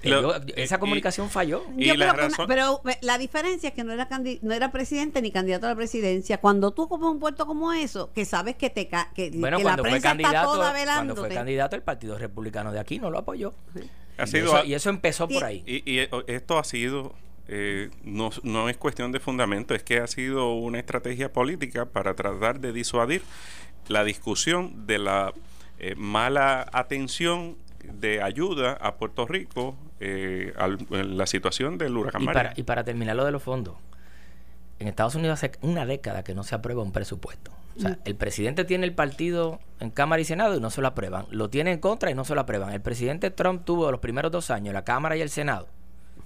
Eh, 0.02 0.10
Lo- 0.10 0.22
yo- 0.22 0.44
y- 0.46 0.60
esa 0.60 0.78
comunicación 0.78 1.28
falló. 1.28 1.64
Y 1.76 1.86
Yo 1.86 1.94
la 1.94 2.06
creo 2.06 2.14
que 2.14 2.20
una- 2.20 2.28
razón- 2.28 2.46
pero 2.46 2.80
eh, 2.88 2.98
la 3.02 3.18
diferencia 3.18 3.70
es 3.70 3.74
que 3.74 3.82
no 3.84 3.92
era 3.92 4.08
no 4.42 4.52
era 4.54 4.70
presidente 4.70 5.20
ni 5.22 5.30
candidato 5.32 5.66
a 5.66 5.70
la 5.70 5.76
presidencia. 5.76 6.38
Cuando 6.38 6.70
tú 6.72 6.82
ocupas 6.82 7.08
un 7.10 7.18
puesto 7.18 7.46
como 7.46 7.72
eso, 7.72 8.12
que 8.12 8.24
sabes 8.24 8.54
que 8.56 8.70
te 8.70 8.86
ca- 8.88 9.10
que, 9.14 9.30
Bueno, 9.34 9.56
que 9.58 9.64
la 9.64 9.70
cuando 9.70 9.82
fue 9.82 9.90
prensa 9.90 10.08
está 10.12 10.22
candidato, 10.22 10.52
toda 10.52 10.56
cuando 10.58 10.72
fue 10.72 10.80
velándote. 10.84 11.34
candidato 11.34 11.76
el 11.76 11.82
Partido 11.82 12.16
Republicano 12.18 12.70
de 12.72 12.78
aquí 12.78 12.98
no 13.00 13.10
lo 13.10 13.18
apoyó. 13.18 13.54
Ha 14.18 14.24
Y 14.24 14.26
sido 14.28 14.56
eso, 14.56 14.64
y 14.64 14.74
eso 14.74 14.90
empezó 14.90 15.26
por 15.28 15.44
ahí. 15.44 15.62
Y, 15.66 15.76
y, 15.90 15.98
eh, 16.00 16.10
esto 16.28 16.58
ha 16.58 16.64
sido, 16.64 17.14
eh, 17.48 17.90
no, 18.04 18.30
no 18.42 18.68
es 18.68 18.76
cuestión 18.76 19.10
de 19.12 19.20
fundamento, 19.20 19.74
es 19.74 19.82
que 19.82 19.98
ha 19.98 20.06
sido 20.06 20.54
una 20.54 20.78
estrategia 20.78 21.32
política 21.32 21.86
para 21.86 22.14
tratar 22.14 22.60
de 22.60 22.72
disuadir 22.72 23.22
la 23.88 24.04
discusión 24.04 24.86
de 24.86 24.98
la 24.98 25.32
eh, 25.80 25.94
mala 25.96 26.68
atención 26.72 27.56
de 27.84 28.22
ayuda 28.22 28.72
a 28.72 28.96
Puerto 28.96 29.26
Rico 29.26 29.76
eh, 30.00 30.52
al- 30.56 30.78
en 30.90 31.16
la 31.16 31.26
situación 31.26 31.78
del 31.78 31.96
huracán 31.96 32.22
Y 32.22 32.26
María. 32.26 32.42
para, 32.42 32.52
y 32.56 32.62
para 32.64 32.84
terminar 32.84 33.16
lo 33.16 33.24
de 33.24 33.32
los 33.32 33.42
fondos, 33.42 33.76
en 34.78 34.88
Estados 34.88 35.14
Unidos 35.14 35.34
hace 35.42 35.52
una 35.62 35.86
década 35.86 36.22
que 36.22 36.34
no 36.34 36.42
se 36.44 36.54
aprueba 36.54 36.82
un 36.82 36.92
presupuesto. 36.92 37.50
O 37.76 37.80
sea, 37.80 37.98
el 38.04 38.16
presidente 38.16 38.64
tiene 38.64 38.86
el 38.86 38.92
partido 38.92 39.60
en 39.78 39.90
Cámara 39.90 40.20
y 40.20 40.24
Senado 40.24 40.56
y 40.56 40.60
no 40.60 40.68
se 40.70 40.80
lo 40.80 40.88
aprueban. 40.88 41.26
Lo 41.30 41.48
tiene 41.48 41.70
en 41.72 41.78
contra 41.78 42.10
y 42.10 42.14
no 42.14 42.24
se 42.24 42.34
lo 42.34 42.40
aprueban. 42.40 42.72
El 42.72 42.80
presidente 42.80 43.30
Trump 43.30 43.64
tuvo 43.64 43.90
los 43.92 44.00
primeros 44.00 44.32
dos 44.32 44.50
años 44.50 44.74
la 44.74 44.82
Cámara 44.82 45.16
y 45.16 45.20
el 45.20 45.30
Senado 45.30 45.68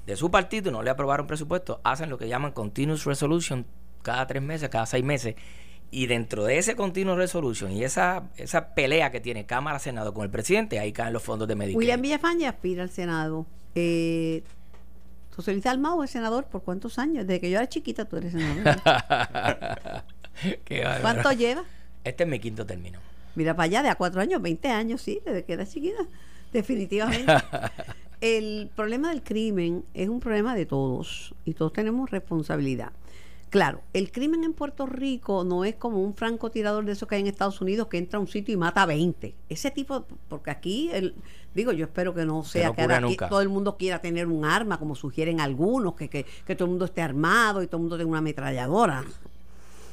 de 0.07 0.17
su 0.17 0.31
partido 0.31 0.71
y 0.71 0.73
no 0.73 0.83
le 0.83 0.89
aprobaron 0.89 1.27
presupuesto. 1.27 1.81
Hacen 1.85 2.09
lo 2.09 2.17
que 2.17 2.27
llaman 2.27 2.53
Continuous 2.53 3.05
Resolution 3.05 3.67
cada 4.03 4.27
tres 4.27 4.43
meses, 4.43 4.71
cada 4.71 4.87
seis 4.87 5.05
meses. 5.05 5.35
Y 5.93 6.07
dentro 6.07 6.45
de 6.45 6.57
ese 6.57 6.75
Continuous 6.75 7.19
Resolution 7.19 7.71
y 7.71 7.85
esa, 7.85 8.31
esa 8.37 8.75
pelea 8.75 9.13
que 9.13 9.21
tiene 9.21 9.45
Cámara-Senado 9.45 10.15
con 10.15 10.25
el 10.25 10.31
presidente, 10.31 10.79
ahí 10.81 10.91
caen 10.91 11.13
los 11.13 11.23
fondos 11.23 11.47
de 11.47 11.55
Medicare. 11.55 11.77
William 11.77 12.01
Villafañe 12.01 12.47
aspira 12.47 12.83
al 12.83 12.91
Senado. 12.91 13.47
Eh, 13.75 14.43
José 15.37 15.53
Luis 15.53 15.67
Almao 15.67 16.03
es 16.03 16.11
senador 16.11 16.47
por 16.47 16.63
cuántos 16.63 16.99
años? 16.99 17.27
Desde 17.27 17.41
que 17.41 17.51
yo 17.51 17.59
era 17.59 17.69
chiquita 17.69 18.07
tú 18.07 18.17
eres 18.17 18.33
senador. 18.33 18.77
Qué. 20.65 20.83
¿Cuánto 21.03 21.31
lleva? 21.33 21.63
Este 22.05 22.25
es 22.25 22.29
mi 22.29 22.41
quinto 22.41 22.67
término. 22.67 22.99
Mira 23.35 23.55
para 23.55 23.65
allá, 23.65 23.83
de 23.83 23.89
a 23.89 23.95
cuatro 23.95 24.21
años, 24.21 24.43
20 24.43 24.69
años, 24.69 25.01
sí, 25.01 25.21
desde 25.25 25.45
que 25.45 25.53
era 25.53 25.67
chiquita. 25.67 26.07
Definitivamente. 26.53 27.33
El 28.21 28.71
problema 28.77 29.11
del 29.11 29.23
crimen 29.23 29.85
es 29.95 30.09
un 30.09 30.21
problema 30.21 30.55
de 30.55 30.65
todos 30.65 31.35
y 31.45 31.55
todos 31.55 31.73
tenemos 31.73 32.11
responsabilidad. 32.11 32.93
Claro, 33.53 33.83
el 33.93 34.11
crimen 34.11 34.45
en 34.45 34.55
Puerto 34.55 34.87
Rico 34.87 35.45
no 35.45 35.67
es 35.67 35.75
como 35.75 36.03
un 36.03 36.15
francotirador 36.15 36.87
de 36.87 36.93
esos 36.93 37.07
que 37.07 37.17
hay 37.17 37.21
en 37.21 37.27
Estados 37.27 37.61
Unidos 37.61 37.89
que 37.89 37.99
entra 37.99 38.17
a 38.17 38.21
un 38.21 38.27
sitio 38.27 38.55
y 38.55 38.57
mata 38.57 38.81
a 38.81 38.87
20. 38.87 39.35
Ese 39.51 39.71
tipo, 39.71 40.07
porque 40.31 40.51
aquí, 40.51 40.89
el, 40.91 41.15
digo, 41.55 41.71
yo 41.73 41.85
espero 41.85 42.15
que 42.15 42.25
no 42.25 42.45
sea 42.45 42.69
no 42.69 42.75
que 42.75 42.81
ahora 42.81 43.03
todo 43.29 43.43
el 43.43 43.51
mundo 43.51 43.77
quiera 43.77 43.99
tener 43.99 44.27
un 44.27 44.47
arma, 44.47 44.79
como 44.79 44.95
sugieren 44.95 45.39
algunos, 45.39 45.97
que, 45.97 46.09
que, 46.09 46.25
que 46.47 46.57
todo 46.57 46.65
el 46.65 46.71
mundo 46.71 46.87
esté 46.87 47.03
armado 47.03 47.63
y 47.63 47.67
todo 47.67 47.77
el 47.77 47.83
mundo 47.83 47.99
tenga 47.99 48.09
una 48.09 48.21
ametralladora 48.21 49.05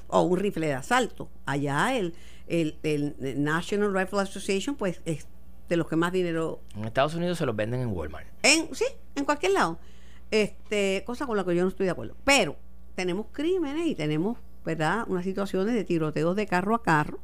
o 0.08 0.22
un 0.22 0.40
rifle 0.40 0.68
de 0.68 0.76
asalto. 0.76 1.28
Allá 1.46 1.98
el, 1.98 2.14
el, 2.48 2.78
el 2.84 3.44
National 3.44 3.94
Rifle 3.94 4.22
Association, 4.22 4.78
pues 4.78 5.02
es 5.04 5.28
de 5.68 5.76
los 5.76 5.90
que 5.90 5.98
más 5.98 6.14
dinero 6.14 6.62
En 6.78 6.86
Estados 6.86 7.14
Unidos 7.14 7.38
se 7.38 7.46
los 7.46 7.58
venden 7.58 7.82
en 7.82 7.90
Walmart. 7.90 8.26
en 8.42 8.74
sí, 8.74 8.86
en 9.16 9.26
cualquier 9.26 9.52
lado. 9.52 9.80
Este, 10.32 11.04
cosa 11.06 11.26
con 11.26 11.36
la 11.36 11.44
que 11.44 11.54
yo 11.54 11.64
no 11.64 11.68
estoy 11.68 11.88
de 11.88 11.92
acuerdo. 11.92 12.16
Pero 12.24 12.56
tenemos 13.00 13.28
crímenes 13.32 13.88
y 13.88 13.96
tenemos, 13.96 14.38
¿verdad?, 14.66 15.06
unas 15.08 15.24
situaciones 15.24 15.74
de 15.74 15.86
tiroteos 15.86 16.36
de 16.36 16.46
carro 16.46 16.76
a 16.76 16.84
carro 16.84 17.20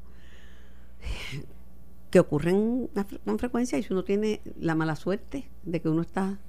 que 2.10 2.22
ocurren 2.22 2.90
con 3.26 3.38
frecuencia 3.40 3.78
y 3.78 3.84
si 3.84 3.92
uno 3.92 4.06
tiene 4.06 4.40
la 4.58 4.74
mala 4.74 4.96
suerte 4.96 5.50
de 5.64 5.82
que 5.82 5.90
uno 5.90 6.02
está 6.02 6.40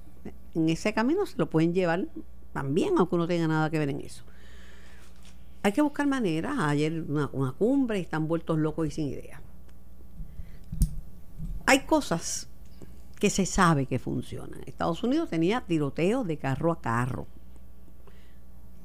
en 0.55 0.69
ese 0.69 0.93
camino, 0.93 1.25
se 1.25 1.37
lo 1.37 1.49
pueden 1.49 1.73
llevar 1.73 2.07
también, 2.53 2.93
aunque 2.97 3.15
uno 3.15 3.27
tenga 3.27 3.49
nada 3.49 3.69
que 3.69 3.79
ver 3.79 3.89
en 3.89 3.99
eso. 3.99 4.23
Hay 5.61 5.73
que 5.73 5.81
buscar 5.81 6.07
maneras. 6.07 6.55
Ayer 6.59 7.01
una, 7.01 7.29
una 7.33 7.51
cumbre 7.51 7.99
y 7.99 8.03
están 8.03 8.29
vueltos 8.29 8.57
locos 8.57 8.87
y 8.87 8.91
sin 8.91 9.07
idea. 9.09 9.41
Hay 11.65 11.81
cosas 11.81 12.47
que 13.19 13.29
se 13.29 13.45
sabe 13.45 13.87
que 13.87 13.99
funcionan. 13.99 14.61
Estados 14.65 15.03
Unidos 15.03 15.29
tenía 15.29 15.59
tiroteos 15.59 16.25
de 16.25 16.37
carro 16.37 16.71
a 16.71 16.79
carro. 16.79 17.27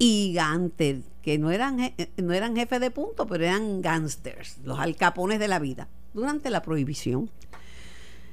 Gigantes, 0.03 1.05
que 1.21 1.37
no 1.37 1.49
eran, 1.49 1.79
eh, 1.79 2.09
no 2.17 2.33
eran 2.33 2.57
jefes 2.57 2.81
de 2.81 2.91
punto, 2.91 3.25
pero 3.25 3.45
eran 3.45 3.81
gángsters, 3.81 4.57
los 4.65 4.77
alcapones 4.77 5.39
de 5.39 5.47
la 5.47 5.59
vida, 5.59 5.87
durante 6.13 6.49
la 6.49 6.61
prohibición. 6.61 7.29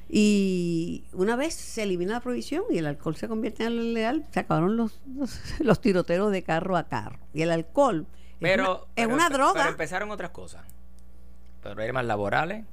Y 0.08 1.04
una 1.12 1.36
vez 1.36 1.54
se 1.54 1.84
elimina 1.84 2.14
la 2.14 2.20
prohibición 2.20 2.64
y 2.70 2.78
el 2.78 2.86
alcohol 2.86 3.14
se 3.14 3.28
convierte 3.28 3.62
en 3.62 3.68
algo 3.68 3.84
ilegal, 3.84 4.26
se 4.32 4.40
acabaron 4.40 4.76
los, 4.76 5.00
los, 5.14 5.38
los 5.60 5.80
tiroteos 5.80 6.32
de 6.32 6.42
carro 6.42 6.76
a 6.76 6.88
carro. 6.88 7.20
Y 7.32 7.42
el 7.42 7.52
alcohol 7.52 8.06
es 8.10 8.36
Pero, 8.40 8.88
es 8.96 9.06
una 9.06 9.28
droga. 9.28 9.52
Pero 9.54 9.68
empezaron 9.68 10.10
otras 10.10 10.30
cosas. 10.30 10.64
Problemas 11.62 12.04
laborales, 12.04 12.64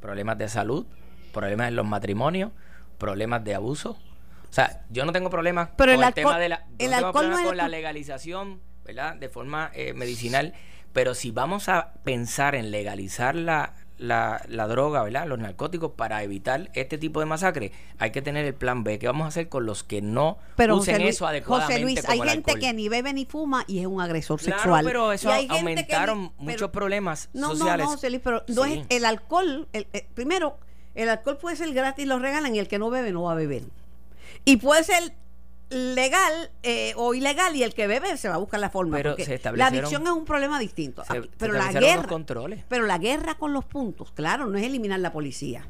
problemas 0.00 0.38
de 0.38 0.48
salud, 0.48 0.86
problemas 1.32 1.68
en 1.68 1.76
los 1.76 1.86
matrimonios, 1.86 2.50
problemas 2.98 3.44
de 3.44 3.54
abuso. 3.54 3.96
O 4.50 4.52
sea, 4.52 4.82
yo 4.90 5.04
no 5.04 5.12
tengo 5.12 5.30
problemas 5.30 5.68
Pero 5.76 5.92
con 5.94 6.02
el 6.02 6.08
el, 6.08 6.14
tema 6.14 6.38
de 6.38 6.48
la, 6.48 6.66
el 6.78 6.92
alcohol 6.92 7.30
no 7.30 7.42
con 7.44 7.56
la 7.56 7.68
legalización, 7.68 8.60
¿verdad? 8.84 9.14
De 9.16 9.28
forma 9.28 9.70
eh, 9.74 9.92
medicinal. 9.94 10.54
Pero 10.92 11.14
si 11.14 11.30
vamos 11.30 11.68
a 11.68 11.92
pensar 12.02 12.56
en 12.56 12.72
legalizar 12.72 13.36
la, 13.36 13.74
la, 13.96 14.42
la 14.48 14.66
droga, 14.66 15.04
¿verdad? 15.04 15.28
Los 15.28 15.38
narcóticos 15.38 15.92
para 15.92 16.20
evitar 16.24 16.68
este 16.74 16.98
tipo 16.98 17.20
de 17.20 17.26
masacre, 17.26 17.70
hay 18.00 18.10
que 18.10 18.22
tener 18.22 18.44
el 18.44 18.54
plan 18.54 18.82
B. 18.82 18.98
¿Qué 18.98 19.06
vamos 19.06 19.26
a 19.26 19.28
hacer 19.28 19.48
con 19.48 19.66
los 19.66 19.84
que 19.84 20.02
no 20.02 20.38
Pero 20.56 20.74
usen 20.78 20.94
José 20.94 21.04
Luis, 21.04 21.14
eso 21.14 21.26
adecuadamente 21.28 21.74
José 21.74 21.84
Luis, 21.84 22.08
hay 22.08 22.18
el 22.18 22.28
gente 22.28 22.50
alcohol? 22.50 22.60
que 22.60 22.72
ni 22.74 22.88
bebe 22.88 23.12
ni 23.12 23.24
fuma 23.24 23.62
y 23.68 23.78
es 23.78 23.86
un 23.86 24.00
agresor 24.00 24.40
Claro, 24.40 24.58
sexual. 24.58 24.84
pero 24.84 25.12
eso 25.12 25.32
Y 25.40 25.46
ni- 25.46 25.56
aumentaron 25.58 26.30
pero- 26.30 26.44
muchos 26.50 26.70
problemas 26.70 27.28
no, 27.34 27.50
sociales. 27.50 27.84
No, 27.84 27.90
no, 27.92 27.96
José 27.96 28.10
Luis, 28.10 28.22
pero 28.24 28.42
no 28.48 28.64
Sí. 28.64 28.84
es 28.88 28.96
el 28.96 29.04
alcohol. 29.04 29.68
el- 29.72 29.86
eh, 29.92 30.08
primero, 30.14 30.58
el 30.96 31.08
alcohol 31.08 31.38
puede 31.38 31.54
ser 31.54 31.72
gratis, 31.72 32.04
lo 32.08 32.18
regalan 32.18 32.52
y 32.56 32.58
el 32.58 32.66
que 32.66 32.80
no 32.80 32.90
bebe 32.90 33.12
no 33.12 33.22
va 33.22 33.32
a 33.32 33.36
beber. 33.36 33.62
Y 34.44 34.56
puede 34.58 34.84
ser 34.84 35.14
legal 35.70 36.50
eh, 36.62 36.92
o 36.96 37.14
ilegal 37.14 37.54
y 37.54 37.62
el 37.62 37.74
que 37.74 37.86
bebe 37.86 38.16
se 38.16 38.28
va 38.28 38.34
a 38.34 38.38
buscar 38.38 38.58
la 38.60 38.70
forma. 38.70 38.96
Pero 38.96 39.10
porque 39.10 39.24
se 39.24 39.40
la 39.56 39.66
adicción 39.68 40.02
es 40.02 40.10
un 40.10 40.24
problema 40.24 40.58
distinto. 40.58 41.04
Se- 41.04 41.18
Aquí- 41.18 41.28
se 41.28 41.36
pero 41.38 41.52
la 41.54 41.72
guerra, 41.72 42.08
controles. 42.08 42.64
pero 42.68 42.86
la 42.86 42.98
guerra 42.98 43.34
con 43.36 43.52
los 43.52 43.64
puntos, 43.64 44.10
claro, 44.12 44.46
no 44.46 44.58
es 44.58 44.64
eliminar 44.64 44.98
la 45.00 45.12
policía. 45.12 45.66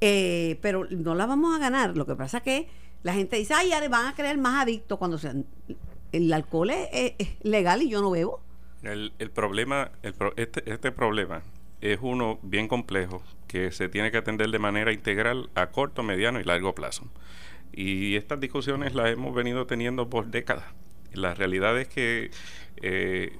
Eh, 0.00 0.58
pero 0.60 0.86
no 0.90 1.14
la 1.14 1.26
vamos 1.26 1.54
a 1.54 1.58
ganar. 1.60 1.96
Lo 1.96 2.06
que 2.06 2.16
pasa 2.16 2.38
es 2.38 2.42
que 2.42 2.68
la 3.04 3.14
gente 3.14 3.36
dice, 3.36 3.54
ay, 3.54 3.68
ya 3.70 3.88
van 3.88 4.06
a 4.06 4.14
creer 4.14 4.38
más 4.38 4.62
adictos 4.62 4.98
cuando 4.98 5.18
sean. 5.18 5.46
El 6.10 6.32
alcohol 6.32 6.70
es, 6.70 6.88
es- 6.92 7.14
es 7.18 7.28
legal 7.42 7.82
y 7.82 7.88
yo 7.88 8.00
no 8.02 8.10
bebo. 8.10 8.40
El, 8.82 9.12
el 9.20 9.30
problema, 9.30 9.92
el 10.02 10.12
pro- 10.14 10.32
este, 10.36 10.68
este 10.70 10.90
problema 10.90 11.42
es 11.80 11.98
uno 12.02 12.40
bien 12.42 12.66
complejo 12.66 13.22
que 13.46 13.70
se 13.70 13.88
tiene 13.88 14.10
que 14.10 14.16
atender 14.18 14.50
de 14.50 14.58
manera 14.58 14.92
integral 14.92 15.50
a 15.54 15.68
corto, 15.70 16.02
mediano 16.02 16.40
y 16.40 16.44
largo 16.44 16.74
plazo. 16.74 17.04
Y 17.72 18.16
estas 18.16 18.40
discusiones 18.40 18.94
las 18.94 19.10
hemos 19.10 19.34
venido 19.34 19.66
teniendo 19.66 20.08
por 20.10 20.26
décadas. 20.26 20.66
La 21.12 21.34
realidad 21.34 21.78
es 21.78 21.88
que 21.88 22.30
eh, 22.82 23.36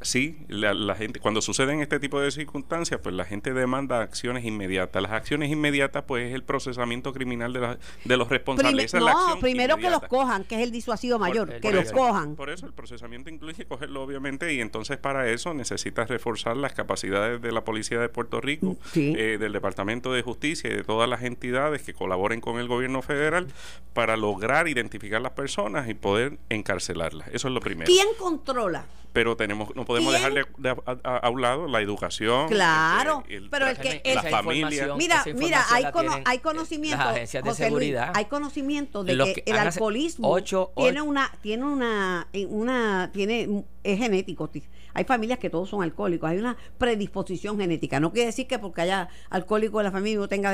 sí, 0.00 0.38
la, 0.48 0.74
la 0.74 0.94
gente, 0.94 1.18
cuando 1.20 1.40
suceden 1.40 1.80
este 1.80 1.98
tipo 1.98 2.20
de 2.20 2.30
circunstancias, 2.30 3.00
pues 3.02 3.14
la 3.14 3.24
gente 3.24 3.52
demanda 3.54 4.02
acciones 4.02 4.44
inmediatas. 4.44 5.02
Las 5.02 5.12
acciones 5.12 5.50
inmediatas, 5.50 6.04
pues 6.06 6.28
es 6.28 6.34
el 6.34 6.42
procesamiento 6.42 7.12
criminal 7.12 7.52
de, 7.52 7.60
la- 7.60 7.78
de 8.04 8.16
los 8.16 8.28
responsables. 8.28 8.90
Prime- 8.92 9.06
no, 9.10 9.38
primero 9.40 9.76
que 9.76 9.90
los 9.90 10.02
cojan, 10.02 10.44
que 10.44 10.56
es 10.56 10.60
el 10.62 10.70
disuasivo 10.72 11.18
mayor, 11.18 11.48
Por- 11.50 11.60
que 11.60 11.72
los 11.72 11.84
eso- 11.84 11.94
cojan. 11.94 12.36
Por 12.36 12.50
eso 12.50 12.66
el 12.66 12.72
procesamiento 12.72 13.30
incluye 13.30 13.64
cogerlo, 13.66 14.02
obviamente, 14.02 14.52
y 14.52 14.60
entonces 14.60 14.98
para 14.98 15.28
eso 15.30 15.54
necesitas 15.54 16.08
reforzar 16.08 16.56
las 16.56 16.72
capacidades 16.74 17.40
de 17.40 17.52
la 17.52 17.64
Policía 17.64 17.98
de 18.00 18.08
Puerto 18.08 18.40
Rico, 18.40 18.76
Sí. 18.92 19.14
eh, 19.16 19.38
del 19.38 19.52
Departamento 19.52 20.12
de 20.12 20.22
Justicia 20.22 20.70
y 20.70 20.74
de 20.74 20.84
todas 20.84 21.08
las 21.08 21.22
entidades 21.22 21.82
que 21.82 21.94
colaboren 21.94 22.40
con 22.40 22.58
el 22.58 22.68
gobierno 22.68 23.00
federal 23.02 23.46
para 23.92 24.16
lograr 24.16 24.68
identificar 24.68 25.20
las 25.22 25.32
personas 25.32 25.88
y 25.88 25.94
poder 25.94 26.38
encarcelarlas. 26.50 27.28
Eso 27.32 27.48
es 27.48 27.54
lo 27.54 27.60
primero. 27.60 27.86
¿Quién 27.86 28.08
controla? 28.18 28.84
Pero 29.12 29.36
tenemos 29.36 29.70
no 29.84 29.86
podemos 29.86 30.14
¿Quién? 30.14 30.34
dejar 30.34 30.46
de, 30.58 30.70
de 30.70 30.70
a, 30.70 30.98
a- 31.04 31.16
a 31.18 31.30
un 31.30 31.40
lado 31.42 31.68
la 31.68 31.80
educación. 31.80 32.48
Claro, 32.48 33.22
el- 33.28 33.44
el- 33.44 33.50
pero 33.50 33.68
el 33.68 33.76
que- 33.76 34.02
la 34.04 34.10
esa 34.12 34.22
familia. 34.30 34.94
Mira, 34.96 35.22
esa 35.26 35.34
mira, 35.38 35.64
hay, 35.70 35.84
cono- 35.92 36.10
tienen, 36.10 36.22
hay 36.28 36.38
conocimiento, 36.38 36.96
las 36.98 37.06
agencias 37.08 37.44
de 37.44 37.50
José 37.50 37.62
Luis, 37.64 37.70
seguridad. 37.70 38.12
hay 38.14 38.24
conocimiento 38.26 39.04
de 39.04 39.16
que, 39.18 39.34
que 39.34 39.42
el 39.50 39.58
alcoholismo 39.58 40.28
ocho- 40.30 40.72
tiene 40.76 41.00
ocho- 41.00 41.10
una, 41.10 41.32
tiene 41.42 41.64
una, 41.64 42.28
una, 42.48 43.10
tiene, 43.12 43.64
es 43.84 43.98
genético. 43.98 44.48
ti- 44.48 44.62
Hay 44.94 45.04
familias 45.04 45.38
que 45.38 45.50
todos 45.50 45.68
son 45.68 45.82
alcohólicos, 45.82 46.28
hay 46.30 46.38
una 46.38 46.56
predisposición 46.78 47.58
genética. 47.58 48.00
No 48.00 48.10
quiere 48.12 48.26
decir 48.26 48.46
que 48.46 48.58
porque 48.58 48.80
haya 48.80 49.08
alcohólico 49.30 49.78
en 49.80 49.84
la 49.84 49.92
familia 49.92 50.18
uno 50.18 50.28
tenga 50.28 50.52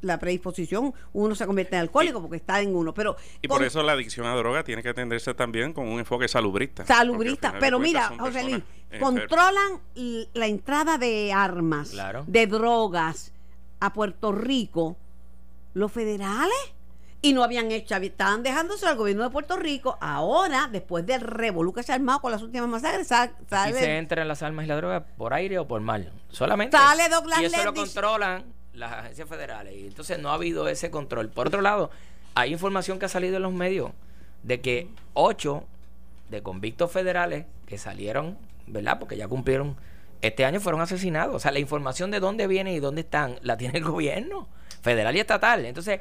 la 0.00 0.18
predisposición, 0.18 0.94
uno 1.12 1.34
se 1.34 1.46
convierte 1.46 1.76
en 1.76 1.82
alcohólico 1.82 2.20
porque 2.22 2.36
está 2.38 2.60
en 2.60 2.74
uno. 2.74 2.94
Pero 2.94 3.16
Y 3.42 3.48
por 3.48 3.58
con- 3.58 3.66
eso 3.66 3.82
la 3.82 3.92
adicción 3.92 4.26
a 4.26 4.34
droga 4.34 4.64
tiene 4.64 4.82
que 4.82 4.88
atenderse 4.88 5.34
también 5.34 5.72
con 5.72 5.86
un 5.86 5.98
enfoque 5.98 6.26
salubrista. 6.26 6.84
salubrista. 6.86 7.54
Pero 7.60 7.78
mira, 7.78 8.12
José 8.18 8.42
Luis, 8.44 8.62
controlan 8.98 9.80
la 10.34 10.46
entrada 10.46 10.96
de 10.98 11.32
armas, 11.32 11.90
Claro. 11.90 12.24
de 12.26 12.46
drogas 12.46 13.32
a 13.78 13.92
Puerto 13.92 14.32
Rico 14.32 14.96
los 15.74 15.92
federales. 15.92 16.56
Y 17.22 17.34
no 17.34 17.44
habían 17.44 17.70
hecho, 17.70 17.96
estaban 17.96 18.42
dejándose 18.42 18.86
al 18.86 18.96
gobierno 18.96 19.24
de 19.24 19.30
Puerto 19.30 19.56
Rico. 19.56 19.98
Ahora, 20.00 20.68
después 20.72 21.04
del 21.04 21.20
revolú 21.20 21.72
que 21.72 21.82
se 21.82 21.92
ha 21.92 21.96
armado 21.96 22.20
con 22.20 22.32
las 22.32 22.42
últimas 22.42 22.68
masacres, 22.68 23.08
sale, 23.08 23.74
se 23.74 23.98
entran 23.98 24.26
las 24.26 24.42
armas 24.42 24.64
y 24.64 24.68
la 24.68 24.76
droga 24.76 25.04
por 25.04 25.34
aire 25.34 25.58
o 25.58 25.68
por 25.68 25.80
mar. 25.82 26.10
Solamente. 26.30 26.76
Sale 26.76 27.08
Douglas 27.10 27.42
y 27.42 27.44
eso 27.44 27.64
lo 27.64 27.74
controlan 27.74 28.44
las 28.72 28.92
agencias 28.92 29.28
federales. 29.28 29.74
Y 29.74 29.86
entonces 29.86 30.18
no 30.18 30.30
ha 30.30 30.34
habido 30.34 30.66
ese 30.68 30.90
control. 30.90 31.28
Por 31.28 31.48
otro 31.48 31.60
lado, 31.60 31.90
hay 32.34 32.52
información 32.52 32.98
que 32.98 33.04
ha 33.06 33.10
salido 33.10 33.36
en 33.36 33.42
los 33.42 33.52
medios 33.52 33.90
de 34.42 34.60
que 34.60 34.88
ocho 35.12 35.64
de 36.30 36.42
convictos 36.42 36.90
federales 36.90 37.44
que 37.66 37.76
salieron, 37.76 38.38
¿verdad? 38.66 38.98
Porque 38.98 39.16
ya 39.16 39.28
cumplieron 39.28 39.76
este 40.22 40.44
año 40.44 40.60
fueron 40.60 40.80
asesinados. 40.80 41.36
O 41.36 41.38
sea, 41.38 41.50
la 41.50 41.58
información 41.58 42.10
de 42.10 42.20
dónde 42.20 42.46
vienen 42.46 42.74
y 42.74 42.80
dónde 42.80 43.02
están 43.02 43.38
la 43.42 43.56
tiene 43.56 43.78
el 43.78 43.84
gobierno 43.84 44.48
federal 44.82 45.16
y 45.16 45.20
estatal. 45.20 45.64
Entonces, 45.64 46.00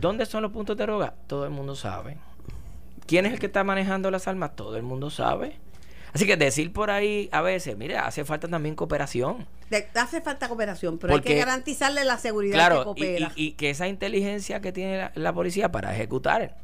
¿dónde 0.00 0.26
son 0.26 0.42
los 0.42 0.52
puntos 0.52 0.76
de 0.76 0.84
droga? 0.84 1.14
Todo 1.26 1.44
el 1.44 1.50
mundo 1.50 1.74
sabe. 1.76 2.18
¿Quién 3.06 3.26
es 3.26 3.32
el 3.32 3.38
que 3.40 3.46
está 3.46 3.64
manejando 3.64 4.10
las 4.10 4.28
armas? 4.28 4.54
Todo 4.56 4.76
el 4.76 4.82
mundo 4.82 5.10
sabe. 5.10 5.56
Así 6.12 6.26
que 6.26 6.36
decir 6.36 6.72
por 6.72 6.90
ahí 6.90 7.28
a 7.32 7.40
veces, 7.40 7.76
mire, 7.76 7.96
hace 7.98 8.24
falta 8.24 8.48
también 8.48 8.74
cooperación. 8.74 9.46
de- 9.70 9.86
hace 9.94 10.20
falta 10.20 10.48
cooperación, 10.48 10.98
pero 10.98 11.12
hay 11.12 11.20
Porque- 11.20 11.34
que 11.34 11.38
garantizarle 11.38 12.04
la 12.04 12.18
seguridad 12.18 12.52
que 12.54 12.56
Claro, 12.58 12.80
y, 12.80 12.84
coopera. 12.84 13.32
y- 13.36 13.44
y 13.46 13.52
que 13.52 13.70
esa 13.70 13.86
inteligencia 13.86 14.60
que 14.60 14.72
tiene 14.72 14.98
la, 14.98 15.12
la 15.14 15.32
policía 15.32 15.70
para 15.70 15.94
ejecutar, 15.94 16.56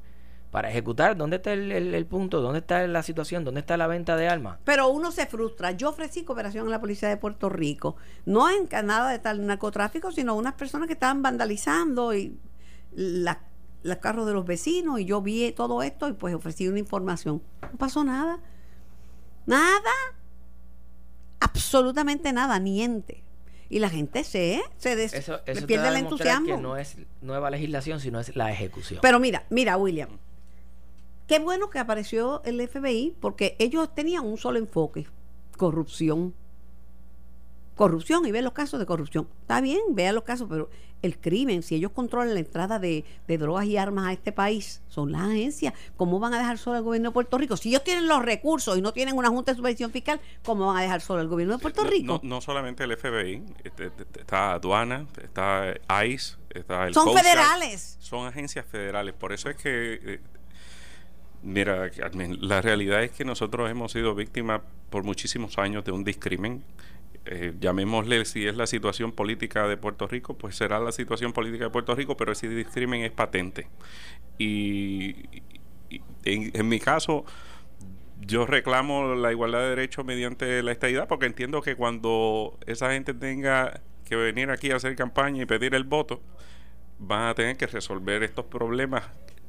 para 0.51 0.71
ejecutar, 0.71 1.17
¿dónde 1.17 1.37
está 1.37 1.53
el, 1.53 1.71
el- 1.71 1.95
el 1.95 2.07
punto? 2.07 2.41
¿Dónde 2.41 2.59
está 2.59 2.85
la 2.89 3.05
situación? 3.05 3.45
¿Dónde 3.45 3.61
está 3.61 3.77
la 3.77 3.87
venta 3.87 4.17
de 4.17 4.29
armas? 4.29 4.59
Pero 4.65 4.89
uno 4.89 5.13
se 5.13 5.27
frustra. 5.27 5.71
Yo 5.71 5.91
ofrecí 5.91 6.25
cooperación 6.25 6.67
a 6.67 6.71
la 6.71 6.81
policía 6.81 7.09
de 7.09 7.17
Puerto 7.17 7.49
Rico, 7.49 7.95
no 8.25 8.51
en 8.51 8.69
nada 8.85 9.11
de 9.13 9.21
tal 9.21 9.47
narcotráfico, 9.47 10.11
sino 10.11 10.35
unas 10.35 10.55
personas 10.55 10.89
que 10.89 10.95
estaban 10.95 11.23
vandalizando 11.23 12.13
y 12.13 12.37
la- 12.97 13.43
los 13.83 13.97
carros 13.99 14.27
de 14.27 14.33
los 14.33 14.45
vecinos 14.45 14.99
y 14.99 15.05
yo 15.05 15.23
vi 15.23 15.53
todo 15.53 15.83
esto 15.83 16.09
y 16.09 16.15
pues 16.15 16.35
ofrecí 16.35 16.67
una 16.67 16.81
información. 16.81 17.41
No 17.63 17.79
pasó 17.79 18.03
nada. 18.03 18.41
Nada. 19.47 19.93
Absolutamente 21.41 22.33
nada, 22.33 22.59
niente. 22.59 23.23
Y 23.69 23.79
la 23.81 23.91
gente 23.91 24.25
se, 24.25 24.63
se 24.77 24.97
des- 24.97 25.13
Eso, 25.13 25.41
eso 25.45 25.67
pierde 25.67 25.89
el 25.89 25.97
entusiasmo. 25.97 26.47
que 26.47 26.57
no 26.57 26.77
es 26.77 26.97
nueva 27.21 27.51
legislación, 27.51 28.01
sino 28.01 28.21
es 28.21 28.35
la 28.37 28.51
ejecución. 28.53 29.01
Pero 29.03 29.19
mira, 29.21 29.45
mira, 29.51 29.77
William. 29.77 30.19
Qué 31.27 31.41
bueno 31.41 31.69
que 31.71 31.79
apareció 31.81 32.43
el 32.45 32.61
FBI 32.61 33.17
porque 33.21 33.57
ellos 33.59 33.93
tenían 33.95 34.25
un 34.25 34.39
solo 34.39 34.59
enfoque, 34.59 35.07
corrupción. 35.57 36.35
Corrupción 37.77 38.27
y 38.27 38.33
ve 38.33 38.43
los 38.43 38.53
casos 38.53 38.81
de 38.81 38.87
corrupción. 38.87 39.29
Está 39.43 39.61
bien, 39.61 39.81
vea 39.91 40.13
los 40.13 40.25
casos, 40.25 40.49
pero 40.49 40.71
el 41.03 41.19
crimen, 41.19 41.63
si 41.63 41.75
ellos 41.75 41.93
controlan 41.93 42.33
la 42.33 42.41
entrada 42.41 42.79
de, 42.79 43.05
de 43.29 43.39
drogas 43.39 43.67
y 43.67 43.77
armas 43.77 44.07
a 44.07 44.13
este 44.13 44.33
país, 44.33 44.83
son 44.89 45.13
las 45.13 45.23
agencias. 45.23 45.75
¿Cómo 45.97 46.19
van 46.19 46.33
a 46.35 46.39
dejar 46.39 46.59
solo 46.59 46.79
al 46.79 46.83
gobierno 46.83 47.11
de 47.11 47.13
Puerto 47.13 47.37
Rico? 47.37 47.57
Si 47.57 47.69
ellos 47.69 47.85
tienen 47.85 48.09
los 48.09 48.23
recursos 48.23 48.79
y 48.79 48.81
no 48.81 48.93
tienen 48.93 49.17
una 49.17 49.29
junta 49.29 49.53
de 49.53 49.57
supervisión 49.57 49.91
fiscal, 49.91 50.21
¿cómo 50.45 50.67
van 50.67 50.79
a 50.79 50.83
dejar 50.83 51.01
solo 51.03 51.21
al 51.21 51.29
gobierno 51.29 51.57
de 51.57 51.61
Puerto 51.61 51.85
Rico? 51.85 52.21
No, 52.23 52.29
no 52.37 52.41
solamente 52.41 52.85
el 52.85 52.97
FBI, 52.97 53.43
este, 53.63 53.87
este, 53.87 54.21
está 54.21 54.53
aduana, 54.53 55.07
está 55.23 55.75
ICE, 56.07 56.37
está 56.51 56.87
el 56.87 56.95
son 56.95 57.05
Coast 57.05 57.19
federales. 57.19 57.97
Son 58.01 58.27
agencias 58.27 58.65
federales. 58.65 59.15
Por 59.15 59.33
eso 59.33 59.51
es 59.51 59.57
que, 59.57 60.01
eh, 60.03 60.21
mira, 61.43 61.91
Carmen, 61.91 62.39
la 62.41 62.63
realidad 62.63 63.03
es 63.03 63.11
que 63.11 63.25
nosotros 63.25 63.71
hemos 63.71 63.93
sido 63.93 64.15
víctimas 64.15 64.63
por 64.89 65.05
muchísimos 65.05 65.59
años 65.59 65.85
de 65.85 65.93
un 65.93 66.05
discrimen. 66.05 66.65
Eh, 67.29 67.55
llamémosle 67.59 68.25
si 68.25 68.47
es 68.47 68.57
la 68.57 68.67
situación 68.67 69.11
política 69.13 69.67
de 69.67 69.77
Puerto 69.77 70.07
Rico, 70.07 70.39
pues 70.39 70.55
será 70.57 70.79
la 70.79 70.93
situación 70.93 71.33
política 71.33 71.65
de 71.65 71.71
Puerto 71.71 71.95
Rico, 71.95 72.17
pero 72.17 72.33
ese 72.33 72.49
discrimen 72.49 73.03
es 73.03 73.11
patente. 73.11 73.67
Y, 74.39 75.17
y 75.91 76.03
en, 76.25 76.51
en 76.55 76.69
mi 76.69 76.79
caso, 76.79 77.25
yo 78.21 78.47
reclamo 78.47 79.15
la 79.15 79.33
igualdad 79.33 79.61
de 79.61 79.69
derechos 79.71 80.05
mediante 80.05 80.63
la 80.63 80.73
estadidad 80.73 81.09
porque 81.09 81.27
entiendo 81.27 81.63
que 81.63 81.75
cuando 81.77 82.59
esa 82.67 82.93
gente 82.93 83.13
tenga 83.15 83.81
que 84.05 84.17
venir 84.17 84.51
aquí 84.51 84.71
a 84.71 84.77
hacer 84.77 84.95
campaña 84.97 85.43
y 85.43 85.47
pedir 85.47 85.75
el 85.75 85.85
voto, 85.85 86.23
van 86.99 87.29
a 87.29 87.35
tener 87.35 87.57
que 87.57 87.67
resolver 87.67 88.23
estos 88.23 88.45
problemas 88.47 89.03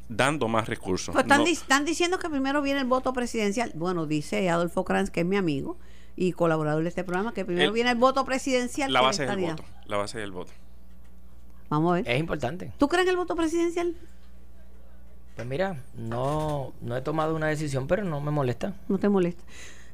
dando 0.09 0.47
más 0.47 0.67
recursos. 0.67 1.13
Pues 1.13 1.25
están, 1.25 1.39
No- 1.39 1.45
di- 1.45 1.51
están 1.51 1.85
diciendo 1.85 2.17
que 2.17 2.29
primero 2.29 2.61
viene 2.61 2.79
el 2.79 2.87
voto 2.87 3.13
presidencial. 3.13 3.71
Bueno, 3.75 4.05
dice 4.07 4.49
Adolfo 4.49 4.83
Kranz, 4.83 5.09
que 5.11 5.19
es 5.21 5.25
mi 5.25 5.35
amigo 5.37 5.77
y 6.17 6.33
colaborador 6.33 6.83
de 6.83 6.89
este 6.89 7.03
programa, 7.05 7.31
que 7.33 7.45
primero 7.45 7.67
El- 7.67 7.73
viene 7.73 7.91
el 7.91 7.97
voto 7.97 8.25
presidencial. 8.25 8.91
la 8.91 8.99
base 9.01 9.23
es 9.23 9.29
el 9.29 9.37
voto. 9.39 9.63
La 9.85 9.95
base 9.97 10.17
es 10.17 10.23
el 10.25 10.31
voto. 10.31 10.51
Vamos 11.69 11.91
a 11.91 11.95
ver. 11.95 12.09
Es 12.09 12.19
importante. 12.19 12.73
¿Tú 12.77 12.87
crees 12.89 13.05
en 13.05 13.11
el 13.11 13.17
voto 13.17 13.35
presidencial? 13.35 13.95
Pues 15.35 15.47
mira, 15.47 15.83
no, 15.95 16.73
no 16.81 16.97
he 16.97 17.01
tomado 17.01 17.35
una 17.35 17.47
decisión, 17.47 17.87
pero 17.87 18.03
no 18.03 18.19
me 18.19 18.31
molesta. 18.31 18.73
No 18.87 18.97
te 18.97 19.07
molesta. 19.07 19.43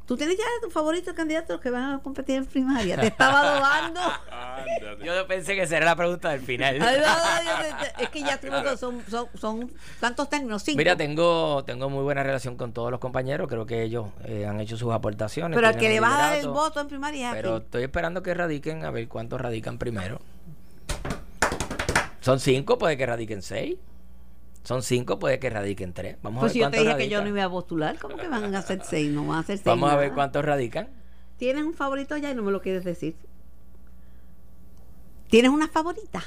Tú 0.05 0.17
tienes 0.17 0.37
ya 0.37 0.43
tu 0.61 0.69
favorito 0.69 1.15
candidato 1.15 1.61
que 1.61 1.69
van 1.69 1.93
a 1.93 1.99
competir 1.99 2.35
en 2.35 2.45
primaria. 2.45 2.99
Te 2.99 3.07
estaba. 3.07 3.85
Ándate. 3.85 5.05
Yo 5.05 5.25
pensé 5.27 5.55
que 5.55 5.65
será 5.65 5.85
la 5.85 5.95
pregunta 5.95 6.29
del 6.29 6.41
final. 6.41 6.77
Ay, 6.81 6.97
no, 6.99 7.07
no, 7.07 7.43
yo 7.45 7.77
te- 7.77 7.93
te- 7.97 8.03
es 8.03 8.09
que 8.09 8.19
ya 8.21 8.37
son, 8.77 9.01
son, 9.09 9.27
son 9.35 9.71
¿cuántos 10.01 10.29
términos? 10.29 10.61
Cinco. 10.61 10.77
Mira, 10.77 10.97
tengo, 10.97 11.63
tengo 11.63 11.89
muy 11.89 12.03
buena 12.03 12.21
relación 12.21 12.57
con 12.57 12.73
todos 12.73 12.91
los 12.91 12.99
compañeros. 12.99 13.47
Creo 13.47 13.65
que 13.65 13.81
ellos 13.83 14.07
eh, 14.25 14.45
han 14.45 14.59
hecho 14.59 14.75
sus 14.75 14.91
aportaciones. 14.91 15.55
Pero 15.55 15.67
al 15.69 15.77
que 15.77 15.87
le 15.87 16.01
vas 16.01 16.13
a 16.13 16.17
dar 16.17 16.35
el 16.37 16.49
voto 16.49 16.81
en 16.81 16.87
primaria 16.89 17.31
Pero 17.31 17.57
estoy 17.57 17.83
esperando 17.83 18.21
que 18.21 18.33
radiquen 18.33 18.83
a 18.83 18.91
ver 18.91 19.07
cuántos 19.07 19.39
radican 19.39 19.77
primero. 19.77 20.19
Son 22.19 22.39
cinco, 22.41 22.77
puede 22.77 22.97
que 22.97 23.05
radiquen 23.05 23.41
seis. 23.41 23.77
Son 24.63 24.81
cinco, 24.81 25.19
puede 25.19 25.39
que 25.39 25.49
radiquen 25.49 25.93
tres. 25.93 26.17
Vamos 26.21 26.39
Pues 26.39 26.51
a 26.51 26.53
si 26.53 26.59
ver 26.59 26.67
yo 26.67 26.71
te 26.71 26.77
cuántos 26.77 26.83
dije 26.85 26.97
que 26.97 27.09
yo 27.09 27.17
no 27.19 27.23
radican. 27.23 27.37
iba 27.37 27.43
a 27.45 27.49
postular, 27.49 27.99
¿cómo 27.99 28.17
que 28.17 28.27
van 28.27 28.55
a 28.55 28.59
hacer 28.59 28.81
seis? 28.83 29.11
No 29.11 29.25
van 29.25 29.37
a 29.37 29.39
hacer 29.41 29.57
seis. 29.57 29.65
Vamos 29.65 29.91
a 29.91 29.95
ver 29.97 30.13
cuántos 30.13 30.43
radican. 30.45 30.89
¿Tienes 31.37 31.63
un 31.63 31.73
favorito 31.73 32.15
ya 32.17 32.31
y 32.31 32.35
no 32.35 32.43
me 32.43 32.51
lo 32.51 32.61
quieres 32.61 32.83
decir? 32.83 33.15
¿Tienes 35.29 35.51
una 35.51 35.67
favorita? 35.67 36.23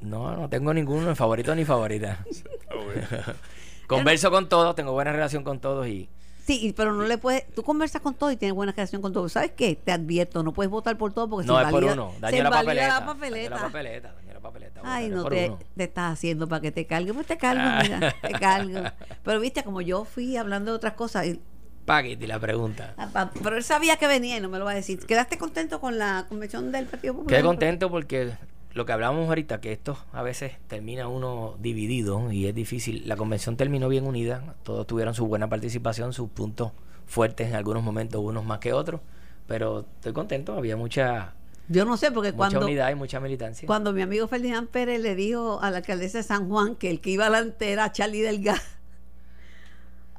No, 0.00 0.34
no 0.36 0.48
tengo 0.48 0.72
ninguno, 0.74 1.08
ni 1.08 1.14
favorito 1.14 1.54
ni 1.54 1.64
favorita. 1.64 2.24
Bueno. 2.72 3.02
Converso 3.88 4.30
con 4.30 4.48
todos, 4.48 4.76
tengo 4.76 4.92
buena 4.92 5.10
relación 5.12 5.42
con 5.42 5.58
todos 5.60 5.88
y 5.88 6.08
Sí, 6.50 6.74
pero 6.76 6.92
no 6.92 7.04
le 7.04 7.18
puedes. 7.18 7.46
Tú 7.54 7.62
conversas 7.62 8.00
con 8.02 8.14
todo 8.14 8.30
y 8.30 8.36
tienes 8.36 8.54
buena 8.54 8.72
relación 8.72 9.00
con 9.02 9.12
todo. 9.12 9.28
¿Sabes 9.28 9.52
qué? 9.56 9.76
Te 9.76 9.92
advierto, 9.92 10.42
no 10.42 10.52
puedes 10.52 10.70
votar 10.70 10.96
por 10.98 11.12
todo 11.12 11.28
porque 11.28 11.46
no 11.46 11.56
se 11.58 11.64
es 11.64 11.70
por 11.70 11.84
uno. 11.84 12.12
se 12.14 12.20
Daño 12.20 12.42
la 12.42 12.48
invalida 12.48 12.60
papeleta. 12.60 12.88
la 12.88 12.94
Daño 13.00 13.06
papeleta. 13.06 13.54
la 13.56 13.62
papeleta, 13.62 14.14
daño 14.14 14.34
la 14.34 14.40
papeleta. 14.40 14.80
Ay, 14.84 15.08
no 15.08 15.24
te, 15.26 15.52
te 15.76 15.84
estás 15.84 16.12
haciendo 16.14 16.48
para 16.48 16.60
que 16.60 16.72
te 16.72 16.86
cargue. 16.86 17.12
Pues 17.14 17.26
te 17.26 17.36
cargo, 17.38 17.62
mira, 17.82 18.14
te 18.20 18.32
cargo. 18.32 18.80
Pero 19.22 19.40
viste, 19.40 19.62
como 19.62 19.80
yo 19.80 20.04
fui 20.04 20.36
hablando 20.36 20.72
de 20.72 20.76
otras 20.76 20.94
cosas, 20.94 21.26
y- 21.26 21.40
Paquiti 21.84 22.26
la 22.26 22.38
pregunta. 22.38 22.94
ah, 22.98 23.30
pero 23.42 23.56
él 23.56 23.64
sabía 23.64 23.96
que 23.96 24.06
venía 24.06 24.36
y 24.36 24.40
no 24.40 24.48
me 24.48 24.58
lo 24.58 24.64
va 24.64 24.72
a 24.72 24.74
decir. 24.74 24.98
¿Quedaste 25.06 25.38
contento 25.38 25.80
con 25.80 25.98
la 25.98 26.26
convención 26.28 26.70
del 26.72 26.86
Partido 26.86 27.14
Popular? 27.14 27.34
Quedé 27.36 27.42
contento 27.46 27.90
porque 27.90 28.30
lo 28.72 28.86
que 28.86 28.92
hablábamos 28.92 29.28
ahorita, 29.28 29.60
que 29.60 29.72
esto 29.72 29.98
a 30.12 30.22
veces 30.22 30.52
termina 30.68 31.08
uno 31.08 31.56
dividido 31.60 32.30
y 32.32 32.46
es 32.46 32.54
difícil. 32.54 33.02
La 33.06 33.16
convención 33.16 33.56
terminó 33.56 33.88
bien 33.88 34.06
unida, 34.06 34.54
todos 34.62 34.86
tuvieron 34.86 35.14
su 35.14 35.26
buena 35.26 35.48
participación, 35.48 36.12
sus 36.12 36.30
puntos 36.30 36.72
fuertes 37.06 37.48
en 37.48 37.56
algunos 37.56 37.82
momentos, 37.82 38.20
unos 38.22 38.44
más 38.44 38.60
que 38.60 38.72
otros, 38.72 39.00
pero 39.46 39.80
estoy 39.96 40.12
contento, 40.12 40.54
había 40.54 40.76
mucha, 40.76 41.34
Yo 41.68 41.84
no 41.84 41.96
sé, 41.96 42.12
porque 42.12 42.30
mucha 42.30 42.36
cuando, 42.36 42.66
unidad 42.66 42.90
y 42.90 42.94
mucha 42.94 43.18
militancia. 43.18 43.66
cuando 43.66 43.92
mi 43.92 44.02
amigo 44.02 44.28
Ferdinand 44.28 44.68
Pérez 44.68 45.00
le 45.00 45.16
dijo 45.16 45.60
a 45.60 45.70
la 45.72 45.78
alcaldesa 45.78 46.18
de 46.18 46.24
San 46.24 46.48
Juan 46.48 46.76
que 46.76 46.90
el 46.90 47.00
que 47.00 47.10
iba 47.10 47.26
adelante 47.26 47.72
era 47.72 47.90
Charlie 47.90 48.20
Delgado. 48.20 48.60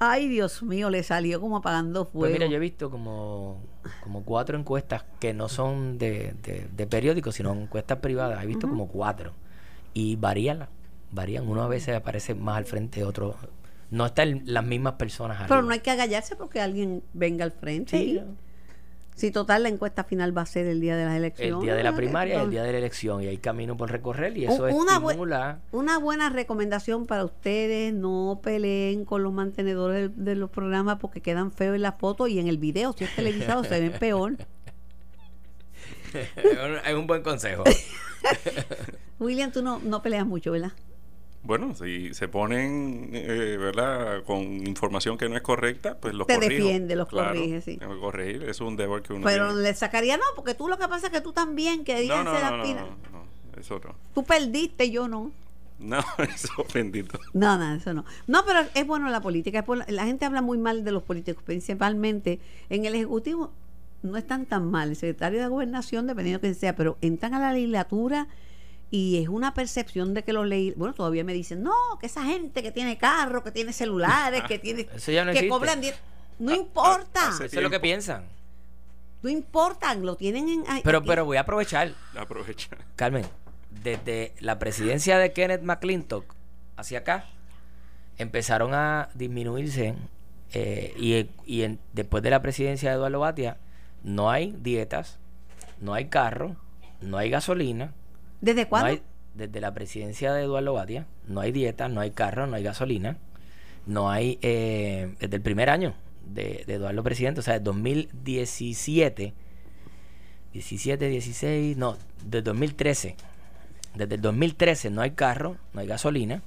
Ay, 0.03 0.27
Dios 0.29 0.63
mío, 0.63 0.89
le 0.89 1.03
salió 1.03 1.39
como 1.39 1.57
apagando 1.57 2.05
fuego. 2.05 2.21
Pues 2.21 2.33
mira, 2.33 2.47
yo 2.47 2.55
he 2.55 2.59
visto 2.59 2.89
como, 2.89 3.61
como 4.01 4.23
cuatro 4.25 4.57
encuestas 4.57 5.03
que 5.19 5.31
no 5.31 5.47
son 5.47 5.99
de, 5.99 6.33
de, 6.41 6.67
de 6.75 6.87
periódicos, 6.87 7.35
sino 7.35 7.53
encuestas 7.53 7.99
privadas. 7.99 8.43
He 8.43 8.47
visto 8.47 8.67
como 8.67 8.87
cuatro. 8.87 9.33
Y 9.93 10.15
varían, 10.15 10.67
varían. 11.11 11.47
Uno 11.47 11.61
a 11.61 11.67
veces 11.67 11.95
aparece 11.95 12.33
más 12.33 12.57
al 12.57 12.65
frente, 12.65 13.03
otro... 13.03 13.35
No 13.91 14.07
están 14.07 14.41
las 14.45 14.65
mismas 14.65 14.93
personas 14.93 15.37
Pero 15.43 15.53
arriba. 15.55 15.67
no 15.67 15.73
hay 15.73 15.81
que 15.81 15.91
agallarse 15.91 16.35
porque 16.35 16.61
alguien 16.61 17.03
venga 17.13 17.43
al 17.45 17.51
frente. 17.51 17.95
Sí, 17.97 18.13
y- 18.15 18.23
Si 19.15 19.29
total 19.29 19.63
la 19.63 19.69
encuesta 19.69 20.03
final 20.03 20.35
va 20.35 20.41
a 20.41 20.45
ser 20.45 20.65
el 20.67 20.81
día 20.81 20.95
de 20.95 21.05
las 21.05 21.15
elecciones. 21.15 21.53
el 21.59 21.61
día 21.63 21.75
de 21.75 21.83
la 21.83 21.95
primaria 21.95 22.37
y 22.39 22.43
el 22.43 22.49
día 22.49 22.63
de 22.63 22.71
la 22.71 22.77
elección. 22.79 23.21
Y 23.21 23.27
hay 23.27 23.37
camino 23.37 23.77
por 23.77 23.91
recorrer 23.91 24.35
y 24.37 24.45
eso 24.45 24.63
Un- 24.63 24.73
una 24.73 24.99
bu- 24.99 25.09
estimula... 25.09 25.59
Una 25.71 25.99
buena 25.99 26.29
recomendación 26.29 27.05
para 27.05 27.23
ustedes, 27.25 27.93
no 27.93 28.39
peleen 28.41 29.05
con 29.05 29.21
los 29.21 29.31
mantenedores 29.33 30.15
de, 30.15 30.23
de 30.23 30.35
los 30.35 30.49
programas 30.49 30.97
porque 30.99 31.21
quedan 31.21 31.51
feos 31.51 31.75
en 31.75 31.81
la 31.83 31.91
foto 31.91 32.27
y 32.27 32.39
en 32.39 32.47
el 32.47 32.57
video, 32.57 32.93
si 32.93 33.03
es 33.03 33.15
televisado, 33.15 33.63
se 33.63 33.79
ven 33.79 33.91
peor. 33.99 34.37
es 36.85 36.93
un 36.95 37.07
buen 37.07 37.21
consejo. 37.21 37.63
William, 39.19 39.51
tú 39.51 39.61
no, 39.61 39.79
no 39.79 40.01
peleas 40.01 40.25
mucho, 40.25 40.51
¿verdad? 40.51 40.71
Bueno, 41.43 41.73
si 41.73 42.13
se 42.13 42.27
ponen, 42.27 43.09
eh, 43.13 43.57
¿verdad? 43.59 44.23
Con 44.25 44.41
información 44.67 45.17
que 45.17 45.27
no 45.27 45.35
es 45.35 45.41
correcta, 45.41 45.97
pues 45.99 46.13
los 46.13 46.27
Te 46.27 46.35
corrijo. 46.35 46.65
defiende, 46.65 46.95
los 46.95 47.07
Claro, 47.07 47.29
corrige, 47.29 47.61
sí. 47.61 47.77
tengo 47.77 47.95
que 47.95 47.99
corregir, 47.99 48.43
eso 48.43 48.49
es 48.51 48.61
un 48.61 48.75
deber 48.77 49.01
que 49.01 49.13
uno 49.13 49.25
Pero 49.25 49.47
tiene. 49.47 49.61
le 49.63 49.73
sacaría, 49.73 50.17
no, 50.17 50.23
porque 50.35 50.53
tú 50.53 50.67
lo 50.67 50.77
que 50.77 50.87
pasa 50.87 51.07
es 51.07 51.13
que 51.13 51.21
tú 51.21 51.33
también, 51.33 51.83
que 51.83 52.05
No, 52.07 52.23
no, 52.23 52.33
no, 52.39 52.57
no, 52.57 52.65
no, 52.65 53.25
eso 53.59 53.81
no. 53.83 53.95
Tú 54.13 54.23
perdiste, 54.23 54.91
yo 54.91 55.07
no. 55.07 55.31
No, 55.79 55.97
eso 56.35 56.53
bendito. 56.75 57.19
No, 57.33 57.57
no, 57.57 57.73
eso 57.73 57.91
no. 57.91 58.05
No, 58.27 58.43
pero 58.45 58.59
es 58.75 58.85
bueno 58.85 59.09
la 59.09 59.19
política. 59.21 59.59
es 59.59 59.65
bueno- 59.65 59.83
la 59.87 60.05
gente 60.05 60.25
habla 60.25 60.43
muy 60.43 60.59
mal 60.59 60.83
de 60.83 60.91
los 60.91 61.01
políticos, 61.01 61.41
principalmente 61.43 62.39
en 62.69 62.85
el 62.85 62.93
Ejecutivo. 62.93 63.51
No 64.03 64.15
están 64.17 64.45
tan 64.45 64.69
mal. 64.69 64.89
El 64.89 64.95
secretario 64.95 65.39
de 65.41 65.47
Gobernación, 65.47 66.05
dependiendo 66.05 66.37
de 66.37 66.41
quién 66.41 66.55
sea, 66.55 66.75
pero 66.75 66.97
entran 67.01 67.33
a 67.33 67.39
la 67.39 67.51
legislatura 67.53 68.27
y 68.91 69.23
es 69.23 69.29
una 69.29 69.53
percepción 69.53 70.13
de 70.13 70.23
que 70.23 70.33
los 70.33 70.45
leí 70.45 70.73
Bueno, 70.75 70.93
todavía 70.93 71.23
me 71.23 71.33
dicen, 71.33 71.63
no, 71.63 71.73
que 71.99 72.05
esa 72.07 72.23
gente 72.25 72.61
que 72.61 72.71
tiene 72.71 72.97
carro, 72.97 73.41
que 73.43 73.51
tiene 73.51 73.71
celulares, 73.73 74.43
que 74.47 74.59
tiene. 74.59 74.81
Eso 74.93 75.11
ya 75.11 75.23
no 75.25 75.31
que 75.31 75.39
existe. 75.39 75.49
cobran. 75.49 75.79
die- 75.81 75.93
No 76.39 76.51
Ah, 76.51 76.55
importa. 76.55 77.27
hace- 77.29 77.45
Eso 77.45 77.57
es 77.57 77.63
lo 77.63 77.69
que 77.69 77.79
piensan. 77.79 78.25
No 79.23 79.29
importa. 79.29 79.93
Lo 79.95 80.15
tienen 80.17 80.49
en. 80.49 80.63
Pero, 80.83 80.97
aquí. 80.99 81.07
pero 81.07 81.25
voy 81.25 81.37
a 81.37 81.41
aprovechar 81.41 81.93
Aprovecha. 82.15 82.69
Carmen, 82.95 83.25
desde 83.83 84.33
la 84.39 84.59
presidencia 84.59 85.17
de 85.19 85.31
Kenneth 85.31 85.61
McClintock 85.61 86.25
hacia 86.75 86.99
acá, 86.99 87.25
empezaron 88.17 88.73
a 88.73 89.09
disminuirse 89.13 89.95
eh, 90.53 90.93
y, 90.97 91.29
y 91.45 91.61
en- 91.63 91.79
después 91.93 92.23
de 92.23 92.29
la 92.29 92.41
presidencia 92.41 92.89
de 92.89 92.95
Eduardo 92.97 93.19
Batia, 93.19 93.57
no 94.03 94.29
hay 94.31 94.53
dietas, 94.59 95.17
no 95.79 95.93
hay 95.93 96.05
carro, 96.09 96.55
no 96.99 97.17
hay 97.17 97.29
gasolina. 97.29 97.93
¿Desde 98.41 98.63
no 98.63 98.69
cuándo? 98.69 98.87
hay- 98.89 99.01
desde 99.33 99.61
la 99.61 99.73
presidencia 99.73 100.33
de 100.33 100.43
Eduardo 100.43 100.73
Batia, 100.73 101.05
no 101.27 101.39
hay 101.39 101.51
dietas, 101.53 101.89
no 101.89 102.01
hay 102.01 102.11
carro, 102.11 102.47
no 102.47 102.57
hay 102.57 102.63
gasolina, 102.63 103.17
no 103.85 104.09
hay, 104.11 104.37
eh, 104.41 105.15
desde 105.21 105.37
el 105.37 105.41
primer 105.41 105.69
año 105.69 105.93
de, 106.27 106.63
de 106.67 106.73
Eduardo 106.73 107.01
presidente, 107.03 107.39
o 107.39 107.43
sea, 107.43 107.53
de 107.53 107.59
2017, 107.61 109.33
17, 110.53 111.07
16, 111.09 111.77
no, 111.77 111.97
de 112.25 112.41
2013. 112.41 113.15
Desde 113.95 114.15
el 114.15 114.21
2013 114.21 114.89
no 114.89 115.01
hay 115.01 115.11
carro, 115.11 115.57
no 115.73 115.81
hay 115.81 115.87
gasolina, 115.87 116.41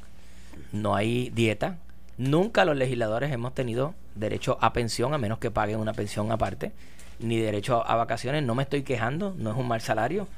no 0.73 0.95
hay 0.95 1.31
dieta. 1.31 1.79
Nunca 2.17 2.65
los 2.65 2.77
legisladores 2.77 3.33
hemos 3.33 3.55
tenido 3.55 3.95
derecho 4.15 4.59
a 4.61 4.73
pensión, 4.73 5.15
a 5.15 5.19
menos 5.19 5.39
que 5.39 5.51
paguen 5.51 5.81
una 5.81 5.93
pensión 5.95 6.31
aparte, 6.33 6.73
ni 7.19 7.39
derecho 7.39 7.83
a, 7.83 7.93
a 7.93 7.97
vacaciones. 7.97 8.43
No 8.45 8.55
me 8.55 8.63
estoy 8.63 8.83
quejando, 8.83 9.35
no 9.39 9.51
es 9.51 9.57
un 9.57 9.67
mal 9.69 9.81
salario, 9.81 10.29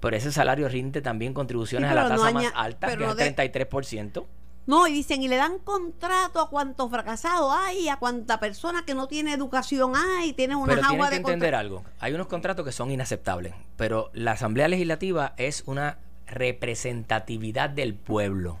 pero 0.00 0.16
ese 0.16 0.32
salario 0.32 0.68
rinde 0.68 1.00
también 1.02 1.32
contribuciones 1.34 1.88
Sí, 1.90 1.92
a 1.92 1.94
la 1.94 2.02
no 2.04 2.08
tasa 2.16 2.30
más 2.32 2.52
alta, 2.54 2.86
pero 2.86 3.14
que 3.16 3.22
es 3.22 3.28
el 3.28 3.34
33%. 3.36 4.24
No, 4.66 4.88
y 4.88 4.92
dicen, 4.92 5.22
y 5.22 5.28
le 5.28 5.36
dan 5.36 5.58
contrato 5.60 6.40
a 6.40 6.50
cuántos 6.50 6.90
fracasados 6.90 7.54
hay, 7.56 7.88
a 7.88 7.98
cuánta 7.98 8.40
persona 8.40 8.84
que 8.84 8.94
no 8.94 9.06
tiene 9.06 9.32
educación 9.32 9.92
hay, 9.94 10.32
tiene 10.32 10.56
unas 10.56 10.74
Pero 10.76 10.88
que 10.88 10.94
de 10.96 10.98
contra- 10.98 11.18
entender 11.18 11.54
algo. 11.54 11.84
Hay 12.00 12.12
unos 12.14 12.26
contratos 12.26 12.64
que 12.66 12.72
son 12.72 12.90
inaceptables, 12.90 13.54
pero 13.76 14.10
la 14.12 14.32
Asamblea 14.32 14.66
Legislativa 14.66 15.34
es 15.36 15.62
una 15.66 15.98
representatividad 16.26 17.70
del 17.70 17.94
pueblo. 17.94 18.58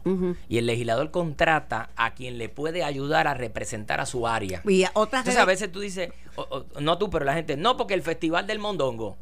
Y 0.48 0.58
el 0.58 0.66
legislador 0.66 1.10
contrata 1.10 1.90
a 1.96 2.14
quien 2.14 2.38
le 2.38 2.48
puede 2.48 2.84
ayudar 2.84 3.26
a 3.26 3.34
representar 3.34 4.00
a 4.00 4.06
su 4.06 4.28
área. 4.28 4.62
Y 4.64 4.84
a 4.84 4.90
otras 4.94 5.22
Entonces 5.22 5.42
a 5.42 5.44
veces 5.44 5.72
tú 5.72 5.80
dices, 5.80 6.10
o- 6.36 6.42
o- 6.74 6.80
no 6.80 6.98
tú, 6.98 7.10
pero 7.10 7.24
la 7.24 7.34
gente, 7.34 7.56
no, 7.56 7.76
porque 7.76 7.94
el 7.94 8.02
Festival 8.02 8.46
del 8.46 8.60
Mondongo, 8.60 9.16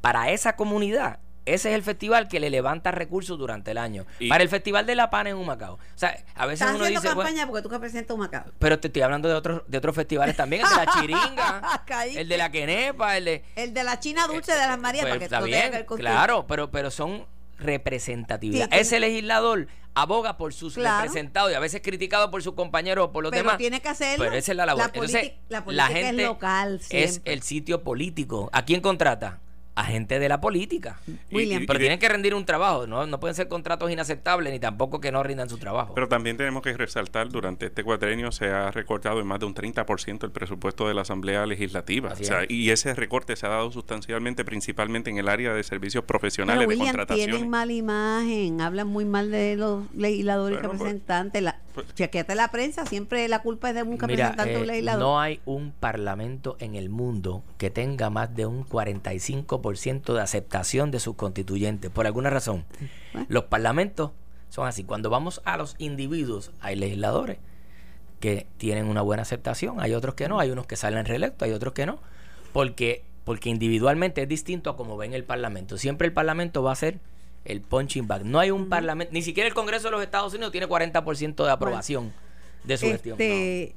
para 0.00 0.30
esa 0.30 0.54
comunidad, 0.56 1.18
ese 1.54 1.70
es 1.70 1.74
el 1.74 1.82
festival 1.82 2.28
que 2.28 2.40
le 2.40 2.50
levanta 2.50 2.90
recursos 2.90 3.38
durante 3.38 3.70
el 3.72 3.78
año. 3.78 4.06
Y- 4.18 4.28
para 4.28 4.42
el 4.42 4.48
Festival 4.48 4.86
de 4.86 4.94
La 4.94 5.10
Pana 5.10 5.30
en 5.30 5.36
Humacao. 5.36 5.74
O 5.74 5.78
sea, 5.94 6.10
a 6.34 6.46
veces 6.46 6.60
Estás 6.62 6.74
uno 6.76 6.84
haciendo 6.84 7.00
dice, 7.00 7.14
campaña 7.14 7.34
bueno, 7.46 7.46
porque 7.52 7.62
tú 7.62 7.68
representas 7.68 8.14
un 8.14 8.20
macabro. 8.20 8.52
pero 8.58 8.78
te 8.78 8.88
estoy 8.88 9.02
hablando 9.02 9.28
de 9.28 9.34
otros 9.34 9.62
de 9.66 9.78
otros 9.78 9.94
festivales 9.94 10.36
también, 10.36 10.62
el 10.62 10.68
de 10.68 10.76
la 10.76 10.86
chiringa, 10.92 11.84
el 12.20 12.28
de 12.28 12.36
la 12.36 12.50
quenepa, 12.50 13.16
el 13.16 13.24
de 13.24 13.44
El 13.56 13.74
de 13.74 13.84
la 13.84 13.98
China 14.00 14.26
dulce 14.26 14.52
de 14.52 14.58
las 14.66 14.78
Marías, 14.78 15.02
pues, 15.04 15.10
para 15.12 15.18
que 15.18 15.24
está 15.24 15.40
bien, 15.40 15.70
contigo. 15.84 15.96
claro, 15.96 16.46
pero, 16.46 16.70
pero 16.70 16.90
son 16.90 17.26
representatividad. 17.58 18.64
Sí, 18.64 18.70
que- 18.70 18.80
Ese 18.80 19.00
legislador 19.00 19.66
aboga 19.94 20.36
por 20.36 20.52
sus 20.54 20.74
Claro. 20.74 21.02
representados 21.02 21.50
y 21.50 21.54
a 21.54 21.60
veces 21.60 21.80
criticado 21.82 22.30
por 22.30 22.42
sus 22.42 22.54
compañeros 22.54 23.06
o 23.06 23.12
por 23.12 23.22
los 23.24 23.30
Pero 23.30 23.42
demás. 23.42 23.58
tiene 23.58 23.80
que 23.80 23.88
hacerlo. 23.88 24.24
Pero 24.26 24.36
esa 24.36 24.52
es 24.52 24.56
la 24.56 24.66
labor. 24.66 24.80
La 24.82 24.86
Entonces, 24.86 25.20
política- 25.20 25.42
la 25.48 25.58
la 25.58 25.64
política 25.64 25.88
es 25.88 26.06
gente 26.06 26.22
local 26.24 26.80
es 26.90 27.20
el 27.24 27.42
sitio 27.42 27.82
político. 27.82 28.48
¿A 28.52 28.64
quién 28.64 28.80
contrata? 28.80 29.40
Agente 29.78 30.18
de 30.18 30.28
la 30.28 30.40
política. 30.40 31.00
William. 31.30 31.64
pero 31.66 31.78
tienen 31.78 31.98
que 31.98 32.08
rendir 32.08 32.34
un 32.34 32.44
trabajo, 32.44 32.86
¿no? 32.86 33.06
no 33.06 33.20
pueden 33.20 33.34
ser 33.34 33.48
contratos 33.48 33.90
inaceptables 33.90 34.52
ni 34.52 34.58
tampoco 34.58 35.00
que 35.00 35.12
no 35.12 35.22
rindan 35.22 35.48
su 35.48 35.58
trabajo. 35.58 35.94
Pero 35.94 36.08
también 36.08 36.36
tenemos 36.36 36.62
que 36.62 36.72
resaltar, 36.76 37.28
durante 37.28 37.66
este 37.66 37.84
cuatrenio 37.84 38.32
se 38.32 38.48
ha 38.48 38.70
recortado 38.70 39.20
en 39.20 39.26
más 39.26 39.40
de 39.40 39.46
un 39.46 39.54
30% 39.54 40.24
el 40.24 40.30
presupuesto 40.30 40.88
de 40.88 40.94
la 40.94 41.02
Asamblea 41.02 41.46
Legislativa. 41.46 42.12
O 42.12 42.16
sea, 42.24 42.42
es. 42.42 42.50
y 42.50 42.70
ese 42.70 42.94
recorte 42.94 43.36
se 43.36 43.46
ha 43.46 43.50
dado 43.50 43.70
sustancialmente, 43.70 44.44
principalmente 44.44 45.10
en 45.10 45.18
el 45.18 45.28
área 45.28 45.54
de 45.54 45.62
servicios 45.62 46.04
profesionales 46.04 46.58
Pero 46.60 46.70
de 46.70 46.74
William, 46.76 46.86
contratación. 46.96 47.30
tienen 47.30 47.48
mala 47.50 47.72
imagen, 47.72 48.60
hablan 48.60 48.88
muy 48.88 49.04
mal 49.04 49.30
de 49.30 49.56
los 49.56 49.84
legisladores 49.94 50.58
y 50.58 50.60
Bueno, 50.60 50.68
pues- 50.70 50.80
representantes. 50.80 51.42
La, 51.42 51.60
pues- 51.74 51.94
chequete 51.94 52.34
la 52.34 52.50
prensa, 52.50 52.84
siempre 52.86 53.26
la 53.28 53.40
culpa 53.42 53.68
es 53.70 53.74
de 53.76 53.82
un 53.82 53.90
Mira, 53.90 54.06
representante 54.06 54.56
o 54.56 54.58
un 54.58 54.64
eh, 54.64 54.66
legislador. 54.66 55.00
no 55.00 55.20
hay 55.20 55.40
un 55.44 55.72
parlamento 55.72 56.56
en 56.60 56.74
el 56.74 56.88
mundo 56.90 57.42
que 57.58 57.70
tenga 57.70 58.10
más 58.10 58.34
de 58.34 58.46
un 58.46 58.64
45% 58.64 59.60
de 59.72 60.20
aceptación 60.20 60.90
de 60.90 61.00
sus 61.00 61.16
constituyentes, 61.16 61.90
por 61.90 62.06
alguna 62.06 62.30
razón. 62.30 62.64
Bueno. 63.12 63.26
Los 63.28 63.44
parlamentos 63.44 64.12
son 64.50 64.66
así. 64.66 64.84
Cuando 64.84 65.10
vamos 65.10 65.40
a 65.44 65.56
los 65.56 65.74
individuos, 65.78 66.50
hay 66.60 66.76
legisladores 66.76 67.38
que 68.20 68.46
tienen 68.56 68.86
una 68.86 69.02
buena 69.02 69.22
aceptación, 69.22 69.80
hay 69.80 69.94
otros 69.94 70.14
que 70.14 70.28
no, 70.28 70.40
hay 70.40 70.50
unos 70.50 70.66
que 70.66 70.76
salen 70.76 71.04
reelectos, 71.04 71.46
hay 71.46 71.52
otros 71.52 71.72
que 71.72 71.86
no, 71.86 71.98
porque, 72.52 73.04
porque 73.24 73.48
individualmente 73.48 74.22
es 74.22 74.28
distinto 74.28 74.70
a 74.70 74.76
como 74.76 74.96
ven 74.96 75.14
el 75.14 75.24
parlamento. 75.24 75.78
Siempre 75.78 76.06
el 76.08 76.12
parlamento 76.12 76.62
va 76.62 76.72
a 76.72 76.76
ser 76.76 76.98
el 77.44 77.60
punching 77.60 78.08
bag. 78.08 78.24
No 78.24 78.40
hay 78.40 78.50
un 78.50 78.68
parlamento, 78.68 79.12
ni 79.12 79.22
siquiera 79.22 79.46
el 79.46 79.54
Congreso 79.54 79.88
de 79.88 79.92
los 79.92 80.02
Estados 80.02 80.34
Unidos 80.34 80.52
tiene 80.52 80.66
40% 80.68 81.44
de 81.44 81.50
aprobación 81.50 82.12
de 82.64 82.76
su 82.76 82.86
gestión. 82.86 83.20
Este, 83.20 83.74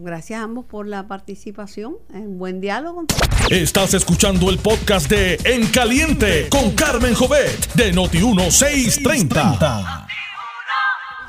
Gracias 0.00 0.38
a 0.40 0.44
ambos 0.44 0.64
por 0.64 0.86
la 0.86 1.08
participación. 1.08 1.96
En 2.14 2.38
buen 2.38 2.60
diálogo. 2.60 3.04
Estás 3.50 3.94
escuchando 3.94 4.48
el 4.48 4.58
podcast 4.58 5.10
de 5.10 5.34
En 5.44 5.66
Caliente 5.68 6.48
con 6.50 6.70
Carmen 6.76 7.14
Jovet 7.14 7.72
de 7.74 7.92
Noti1630. 7.92 10.06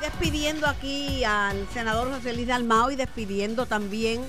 Despidiendo 0.00 0.68
aquí 0.68 1.24
al 1.24 1.66
senador 1.74 2.12
José 2.14 2.32
Luis 2.32 2.46
Dalmao 2.46 2.92
y 2.92 2.96
despidiendo 2.96 3.66
también 3.66 4.22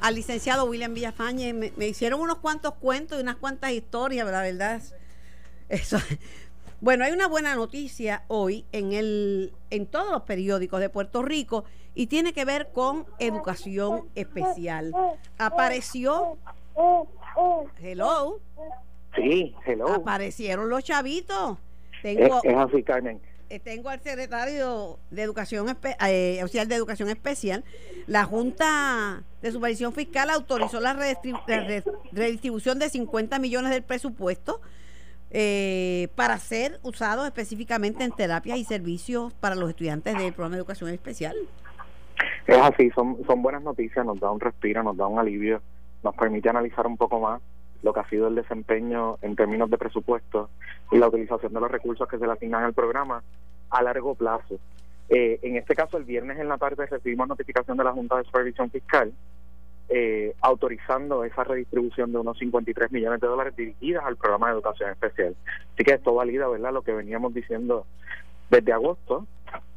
al 0.00 0.16
licenciado 0.16 0.64
William 0.64 0.92
Villafañe. 0.92 1.52
Me, 1.52 1.72
me 1.76 1.86
hicieron 1.86 2.20
unos 2.20 2.38
cuantos 2.38 2.74
cuentos 2.74 3.18
y 3.18 3.22
unas 3.22 3.36
cuantas 3.36 3.70
historias, 3.70 4.26
la 4.28 4.42
verdad. 4.42 4.74
es- 4.76 4.92
Eso. 5.68 5.98
Bueno, 6.84 7.02
hay 7.06 7.12
una 7.12 7.28
buena 7.28 7.54
noticia 7.54 8.24
hoy 8.28 8.66
en 8.70 8.92
el 8.92 9.54
en 9.70 9.86
todos 9.86 10.12
los 10.12 10.20
periódicos 10.24 10.80
de 10.80 10.90
Puerto 10.90 11.22
Rico 11.22 11.64
y 11.94 12.08
tiene 12.08 12.34
que 12.34 12.44
ver 12.44 12.72
con 12.74 13.06
educación 13.18 14.10
especial. 14.14 14.92
Apareció 15.38 16.36
Hello, 17.80 18.38
Sí, 19.16 19.54
hello. 19.64 19.94
aparecieron 19.94 20.68
los 20.68 20.84
chavitos. 20.84 21.56
Es, 22.02 22.18
Tengo 22.18 22.40
es 22.42 22.54
así, 22.54 22.82
Carmen. 22.82 23.18
eh, 23.48 23.60
tengo 23.60 23.88
al 23.88 24.00
secretario 24.02 24.98
de 25.10 25.22
Educación 25.22 25.74
eh, 26.06 26.38
Auxiliar 26.42 26.66
de 26.68 26.74
Educación 26.74 27.08
Especial. 27.08 27.64
La 28.06 28.24
Junta 28.24 29.22
de 29.40 29.52
Supervisión 29.52 29.94
Fiscal 29.94 30.28
autorizó 30.28 30.82
la, 30.82 30.92
redistribu- 30.94 31.42
la 31.46 31.60
re- 31.60 31.82
redistribución 32.12 32.78
de 32.78 32.90
50 32.90 33.38
millones 33.38 33.70
del 33.70 33.82
presupuesto 33.84 34.60
eh, 35.36 36.06
para 36.14 36.38
ser 36.38 36.78
usados 36.84 37.26
específicamente 37.26 38.04
en 38.04 38.12
terapias 38.12 38.56
y 38.56 38.62
servicios 38.62 39.34
para 39.34 39.56
los 39.56 39.68
estudiantes 39.68 40.16
del 40.16 40.32
programa 40.32 40.54
de 40.54 40.60
educación 40.60 40.90
especial. 40.90 41.34
Es 42.46 42.56
así, 42.56 42.88
son, 42.94 43.18
son 43.26 43.42
buenas 43.42 43.62
noticias, 43.62 44.06
nos 44.06 44.20
da 44.20 44.30
un 44.30 44.38
respiro, 44.38 44.84
nos 44.84 44.96
da 44.96 45.08
un 45.08 45.18
alivio, 45.18 45.60
nos 46.04 46.14
permite 46.14 46.50
analizar 46.50 46.86
un 46.86 46.96
poco 46.96 47.18
más 47.18 47.42
lo 47.82 47.92
que 47.92 47.98
ha 47.98 48.08
sido 48.08 48.28
el 48.28 48.36
desempeño 48.36 49.18
en 49.22 49.34
términos 49.34 49.68
de 49.70 49.76
presupuesto 49.76 50.50
y 50.92 50.98
la 50.98 51.08
utilización 51.08 51.52
de 51.52 51.60
los 51.60 51.70
recursos 51.70 52.08
que 52.08 52.16
se 52.16 52.26
le 52.26 52.32
asignan 52.32 52.62
al 52.62 52.72
programa 52.72 53.24
a 53.70 53.82
largo 53.82 54.14
plazo. 54.14 54.60
Eh, 55.08 55.40
en 55.42 55.56
este 55.56 55.74
caso, 55.74 55.98
el 55.98 56.04
viernes 56.04 56.38
en 56.38 56.48
la 56.48 56.58
tarde 56.58 56.86
recibimos 56.86 57.26
notificación 57.26 57.76
de 57.76 57.82
la 57.82 57.92
Junta 57.92 58.18
de 58.18 58.24
Supervisión 58.24 58.70
Fiscal 58.70 59.12
eh, 59.88 60.34
autorizando 60.40 61.24
esa 61.24 61.44
redistribución 61.44 62.12
de 62.12 62.18
unos 62.18 62.38
53 62.38 62.90
millones 62.90 63.20
de 63.20 63.26
dólares 63.26 63.54
dirigidas 63.56 64.04
al 64.04 64.16
programa 64.16 64.48
de 64.48 64.54
educación 64.54 64.90
especial. 64.90 65.36
Así 65.74 65.84
que 65.84 65.92
esto 65.92 66.14
valida, 66.14 66.48
¿verdad?, 66.48 66.72
lo 66.72 66.82
que 66.82 66.92
veníamos 66.92 67.34
diciendo 67.34 67.86
desde 68.50 68.72
agosto. 68.72 69.26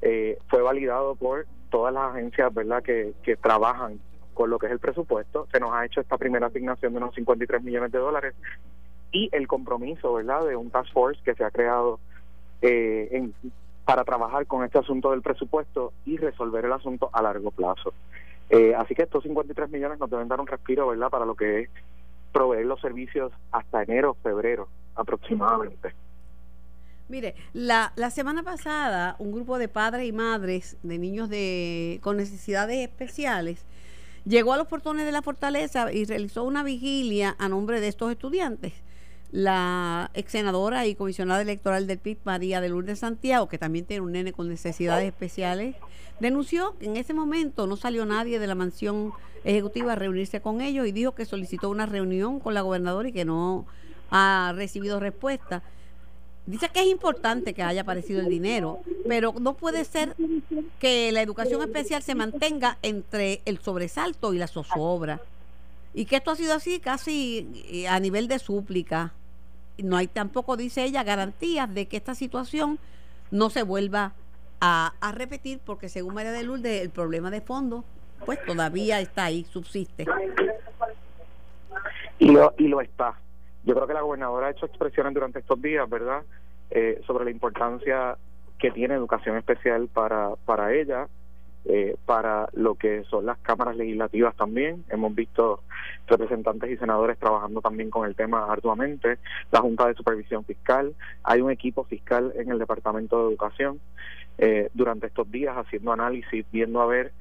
Eh, 0.01 0.37
fue 0.47 0.61
validado 0.61 1.15
por 1.15 1.45
todas 1.69 1.93
las 1.93 2.11
agencias, 2.11 2.53
¿verdad?, 2.53 2.83
que, 2.83 3.13
que 3.23 3.35
trabajan 3.35 3.99
con 4.33 4.49
lo 4.49 4.59
que 4.59 4.67
es 4.67 4.71
el 4.71 4.79
presupuesto. 4.79 5.47
Se 5.51 5.59
nos 5.59 5.73
ha 5.73 5.85
hecho 5.85 5.99
esta 5.99 6.17
primera 6.17 6.47
asignación 6.47 6.93
de 6.93 6.99
unos 6.99 7.15
53 7.15 7.63
millones 7.63 7.91
de 7.91 7.99
dólares 7.99 8.35
y 9.11 9.29
el 9.31 9.47
compromiso, 9.47 10.13
¿verdad?, 10.13 10.45
de 10.45 10.55
un 10.55 10.69
task 10.69 10.91
force 10.93 11.21
que 11.23 11.33
se 11.35 11.43
ha 11.43 11.51
creado 11.51 11.99
eh, 12.61 13.09
en, 13.11 13.33
para 13.87 14.03
trabajar 14.03 14.45
con 14.47 14.65
este 14.65 14.79
asunto 14.79 15.11
del 15.11 15.21
presupuesto 15.21 15.93
y 16.05 16.17
resolver 16.17 16.65
el 16.65 16.73
asunto 16.73 17.09
a 17.13 17.21
largo 17.21 17.51
plazo. 17.51 17.93
Eh, 18.49 18.73
así 18.75 18.95
que 18.95 19.03
estos 19.03 19.23
53 19.23 19.69
millones 19.69 19.99
nos 19.99 20.09
deben 20.09 20.27
dar 20.27 20.39
un 20.39 20.47
respiro, 20.47 20.87
¿verdad?, 20.87 21.09
para 21.09 21.25
lo 21.25 21.35
que 21.35 21.61
es 21.61 21.69
proveer 22.31 22.65
los 22.65 22.79
servicios 22.79 23.31
hasta 23.51 23.83
enero, 23.83 24.15
febrero 24.23 24.67
aproximadamente. 24.95 25.93
Mire, 27.09 27.35
la, 27.53 27.93
la 27.95 28.09
semana 28.09 28.43
pasada 28.43 29.15
un 29.19 29.31
grupo 29.31 29.57
de 29.57 29.69
padres 29.69 30.07
y 30.07 30.11
madres 30.11 30.77
de 30.83 30.97
niños 30.97 31.29
de, 31.29 31.99
con 32.03 32.17
necesidades 32.17 32.77
especiales 32.79 33.65
llegó 34.25 34.53
a 34.53 34.57
los 34.57 34.67
portones 34.67 35.05
de 35.05 35.11
la 35.13 35.21
fortaleza 35.21 35.91
y 35.91 36.03
realizó 36.05 36.43
una 36.43 36.63
vigilia 36.63 37.35
a 37.39 37.47
nombre 37.47 37.79
de 37.79 37.87
estos 37.87 38.11
estudiantes. 38.11 38.73
La 39.31 40.09
ex 40.13 40.31
senadora 40.31 40.85
y 40.85 40.95
comisionada 40.95 41.41
electoral 41.41 41.85
del 41.85 41.99
PIB, 41.99 42.19
María 42.23 42.61
de 42.61 42.69
Lourdes 42.69 42.99
Santiago, 42.99 43.49
que 43.49 43.57
también 43.57 43.85
tiene 43.85 44.01
un 44.01 44.13
nene 44.13 44.31
con 44.31 44.47
necesidades 44.47 45.05
especiales, 45.05 45.75
denunció 46.19 46.77
que 46.79 46.85
en 46.85 46.97
ese 46.97 47.13
momento 47.13 47.67
no 47.67 47.75
salió 47.75 48.05
nadie 48.05 48.39
de 48.39 48.47
la 48.47 48.55
mansión 48.55 49.11
ejecutiva 49.43 49.93
a 49.93 49.95
reunirse 49.95 50.41
con 50.41 50.61
ellos 50.61 50.87
y 50.87 50.91
dijo 50.91 51.13
que 51.13 51.25
solicitó 51.25 51.69
una 51.69 51.85
reunión 51.85 52.39
con 52.39 52.53
la 52.53 52.61
gobernadora 52.61 53.09
y 53.09 53.13
que 53.13 53.25
no 53.25 53.65
ha 54.09 54.53
recibido 54.55 54.99
respuesta. 54.99 55.61
Dice 56.45 56.69
que 56.69 56.79
es 56.79 56.87
importante 56.87 57.53
que 57.53 57.61
haya 57.61 57.81
aparecido 57.81 58.21
el 58.21 58.29
dinero, 58.29 58.79
pero 59.05 59.33
no 59.39 59.55
puede 59.55 59.83
ser 59.83 60.15
que 60.79 61.11
la 61.11 61.21
educación 61.21 61.61
especial 61.61 62.01
se 62.01 62.15
mantenga 62.15 62.77
entre 62.81 63.41
el 63.43 63.59
sobresalto 63.59 64.33
y 64.33 64.37
la 64.37 64.47
zozobra. 64.47 65.21
Y 65.97 66.05
que 66.05 66.17
esto 66.17 66.29
ha 66.29 66.35
sido 66.35 66.53
así 66.53 66.79
casi 66.79 67.65
eh, 67.71 67.87
a 67.87 67.99
nivel 67.99 68.27
de 68.27 68.37
súplica. 68.37 69.13
No 69.79 69.97
hay 69.97 70.05
tampoco, 70.05 70.55
dice 70.55 70.83
ella, 70.83 71.03
garantías 71.03 71.73
de 71.73 71.87
que 71.87 71.97
esta 71.97 72.13
situación 72.13 72.77
no 73.31 73.49
se 73.49 73.63
vuelva 73.63 74.13
a, 74.61 74.93
a 75.01 75.11
repetir, 75.11 75.59
porque 75.65 75.89
según 75.89 76.13
María 76.13 76.31
de 76.31 76.43
Lourdes, 76.43 76.83
el 76.83 76.91
problema 76.91 77.31
de 77.31 77.41
fondo, 77.41 77.83
pues 78.27 78.37
todavía 78.45 78.99
está 78.99 79.25
ahí, 79.25 79.43
subsiste. 79.45 80.05
y 82.19 82.29
lo, 82.29 82.53
y 82.59 82.67
lo 82.67 82.79
está. 82.81 83.15
Yo 83.63 83.73
creo 83.73 83.87
que 83.87 83.95
la 83.95 84.01
gobernadora 84.01 84.47
ha 84.47 84.51
hecho 84.51 84.67
expresiones 84.67 85.15
durante 85.15 85.39
estos 85.39 85.59
días, 85.59 85.89
¿verdad?, 85.89 86.21
eh, 86.69 87.01
sobre 87.07 87.25
la 87.25 87.31
importancia 87.31 88.19
que 88.59 88.69
tiene 88.69 88.93
educación 88.93 89.35
especial 89.35 89.87
para, 89.87 90.35
para 90.45 90.75
ella, 90.75 91.07
eh, 91.69 91.97
para 92.05 92.47
lo 92.53 92.75
que 92.75 93.03
son 93.09 93.25
las 93.25 93.37
cámaras 93.39 93.75
legislativas 93.75 94.33
también. 94.37 94.85
Hemos 94.89 95.13
visto 95.13 95.63
representantes 96.07 96.71
y 96.71 96.77
senadores 96.77 97.17
trabajando 97.17 97.59
también 97.59 97.89
con 97.89 98.07
el 98.07 98.15
tema 98.15 98.45
arduamente, 98.49 99.17
la 99.51 99.59
Junta 99.59 99.85
de 99.85 99.93
Supervisión 99.93 100.45
Fiscal, 100.45 100.95
hay 101.23 101.41
un 101.41 101.51
equipo 101.51 101.83
fiscal 101.83 102.31
en 102.37 102.51
el 102.51 102.59
Departamento 102.59 103.19
de 103.19 103.29
Educación 103.29 103.81
eh, 104.37 104.69
durante 104.73 105.07
estos 105.07 105.29
días 105.29 105.57
haciendo 105.57 105.91
análisis, 105.91 106.45
viendo 106.53 106.81
a 106.81 106.85
ver 106.85 107.11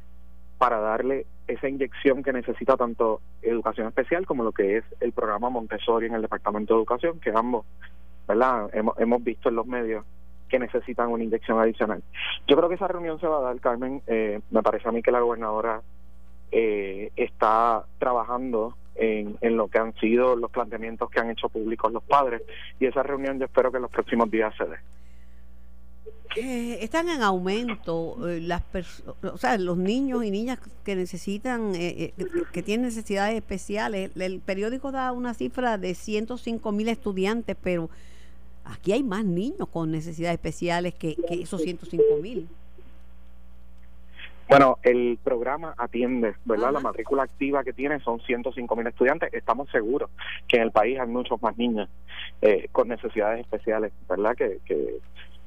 para 0.59 0.79
darle 0.79 1.27
esa 1.49 1.69
inyección 1.69 2.23
que 2.23 2.33
necesita 2.33 2.77
tanto 2.77 3.21
educación 3.43 3.89
especial 3.89 4.27
como 4.27 4.45
lo 4.45 4.53
que 4.53 4.77
es 4.77 4.85
el 5.01 5.11
programa 5.11 5.51
Montessori 5.51 6.07
en 6.07 6.15
el 6.15 6.23
Departamento 6.23 6.75
de 6.75 6.79
Educación, 6.79 7.19
que 7.19 7.31
ambos, 7.35 7.67
¿verdad? 8.29 8.71
Hemos, 8.73 8.97
hemos 9.01 9.25
visto 9.25 9.49
en 9.49 9.57
los 9.57 9.67
medios 9.67 10.05
que 10.49 10.59
necesitan 10.59 11.09
una 11.09 11.25
inyección 11.25 11.59
adicional. 11.59 12.03
Yo 12.47 12.57
creo 12.57 12.69
que 12.69 12.77
esa 12.77 12.89
reunión 12.89 13.21
se 13.21 13.27
va 13.27 13.39
a 13.39 13.43
dar, 13.43 13.61
Carmen. 13.61 14.03
Eh, 14.07 14.41
me 14.51 14.63
parece 14.63 14.89
a 14.89 14.93
mí 14.93 15.03
que 15.03 15.11
la 15.11 15.21
gobernadora 15.21 15.83
eh, 16.53 17.11
está 17.17 17.85
trabajando 17.99 18.77
en, 18.95 19.37
en 19.41 19.57
lo 19.57 19.69
que 19.69 19.79
han 19.79 19.95
sido 19.95 20.37
los 20.37 20.51
planteamientos 20.51 21.11
que 21.11 21.21
han 21.21 21.31
hecho 21.31 21.49
públicos 21.49 21.93
los 21.93 22.03
padres 22.03 22.43
y 22.81 22.87
esa 22.87 23.03
reunión 23.03 23.39
yo 23.39 23.45
espero 23.45 23.71
que 23.71 23.77
en 23.77 23.83
los 23.83 23.91
próximos 23.91 24.31
días 24.31 24.55
se 24.57 24.65
dé. 24.65 24.77
Eh, 26.37 26.85
están 26.85 27.09
en 27.09 27.23
aumento 27.23 28.29
eh, 28.29 28.41
las 28.43 28.63
o 29.23 29.39
sea, 29.39 29.57
los 29.57 29.79
niños 29.79 30.23
y 30.23 30.31
niñas 30.31 30.59
que 30.85 30.95
necesitan, 30.95 31.75
eh, 31.75 32.13
eh, 32.19 32.25
que 32.53 32.63
tienen 32.63 32.87
necesidades 32.87 33.37
especiales. 33.37 34.11
El 34.17 34.41
periódico 34.41 34.93
da 34.93 35.13
una 35.13 35.33
cifra 35.33 35.79
de 35.79 35.95
105 35.95 36.73
mil 36.73 36.89
estudiantes, 36.89 37.57
pero 37.63 37.89
aquí 38.67 38.93
hay 38.93 39.03
más 39.03 39.25
niños 39.25 39.69
con 39.69 39.91
necesidades 39.91 40.35
especiales 40.35 40.95
que, 40.95 41.17
que 41.29 41.43
esos 41.43 41.63
105 41.63 42.05
mil. 42.21 42.49
Bueno, 44.49 44.79
el 44.85 45.19
programa 45.25 45.75
atiende, 45.77 46.37
¿verdad? 46.45 46.73
La 46.73 46.79
matrícula 46.79 47.25
activa 47.25 47.65
que 47.65 47.73
tiene 47.73 47.99
son 48.01 48.21
105 48.21 48.77
mil 48.77 48.87
estudiantes. 48.87 49.35
Estamos 49.35 49.69
seguros 49.71 50.09
que 50.47 50.57
en 50.59 50.63
el 50.63 50.71
país 50.71 51.01
hay 51.01 51.09
muchos 51.09 51.43
más 51.43 51.57
niños 51.59 51.89
eh, 52.43 52.69
con 52.71 52.87
necesidades 52.87 53.41
especiales, 53.41 53.93
¿verdad? 54.09 54.37
Que, 54.37 54.61
que 54.65 55.01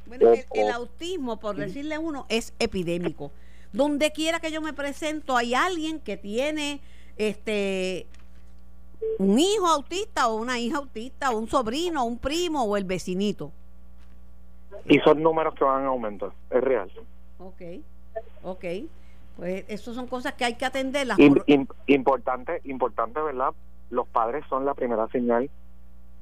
bueno, 0.06 0.32
el, 0.54 0.70
autismo, 0.70 1.40
por 1.40 1.56
decirle 1.56 1.98
uno, 1.98 2.26
es 2.30 2.54
epidémico. 2.60 3.32
Donde 3.72 4.12
quiera 4.12 4.40
que 4.40 4.52
yo 4.52 4.60
me 4.60 4.74
presento, 4.74 5.38
hay 5.38 5.54
alguien 5.54 6.00
que 6.00 6.18
tiene 6.18 6.82
este 7.16 8.08
un 9.18 9.40
hijo 9.40 9.68
autista 9.68 10.28
o 10.28 10.36
una 10.36 10.60
hija 10.60 10.78
autista, 10.78 11.32
o 11.32 11.38
un 11.38 11.48
sobrino, 11.48 12.06
un 12.06 12.18
primo 12.18 12.64
o 12.64 12.78
el 12.78 12.84
vecinito. 12.84 13.52
Y 14.86 15.00
son 15.00 15.22
números 15.22 15.56
que 15.56 15.64
van 15.64 15.84
a 15.84 15.88
aumentar, 15.88 16.32
es 16.50 16.62
real. 16.62 16.92
Ok, 17.40 17.62
ok. 18.44 18.66
Pues 19.38 19.64
eso 19.70 19.94
son 19.94 20.08
cosas 20.08 20.34
que 20.34 20.44
hay 20.44 20.56
que 20.56 20.66
atenderlas. 20.66 21.18
importante, 21.88 22.62
importante, 22.66 23.22
¿verdad? 23.22 23.54
Los 23.90 24.08
padres 24.08 24.44
son 24.50 24.66
la 24.66 24.74
primera 24.74 25.08
señal 25.08 25.50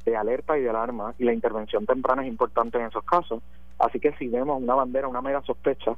de 0.06 0.16
alerta 0.16 0.58
y 0.58 0.62
de 0.62 0.70
alarma 0.70 1.14
y 1.18 1.26
la 1.26 1.34
intervención 1.34 1.86
temprana 1.86 2.22
es 2.22 2.28
importante 2.28 2.78
en 2.78 2.86
esos 2.86 3.04
casos. 3.04 3.42
Así 3.80 4.00
que 4.00 4.14
si 4.14 4.28
vemos 4.28 4.62
una 4.62 4.76
bandera, 4.76 5.08
una 5.08 5.22
mera 5.22 5.42
sospecha, 5.42 5.96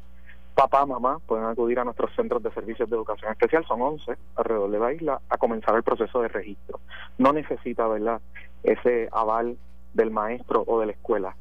papá, 0.59 0.85
mamá 0.85 1.19
pueden 1.25 1.45
acudir 1.45 1.79
a 1.79 1.85
nuestros 1.85 2.13
centros 2.15 2.43
de 2.43 2.51
servicios 2.51 2.89
de 2.89 2.95
educación 2.97 3.31
especial, 3.31 3.65
son 3.65 3.81
11 3.81 4.17
alrededor 4.35 4.69
de 4.71 4.79
la 4.79 4.93
isla, 4.93 5.21
a 5.29 5.37
comenzar 5.37 5.73
el 5.75 5.83
proceso 5.83 6.21
de 6.21 6.27
registro. 6.27 6.81
No 7.17 7.31
necesita, 7.31 7.87
¿verdad?, 7.87 8.19
ese 8.63 9.07
aval 9.13 9.57
del 9.93 10.11
maestro 10.11 10.65
o 10.67 10.81
de 10.81 10.87
la 10.87 10.91
escuela. 10.91 11.35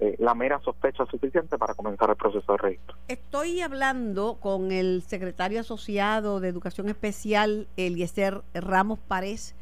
Eh, 0.00 0.16
la 0.18 0.34
mera 0.34 0.60
sospecha 0.60 1.04
es 1.04 1.08
suficiente 1.08 1.56
para 1.56 1.72
comenzar 1.72 2.10
el 2.10 2.16
proceso 2.16 2.52
de 2.52 2.58
registro. 2.58 2.94
Estoy 3.08 3.62
hablando 3.62 4.36
con 4.38 4.70
el 4.70 5.02
secretario 5.02 5.60
asociado 5.60 6.38
de 6.38 6.48
Educación 6.48 6.90
Especial, 6.90 7.68
Eliezer 7.78 8.42
Ramos 8.52 8.98
Párez, 8.98 9.54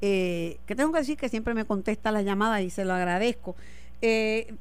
eh, 0.00 0.58
que 0.66 0.76
tengo 0.76 0.92
que 0.92 0.98
decir 0.98 1.18
que 1.18 1.28
siempre 1.28 1.54
me 1.54 1.64
contesta 1.64 2.12
la 2.12 2.22
llamada 2.22 2.62
y 2.62 2.70
se 2.70 2.84
lo 2.84 2.94
agradezco. 2.94 3.56
Eh, 4.00 4.54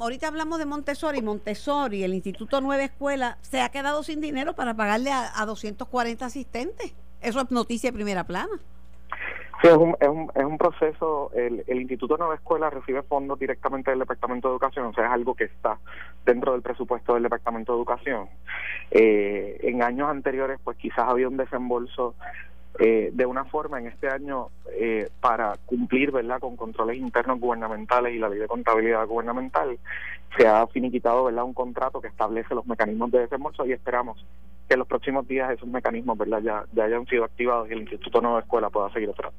ahorita 0.00 0.28
hablamos 0.28 0.58
de 0.58 0.66
Montessori, 0.66 1.22
Montessori, 1.22 2.04
el 2.04 2.14
Instituto 2.14 2.60
Nueva 2.60 2.84
Escuela, 2.84 3.38
se 3.40 3.60
ha 3.60 3.68
quedado 3.70 4.02
sin 4.02 4.20
dinero 4.20 4.54
para 4.54 4.74
pagarle 4.74 5.10
a, 5.12 5.44
240 5.46 6.24
asistentes. 6.24 6.94
Eso 7.20 7.40
es 7.40 7.50
noticia 7.50 7.90
de 7.90 7.94
primera 7.94 8.24
plana. 8.24 8.60
Sí, 9.62 9.68
es 9.68 9.76
un, 9.76 9.96
es 10.00 10.08
un, 10.08 10.30
es 10.34 10.44
un 10.44 10.58
proceso, 10.58 11.30
el, 11.34 11.64
el 11.66 11.80
Instituto 11.80 12.18
Nueva 12.18 12.34
Escuela 12.34 12.68
recibe 12.68 13.02
fondos 13.02 13.38
directamente 13.38 13.90
del 13.90 14.00
Departamento 14.00 14.48
de 14.48 14.52
Educación, 14.52 14.86
o 14.86 14.92
sea, 14.92 15.06
es 15.06 15.12
algo 15.12 15.34
que 15.34 15.44
está 15.44 15.78
dentro 16.26 16.52
del 16.52 16.60
presupuesto 16.60 17.14
del 17.14 17.22
Departamento 17.22 17.72
de 17.72 17.78
Educación. 17.78 18.28
Eh, 18.90 19.58
en 19.62 19.82
años 19.82 20.10
anteriores, 20.10 20.60
pues 20.62 20.76
quizás 20.76 21.08
había 21.08 21.28
un 21.28 21.38
desembolso 21.38 22.14
eh, 22.78 23.10
de 23.12 23.24
una 23.24 23.44
forma 23.46 23.78
en 23.78 23.86
este 23.86 24.08
año 24.08 24.48
eh, 24.72 25.08
para 25.20 25.56
cumplir 25.64 26.10
verdad 26.10 26.40
con 26.40 26.56
controles 26.56 26.98
internos 26.98 27.40
gubernamentales 27.40 28.14
y 28.14 28.18
la 28.18 28.28
ley 28.28 28.38
de 28.38 28.48
contabilidad 28.48 29.06
gubernamental 29.06 29.78
se 30.36 30.46
ha 30.46 30.66
finiquitado 30.66 31.24
verdad 31.24 31.44
un 31.44 31.54
contrato 31.54 32.02
que 32.02 32.08
establece 32.08 32.54
los 32.54 32.66
mecanismos 32.66 33.10
de 33.10 33.20
desembolso 33.20 33.64
y 33.64 33.72
esperamos 33.72 34.22
que 34.68 34.74
en 34.74 34.80
los 34.80 34.88
próximos 34.88 35.26
días 35.26 35.50
esos 35.52 35.68
mecanismos 35.68 36.18
verdad 36.18 36.40
ya, 36.42 36.64
ya 36.72 36.84
hayan 36.84 37.06
sido 37.06 37.24
activados 37.24 37.70
y 37.70 37.72
el 37.72 37.80
Instituto 37.80 38.20
Nueva 38.20 38.40
Escuela 38.40 38.68
pueda 38.68 38.92
seguir 38.92 39.08
operando. 39.08 39.38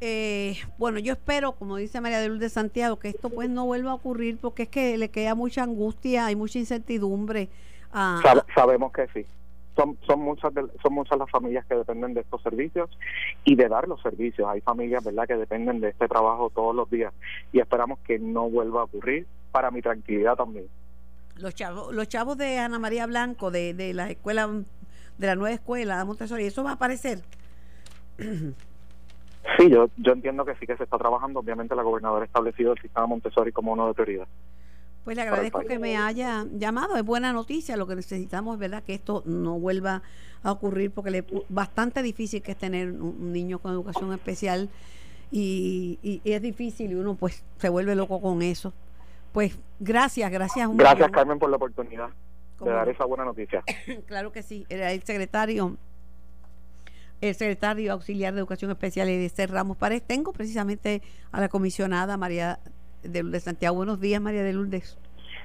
Eh, 0.00 0.56
bueno, 0.76 0.98
yo 0.98 1.12
espero, 1.12 1.52
como 1.52 1.76
dice 1.76 2.00
María 2.00 2.20
de 2.20 2.28
Luz 2.28 2.40
de 2.40 2.48
Santiago, 2.48 2.98
que 2.98 3.10
esto 3.10 3.30
pues 3.30 3.48
no 3.48 3.64
vuelva 3.64 3.92
a 3.92 3.94
ocurrir 3.94 4.38
porque 4.40 4.64
es 4.64 4.68
que 4.68 4.98
le 4.98 5.10
queda 5.10 5.36
mucha 5.36 5.62
angustia, 5.62 6.26
hay 6.26 6.34
mucha 6.34 6.58
incertidumbre. 6.58 7.48
sabemos 8.54 8.92
que 8.92 9.06
sí 9.14 9.26
son, 9.76 9.98
son 10.06 10.20
muchas 10.20 10.52
son 10.82 10.92
muchas 10.92 11.18
las 11.18 11.30
familias 11.30 11.64
que 11.66 11.74
dependen 11.74 12.14
de 12.14 12.20
estos 12.20 12.42
servicios 12.42 12.90
y 13.44 13.56
de 13.56 13.68
dar 13.68 13.88
los 13.88 14.00
servicios. 14.02 14.48
Hay 14.48 14.60
familias, 14.60 15.04
¿verdad?, 15.04 15.26
que 15.26 15.36
dependen 15.36 15.80
de 15.80 15.88
este 15.88 16.08
trabajo 16.08 16.50
todos 16.50 16.74
los 16.74 16.88
días 16.90 17.12
y 17.52 17.60
esperamos 17.60 17.98
que 18.00 18.18
no 18.18 18.48
vuelva 18.48 18.82
a 18.82 18.84
ocurrir 18.84 19.26
para 19.52 19.70
mi 19.70 19.82
tranquilidad 19.82 20.36
también. 20.36 20.66
Los 21.36 21.54
chavos, 21.54 21.92
los 21.92 22.08
chavos 22.08 22.38
de 22.38 22.58
Ana 22.58 22.78
María 22.78 23.06
Blanco 23.06 23.50
de, 23.50 23.74
de 23.74 23.92
la 23.92 24.08
escuela 24.08 24.48
de 25.18 25.26
la 25.26 25.36
nueva 25.36 25.54
escuela 25.54 25.98
de 25.98 26.04
Montessori, 26.04 26.44
¿eso 26.44 26.64
va 26.64 26.70
a 26.70 26.74
aparecer? 26.74 27.20
Sí, 29.58 29.70
yo, 29.70 29.88
yo 29.98 30.12
entiendo 30.12 30.44
que 30.44 30.54
sí 30.56 30.66
que 30.66 30.76
se 30.76 30.84
está 30.84 30.96
trabajando. 30.98 31.40
Obviamente 31.40 31.74
la 31.74 31.82
gobernadora 31.82 32.22
ha 32.22 32.26
establecido 32.26 32.72
el 32.72 32.80
sistema 32.80 33.06
Montessori 33.06 33.52
como 33.52 33.72
uno 33.72 33.86
de 33.88 33.94
prioridad. 33.94 34.26
Pues 35.04 35.16
le 35.16 35.22
agradezco 35.22 35.60
que 35.60 35.78
me 35.78 35.96
haya 35.96 36.46
llamado. 36.52 36.96
Es 36.96 37.04
buena 37.04 37.32
noticia. 37.32 37.76
Lo 37.76 37.86
que 37.86 37.94
necesitamos 37.94 38.54
es 38.54 38.60
verdad 38.60 38.82
que 38.82 38.94
esto 38.94 39.22
no 39.26 39.58
vuelva 39.58 40.02
a 40.42 40.52
ocurrir 40.52 40.90
porque 40.90 41.10
le 41.10 41.24
bastante 41.48 42.02
difícil 42.02 42.42
que 42.42 42.52
es 42.52 42.58
tener 42.58 42.90
un 42.90 43.32
niño 43.32 43.58
con 43.58 43.72
educación 43.72 44.12
especial 44.12 44.70
y, 45.30 46.20
es 46.24 46.40
difícil 46.40 46.92
y 46.92 46.94
uno 46.94 47.16
pues 47.16 47.44
se 47.58 47.68
vuelve 47.68 47.94
loco 47.94 48.20
con 48.20 48.40
eso. 48.40 48.72
Pues 49.32 49.58
gracias, 49.78 50.30
gracias. 50.30 50.68
gracias 50.74 51.10
Carmen 51.10 51.38
por 51.38 51.50
la 51.50 51.56
oportunidad 51.56 52.08
de 52.60 52.70
dar 52.70 52.88
esa 52.88 53.04
buena 53.04 53.24
noticia. 53.24 53.62
claro 54.06 54.32
que 54.32 54.42
sí. 54.42 54.64
Era 54.68 54.92
el 54.92 55.02
secretario 55.02 55.76
el 57.20 57.34
secretario 57.34 57.92
auxiliar 57.92 58.34
de 58.34 58.40
Educación 58.40 58.70
Especial, 58.70 59.08
Edith 59.08 59.38
Ramos 59.48 59.76
Párez. 59.76 60.02
Tengo 60.02 60.32
precisamente 60.32 61.02
a 61.32 61.40
la 61.40 61.48
comisionada 61.48 62.16
María 62.16 62.60
de 63.04 63.22
Lourdes 63.22 63.44
Santiago. 63.44 63.76
Buenos 63.76 64.00
días, 64.00 64.20
María 64.20 64.42
de 64.42 64.52
Lourdes. 64.52 64.98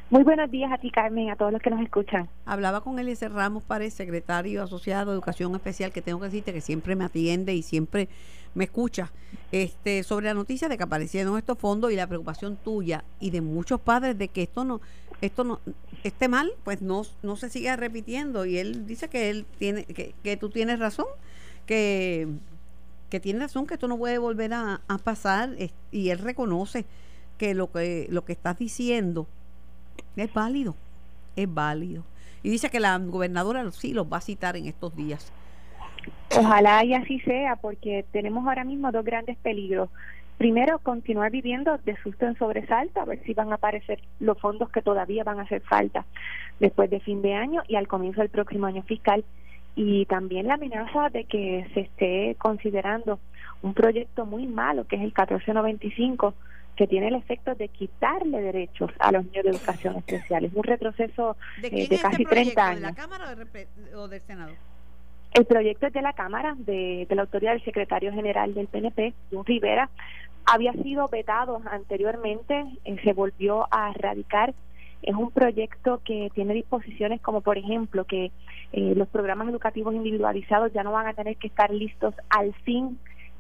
Muy 0.09 0.23
buenos 0.23 0.49
días 0.49 0.71
a 0.71 0.79
ti, 0.79 0.89
Carmen, 0.89 1.29
a 1.29 1.35
todos 1.35 1.51
los 1.51 1.61
que 1.61 1.69
nos 1.69 1.81
escuchan. 1.81 2.27
Hablaba 2.45 2.81
con 2.81 2.97
Eliezer 2.97 3.31
Ramos 3.31 3.63
Párez, 3.63 3.93
secretario 3.93 4.63
asociado 4.63 5.11
de 5.11 5.15
Educación 5.15 5.53
Especial, 5.53 5.91
que 5.91 6.01
tengo 6.01 6.19
que 6.19 6.25
decirte 6.25 6.51
que 6.51 6.61
siempre 6.61 6.95
me 6.95 7.05
atiende 7.05 7.53
y 7.53 7.61
siempre 7.61 8.09
me 8.55 8.63
escucha 8.63 9.11
este 9.51 10.01
sobre 10.01 10.25
la 10.25 10.33
noticia 10.33 10.67
de 10.67 10.77
que 10.77 10.83
aparecieron 10.83 11.37
estos 11.37 11.59
fondos 11.59 11.91
y 11.91 11.95
la 11.95 12.07
preocupación 12.07 12.57
tuya 12.57 13.03
y 13.19 13.29
de 13.29 13.41
muchos 13.41 13.79
padres 13.79 14.17
de 14.17 14.29
que 14.29 14.41
esto 14.41 14.65
no 14.65 14.81
esto 15.21 15.43
no 15.43 15.59
esté 16.03 16.27
mal, 16.27 16.51
pues 16.63 16.81
no, 16.81 17.03
no 17.21 17.35
se 17.35 17.49
siga 17.49 17.75
repitiendo. 17.75 18.45
Y 18.45 18.57
él 18.57 18.87
dice 18.87 19.09
que 19.09 19.29
él 19.29 19.45
tiene 19.57 19.85
que, 19.85 20.15
que 20.23 20.37
tú 20.37 20.49
tienes 20.49 20.79
razón, 20.79 21.05
que, 21.65 22.27
que 23.09 23.19
tiene 23.19 23.41
razón, 23.41 23.67
que 23.67 23.75
esto 23.75 23.87
no 23.87 23.97
puede 23.97 24.17
volver 24.17 24.53
a, 24.53 24.81
a 24.87 24.97
pasar 24.97 25.55
y 25.91 26.09
él 26.09 26.19
reconoce 26.19 26.85
que 27.39 27.55
lo 27.55 27.71
que 27.71 28.05
lo 28.11 28.23
que 28.23 28.33
estás 28.33 28.59
diciendo 28.59 29.25
es 30.15 30.31
válido, 30.31 30.75
es 31.35 31.51
válido. 31.51 32.03
Y 32.43 32.49
dice 32.49 32.69
que 32.69 32.79
la 32.79 32.97
gobernadora 32.99 33.69
sí 33.71 33.93
los 33.93 34.11
va 34.11 34.17
a 34.17 34.21
citar 34.21 34.55
en 34.55 34.67
estos 34.67 34.95
días. 34.95 35.33
Ojalá 36.37 36.83
y 36.85 36.93
así 36.93 37.19
sea, 37.21 37.55
porque 37.55 38.05
tenemos 38.11 38.47
ahora 38.47 38.63
mismo 38.63 38.91
dos 38.91 39.03
grandes 39.03 39.37
peligros. 39.37 39.89
Primero, 40.37 40.79
continuar 40.79 41.31
viviendo 41.31 41.77
de 41.79 41.97
susto 41.97 42.25
en 42.25 42.37
sobresalto, 42.37 43.01
a 43.01 43.05
ver 43.05 43.21
si 43.25 43.33
van 43.33 43.51
a 43.51 43.55
aparecer 43.55 43.99
los 44.19 44.39
fondos 44.39 44.69
que 44.69 44.81
todavía 44.81 45.25
van 45.25 45.39
a 45.39 45.43
hacer 45.43 45.61
falta 45.61 46.05
después 46.59 46.89
de 46.89 47.01
fin 47.01 47.21
de 47.21 47.33
año 47.33 47.61
y 47.67 47.75
al 47.75 47.87
comienzo 47.87 48.21
del 48.21 48.29
próximo 48.29 48.67
año 48.67 48.83
fiscal. 48.83 49.25
Y 49.81 50.05
también 50.07 50.47
la 50.47 50.55
amenaza 50.55 51.07
de 51.07 51.23
que 51.23 51.65
se 51.73 51.79
esté 51.79 52.35
considerando 52.37 53.17
un 53.61 53.73
proyecto 53.73 54.25
muy 54.25 54.45
malo, 54.45 54.85
que 54.85 54.97
es 54.97 55.01
el 55.01 55.13
1495, 55.13 56.33
que 56.75 56.85
tiene 56.85 57.07
el 57.07 57.15
efecto 57.15 57.55
de 57.55 57.69
quitarle 57.69 58.41
derechos 58.41 58.91
a 58.99 59.13
los 59.13 59.23
niños 59.23 59.45
de 59.45 59.51
educación 59.51 59.95
especial. 59.95 60.43
Es 60.43 60.53
un 60.53 60.63
retroceso 60.63 61.37
de, 61.61 61.69
eh, 61.69 61.83
este 61.83 61.97
casi 61.97 62.25
30 62.25 62.67
años. 62.67 62.81
¿De 62.81 62.87
la 62.87 62.93
Cámara 62.93 63.35
o 63.95 64.09
del 64.09 64.21
Senado? 64.23 64.51
El 65.31 65.45
proyecto 65.45 65.87
es 65.87 65.93
de 65.93 66.01
la 66.01 66.11
Cámara, 66.11 66.55
de, 66.57 67.07
la 67.09 67.21
autoridad 67.21 67.53
del 67.53 67.63
secretario 67.63 68.11
general 68.11 68.53
del 68.53 68.67
PNP, 68.67 69.13
Jun 69.31 69.45
Rivera. 69.45 69.89
Había 70.45 70.73
sido 70.73 71.07
vetado 71.07 71.61
anteriormente, 71.71 72.65
eh, 72.83 72.97
se 73.01 73.13
volvió 73.13 73.65
a 73.71 73.93
radicar. 73.93 74.53
Es 75.01 75.15
un 75.15 75.31
proyecto 75.31 76.01
que 76.03 76.29
tiene 76.33 76.53
disposiciones 76.53 77.21
como, 77.21 77.41
por 77.41 77.57
ejemplo, 77.57 78.05
que 78.05 78.31
eh, 78.73 78.93
los 78.95 79.07
programas 79.07 79.49
educativos 79.49 79.95
individualizados 79.95 80.73
ya 80.73 80.83
no 80.83 80.91
van 80.91 81.07
a 81.07 81.13
tener 81.13 81.37
que 81.37 81.47
estar 81.47 81.71
listos 81.71 82.13
al 82.29 82.53
fin 82.63 82.99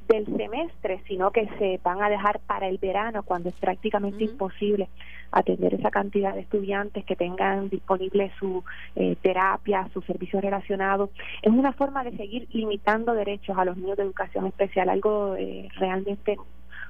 del 0.09 0.25
semestre, 0.25 1.01
sino 1.07 1.29
que 1.31 1.47
se 1.59 1.79
van 1.83 2.01
a 2.01 2.09
dejar 2.09 2.39
para 2.39 2.67
el 2.67 2.79
verano, 2.79 3.21
cuando 3.21 3.49
es 3.49 3.55
prácticamente 3.55 4.23
imposible 4.23 4.89
atender 5.31 5.75
esa 5.75 5.91
cantidad 5.91 6.33
de 6.33 6.41
estudiantes 6.41 7.05
que 7.05 7.15
tengan 7.15 7.69
disponible 7.69 8.31
su 8.39 8.63
eh, 8.95 9.15
terapia, 9.21 9.87
sus 9.93 10.03
servicios 10.05 10.41
relacionados. 10.41 11.11
Es 11.43 11.51
una 11.51 11.73
forma 11.73 12.03
de 12.03 12.17
seguir 12.17 12.47
limitando 12.51 13.13
derechos 13.13 13.55
a 13.55 13.65
los 13.65 13.77
niños 13.77 13.97
de 13.97 14.03
educación 14.03 14.47
especial, 14.47 14.89
algo 14.89 15.35
eh, 15.35 15.69
realmente 15.77 16.37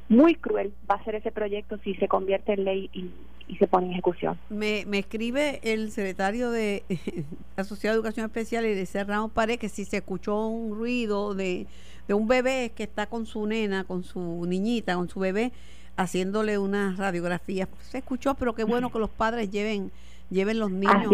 muy 0.10 0.36
cruel 0.36 0.74
va 0.90 0.96
a 0.96 1.04
ser 1.04 1.16
ese 1.16 1.32
proyecto 1.32 1.78
si 1.84 1.96
se 1.96 2.08
convierte 2.08 2.54
en 2.54 2.66
ley 2.66 2.90
y, 2.94 3.12
se 3.58 3.66
pone 3.66 3.88
en 3.88 3.94
ejecución. 3.94 4.38
Me, 4.50 4.86
me 4.86 5.00
escribe 5.00 5.60
el 5.64 5.92
secretario 5.92 6.52
de 6.52 6.84
Asociado 7.58 7.96
de 7.96 7.98
Educación 7.98 8.28
Especial 8.28 8.64
y 8.68 8.76
de 8.76 9.04
Ramos 9.04 9.32
Pared 9.32 9.58
que 9.58 9.70
si 9.70 9.86
se 9.86 9.98
escuchó 9.98 10.46
un 10.48 10.78
ruido 10.78 11.34
de 11.34 11.66
de 12.10 12.16
un 12.16 12.28
bebé 12.28 12.72
que 12.76 12.84
está 12.84 13.06
con 13.06 13.28
su 13.28 13.46
nena, 13.46 13.84
con 13.84 14.04
su 14.04 14.44
niñita, 14.48 14.96
con 14.96 15.08
su 15.10 15.20
bebé, 15.20 15.52
haciéndole 15.96 16.58
una 16.58 16.96
radiografía. 16.98 17.70
Se 17.82 18.00
escuchó, 18.00 18.34
pero 18.34 18.56
qué 18.56 18.64
bueno 18.64 18.92
que 18.92 18.98
los 18.98 19.12
padres 19.12 19.52
lleven 19.52 19.92
lleven 20.32 20.58
los 20.58 20.72
niños. 20.72 21.14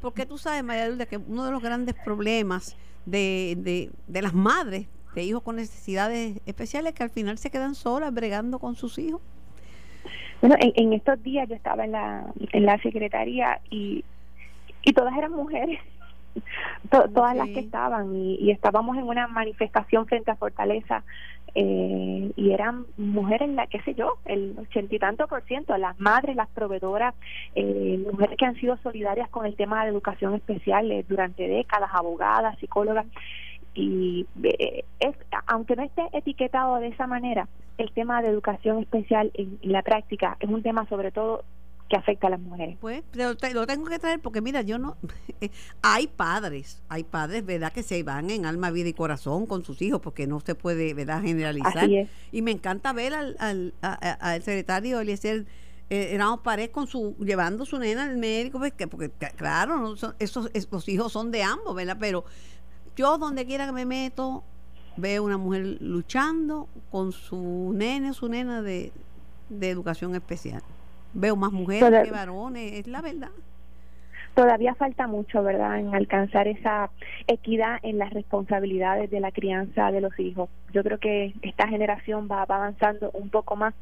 porque 0.00 0.24
tú 0.24 0.38
sabes, 0.38 0.64
María 0.64 0.88
Lourdes, 0.88 1.08
que 1.08 1.18
uno 1.18 1.44
de 1.44 1.50
los 1.50 1.62
grandes 1.62 1.94
problemas 1.94 2.74
de, 3.04 3.54
de, 3.58 3.90
de 4.06 4.22
las 4.22 4.32
madres 4.32 4.86
de 5.14 5.22
hijos 5.22 5.42
con 5.42 5.56
necesidades 5.56 6.40
especiales 6.46 6.92
que 6.94 7.02
al 7.02 7.10
final 7.10 7.38
se 7.38 7.50
quedan 7.50 7.74
solas 7.74 8.12
bregando 8.12 8.58
con 8.58 8.74
sus 8.74 8.98
hijos. 8.98 9.20
Bueno, 10.40 10.56
en, 10.60 10.92
estos 10.92 11.22
días 11.22 11.48
yo 11.48 11.54
estaba 11.54 11.84
en 11.84 11.92
la, 11.92 12.26
en 12.52 12.66
la 12.66 12.76
secretaría 12.82 13.60
y, 13.70 14.04
y 14.82 14.92
todas 14.92 15.16
eran 15.16 15.32
mujeres, 15.32 15.80
todas 16.90 17.34
las 17.34 17.48
que 17.48 17.60
estaban 17.60 18.14
y, 18.14 18.50
estábamos 18.50 18.96
en 18.98 19.04
una 19.04 19.26
manifestación 19.26 20.06
frente 20.06 20.30
a 20.30 20.36
Fortaleza 20.36 21.02
eh, 21.54 22.32
y 22.36 22.50
eran 22.50 22.84
mujeres, 22.98 23.48
la 23.50 23.68
qué 23.68 23.80
sé 23.82 23.94
yo, 23.94 24.18
el 24.26 24.54
ochenta 24.58 24.94
y 24.94 24.98
tanto 24.98 25.28
por 25.28 25.42
ciento, 25.44 25.76
las 25.78 25.98
madres, 25.98 26.36
las 26.36 26.48
proveedoras, 26.50 27.14
eh, 27.54 28.04
mujeres 28.10 28.36
que 28.36 28.44
han 28.44 28.56
sido 28.56 28.76
solidarias 28.78 29.30
con 29.30 29.46
el 29.46 29.54
tema 29.54 29.84
de 29.84 29.90
educación 29.90 30.34
especial 30.34 30.90
eh, 30.90 31.06
durante 31.08 31.48
décadas, 31.48 31.90
abogadas, 31.94 32.58
psicólogas 32.58 33.06
y 33.74 34.26
eh, 34.42 34.84
es 35.00 35.16
aunque 35.46 35.76
no 35.76 35.82
esté 35.82 36.02
etiquetado 36.12 36.76
de 36.76 36.88
esa 36.88 37.06
manera 37.06 37.48
el 37.76 37.90
tema 37.92 38.22
de 38.22 38.28
educación 38.28 38.78
especial 38.78 39.30
en, 39.34 39.58
la 39.62 39.82
práctica 39.82 40.36
es 40.40 40.48
un 40.48 40.62
tema 40.62 40.88
sobre 40.88 41.10
todo 41.10 41.44
que 41.88 41.96
afecta 41.96 42.28
a 42.28 42.30
las 42.30 42.40
mujeres. 42.40 42.78
Pues 42.80 43.02
lo, 43.12 43.36
tengo 43.36 43.84
que 43.84 43.98
traer 43.98 44.18
porque 44.20 44.40
mira, 44.40 44.62
yo 44.62 44.78
no 44.78 44.96
hay 45.82 46.06
padres, 46.06 46.82
hay 46.88 47.04
padres, 47.04 47.44
¿verdad? 47.44 47.72
que 47.72 47.82
se 47.82 48.02
van 48.02 48.30
en 48.30 48.46
alma, 48.46 48.70
vida 48.70 48.88
y 48.88 48.94
corazón 48.94 49.46
con 49.46 49.64
sus 49.64 49.82
hijos 49.82 50.00
porque 50.00 50.26
no 50.26 50.40
se 50.40 50.54
puede, 50.54 50.94
¿verdad? 50.94 51.20
generalizar. 51.22 51.88
Y 52.32 52.42
me 52.42 52.52
encanta 52.52 52.94
ver 52.94 53.12
al, 53.12 53.36
al, 53.38 53.74
al 53.82 54.42
secretario 54.42 55.00
Eliezer 55.00 55.44
eh, 55.90 56.14
éramos 56.14 56.40
pared 56.40 56.70
con 56.70 56.86
su 56.86 57.14
llevando 57.20 57.66
su 57.66 57.78
nena 57.78 58.04
al 58.04 58.16
médico 58.16 58.58
pues, 58.58 58.72
porque 58.90 59.10
claro 59.36 59.94
esos, 60.18 60.50
los 60.70 60.88
hijos 60.88 61.12
son 61.12 61.30
de 61.30 61.42
ambos 61.42 61.74
verdad 61.74 61.98
pero 62.00 62.24
yo 62.96 63.18
donde 63.18 63.44
quiera 63.46 63.66
que 63.66 63.72
me 63.72 63.86
meto, 63.86 64.44
veo 64.96 65.24
una 65.24 65.38
mujer 65.38 65.78
luchando 65.80 66.68
con 66.90 67.12
su 67.12 67.72
nene, 67.74 68.12
su 68.12 68.28
nena 68.28 68.62
de, 68.62 68.92
educación 69.60 70.14
especial. 70.14 70.62
Veo 71.12 71.36
más 71.36 71.52
mujeres 71.52 72.04
que 72.04 72.10
varones, 72.10 72.72
es 72.72 72.86
la 72.86 73.00
verdad. 73.00 73.30
Todavía 74.34 74.74
falta 74.74 75.06
mucho, 75.06 75.44
¿verdad?, 75.44 75.78
en 75.78 75.94
alcanzar 75.94 76.48
esa 76.48 76.90
equidad 77.28 77.78
en 77.82 77.98
las 77.98 78.12
responsabilidades 78.12 79.08
de 79.10 79.20
la 79.20 79.30
crianza 79.30 79.92
de 79.92 80.00
los 80.00 80.18
hijos. 80.18 80.48
Yo 80.72 80.82
creo 80.82 80.98
que 80.98 81.34
esta 81.42 81.68
generación 81.68 82.28
va, 82.28 82.42
avanzando 82.42 83.10
un 83.12 83.30
poco 83.30 83.54
más, 83.54 83.74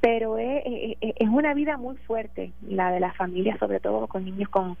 pero 0.00 0.38
es, 0.38 0.62
es 1.00 1.28
una 1.28 1.52
vida 1.52 1.76
muy 1.76 1.96
fuerte, 1.96 2.52
la 2.66 2.92
de 2.92 3.00
las 3.00 3.14
familias, 3.14 3.58
sobre 3.58 3.78
todo 3.78 4.06
con 4.06 4.24
niños 4.24 4.48
con 4.48 4.78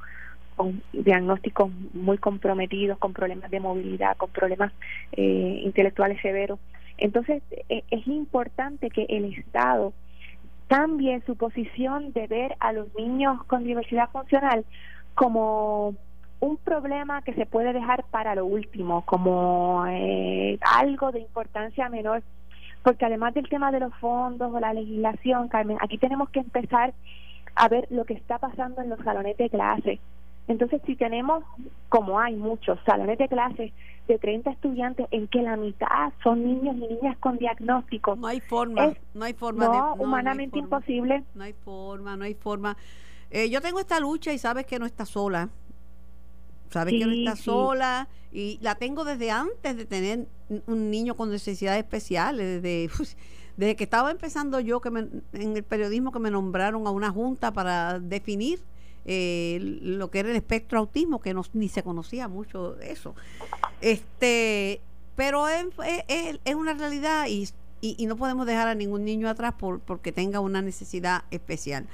con 0.56 0.82
diagnósticos 0.92 1.70
muy 1.92 2.18
comprometidos, 2.18 2.98
con 2.98 3.12
problemas 3.12 3.50
de 3.50 3.60
movilidad, 3.60 4.16
con 4.16 4.30
problemas 4.30 4.72
eh, 5.12 5.60
intelectuales 5.64 6.20
severos. 6.20 6.58
Entonces, 6.98 7.42
e, 7.68 7.84
es 7.90 8.06
importante 8.06 8.90
que 8.90 9.06
el 9.08 9.24
Estado 9.34 9.92
cambie 10.68 11.20
su 11.26 11.36
posición 11.36 12.12
de 12.12 12.26
ver 12.26 12.56
a 12.60 12.72
los 12.72 12.94
niños 12.94 13.42
con 13.44 13.64
diversidad 13.64 14.10
funcional 14.10 14.64
como 15.14 15.94
un 16.40 16.56
problema 16.58 17.22
que 17.22 17.34
se 17.34 17.46
puede 17.46 17.72
dejar 17.72 18.04
para 18.10 18.34
lo 18.34 18.44
último, 18.44 19.02
como 19.06 19.84
eh, 19.88 20.58
algo 20.60 21.10
de 21.12 21.20
importancia 21.20 21.88
menor, 21.88 22.22
porque 22.82 23.06
además 23.06 23.34
del 23.34 23.48
tema 23.48 23.72
de 23.72 23.80
los 23.80 23.94
fondos 23.94 24.52
o 24.52 24.60
la 24.60 24.74
legislación, 24.74 25.48
Carmen, 25.48 25.78
aquí 25.80 25.96
tenemos 25.96 26.28
que 26.30 26.40
empezar 26.40 26.92
a 27.54 27.68
ver 27.68 27.86
lo 27.90 28.04
que 28.04 28.14
está 28.14 28.38
pasando 28.38 28.82
en 28.82 28.90
los 28.90 28.98
salones 29.00 29.36
de 29.36 29.48
clase. 29.48 30.00
Entonces, 30.46 30.82
si 30.84 30.94
tenemos, 30.94 31.42
como 31.88 32.18
hay 32.20 32.36
muchos 32.36 32.78
salones 32.84 33.18
de 33.18 33.28
clases 33.28 33.72
de 34.06 34.18
30 34.18 34.50
estudiantes 34.50 35.06
en 35.10 35.26
que 35.28 35.40
la 35.40 35.56
mitad 35.56 36.12
son 36.22 36.44
niños 36.44 36.76
y 36.76 36.94
niñas 36.94 37.16
con 37.18 37.38
diagnóstico, 37.38 38.16
no 38.16 38.26
hay 38.26 38.40
forma, 38.40 38.92
no 39.14 39.24
hay 39.24 39.32
forma, 39.32 39.66
no, 39.66 39.94
humanamente 39.94 40.58
imposible. 40.58 41.24
No 41.34 41.44
hay 41.44 41.54
forma, 41.54 42.16
no 42.16 42.24
hay 42.24 42.34
forma. 42.34 42.76
Eh, 43.30 43.48
yo 43.48 43.62
tengo 43.62 43.80
esta 43.80 43.98
lucha 44.00 44.32
y 44.32 44.38
sabes 44.38 44.66
que 44.66 44.78
no 44.78 44.84
está 44.84 45.06
sola. 45.06 45.48
Sabes 46.68 46.94
que 46.94 47.06
no 47.06 47.12
está 47.12 47.36
sola 47.36 48.08
y 48.32 48.58
la 48.60 48.74
tengo 48.74 49.04
desde 49.04 49.30
antes 49.30 49.76
de 49.76 49.86
tener 49.86 50.26
un 50.66 50.90
niño 50.90 51.14
con 51.14 51.30
necesidades 51.30 51.84
especiales, 51.84 52.62
desde, 52.62 52.90
desde 53.56 53.76
que 53.76 53.84
estaba 53.84 54.10
empezando 54.10 54.58
yo 54.60 54.80
que 54.80 54.88
en 54.88 55.56
el 55.56 55.62
periodismo 55.62 56.10
que 56.10 56.18
me 56.18 56.30
nombraron 56.30 56.86
a 56.86 56.90
una 56.90 57.10
junta 57.10 57.52
para 57.52 58.00
definir 58.00 58.60
eh, 59.04 59.58
lo 59.60 60.10
que 60.10 60.20
era 60.20 60.30
el 60.30 60.36
espectro 60.36 60.78
autismo, 60.78 61.20
que 61.20 61.34
no, 61.34 61.42
ni 61.52 61.68
se 61.68 61.82
conocía 61.82 62.28
mucho 62.28 62.78
eso. 62.80 63.14
Este, 63.80 64.80
pero 65.16 65.48
es, 65.48 65.66
es, 66.08 66.54
una 66.54 66.74
realidad 66.74 67.26
y, 67.28 67.48
y, 67.80 68.06
no 68.06 68.16
podemos 68.16 68.46
dejar 68.46 68.68
a 68.68 68.74
ningún 68.74 69.04
niño 69.04 69.28
atrás 69.28 69.54
por, 69.54 69.80
porque 69.80 70.12
tenga 70.12 70.40
una 70.40 70.62
necesidad 70.62 71.24
especial. 71.30 71.86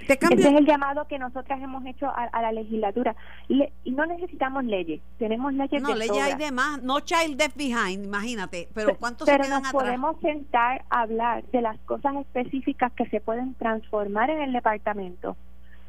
Ese 0.00 0.26
es 0.32 0.44
el 0.46 0.64
llamado 0.64 1.06
que 1.06 1.18
nosotras 1.18 1.60
hemos 1.60 1.84
hecho 1.84 2.06
a, 2.06 2.40
la 2.40 2.52
legislatura. 2.52 3.14
y 3.48 3.90
no 3.90 4.06
necesitamos 4.06 4.64
leyes, 4.64 5.02
tenemos 5.18 5.52
leyes 5.52 5.82
No, 5.82 5.94
leyes 5.94 6.22
hay 6.22 6.34
de 6.34 6.50
más, 6.50 6.82
no 6.82 7.00
child 7.00 7.36
death 7.36 7.54
behind, 7.56 8.04
imagínate, 8.04 8.68
pero 8.72 8.96
¿cuántos 8.96 9.28
pero 9.28 9.46
nos 9.48 9.70
podemos 9.70 10.18
sentar 10.20 10.84
a 10.88 11.02
hablar 11.02 11.44
de 11.52 11.60
las 11.60 11.78
cosas 11.80 12.16
específicas 12.16 12.92
que 12.92 13.06
se 13.10 13.20
pueden 13.20 13.54
transformar 13.54 14.30
en 14.30 14.40
el 14.40 14.52
departamento 14.52 15.36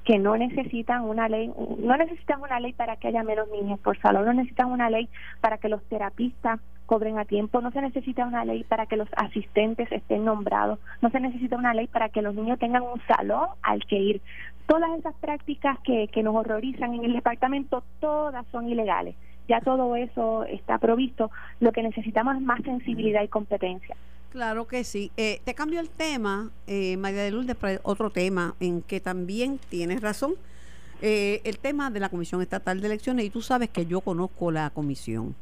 que 0.09 0.17
no 0.17 0.35
necesitan 0.35 1.03
una 1.03 1.29
ley, 1.29 1.51
no 1.77 1.95
necesitan 1.95 2.41
una 2.41 2.59
ley 2.59 2.73
para 2.73 2.95
que 2.95 3.09
haya 3.09 3.21
menos 3.21 3.47
niños 3.51 3.79
por 3.79 3.95
salón, 3.99 4.25
no 4.25 4.33
necesitan 4.33 4.71
una 4.71 4.89
ley 4.89 5.07
para 5.39 5.59
que 5.59 5.69
los 5.69 5.83
terapistas 5.83 6.59
cobren 6.87 7.19
a 7.19 7.25
tiempo, 7.25 7.61
no 7.61 7.69
se 7.69 7.79
necesita 7.79 8.25
una 8.25 8.43
ley 8.43 8.63
para 8.63 8.87
que 8.87 8.95
los 8.97 9.07
asistentes 9.15 9.91
estén 9.91 10.25
nombrados, 10.25 10.79
no 11.03 11.11
se 11.11 11.19
necesita 11.19 11.57
una 11.57 11.75
ley 11.75 11.85
para 11.85 12.09
que 12.09 12.23
los 12.23 12.33
niños 12.33 12.57
tengan 12.57 12.81
un 12.81 12.99
salón 13.05 13.49
al 13.61 13.85
que 13.85 13.99
ir. 13.99 14.21
Todas 14.65 14.89
esas 14.97 15.13
prácticas 15.13 15.77
que, 15.81 16.07
que 16.07 16.23
nos 16.23 16.35
horrorizan 16.35 16.95
en 16.95 17.05
el 17.05 17.13
departamento, 17.13 17.83
todas 17.99 18.47
son 18.47 18.67
ilegales. 18.67 19.15
Ya 19.47 19.61
todo 19.61 19.95
eso 19.95 20.43
está 20.45 20.79
provisto. 20.79 21.29
Lo 21.59 21.71
que 21.71 21.83
necesitamos 21.83 22.37
es 22.37 22.41
más 22.41 22.63
sensibilidad 22.63 23.21
y 23.21 23.27
competencia. 23.27 23.95
Claro 24.29 24.67
que 24.67 24.83
sí. 24.83 25.11
Eh, 25.17 25.41
te 25.43 25.55
cambio 25.55 25.79
el 25.79 25.89
tema, 25.89 26.51
eh, 26.67 26.97
María 26.97 27.23
de 27.23 27.31
Lourdes, 27.31 27.55
para 27.55 27.79
otro 27.83 28.11
tema 28.11 28.55
en 28.59 28.83
que 28.83 28.99
también 28.99 29.59
tienes 29.69 30.01
razón. 30.01 30.35
Eh, 31.01 31.41
el 31.45 31.57
tema 31.57 31.89
de 31.89 31.99
la 31.99 32.09
Comisión 32.09 32.41
Estatal 32.41 32.79
de 32.79 32.87
Elecciones, 32.87 33.25
y 33.25 33.29
tú 33.31 33.41
sabes 33.41 33.69
que 33.69 33.85
yo 33.87 34.01
conozco 34.01 34.51
la 34.51 34.69
comisión. 34.69 35.35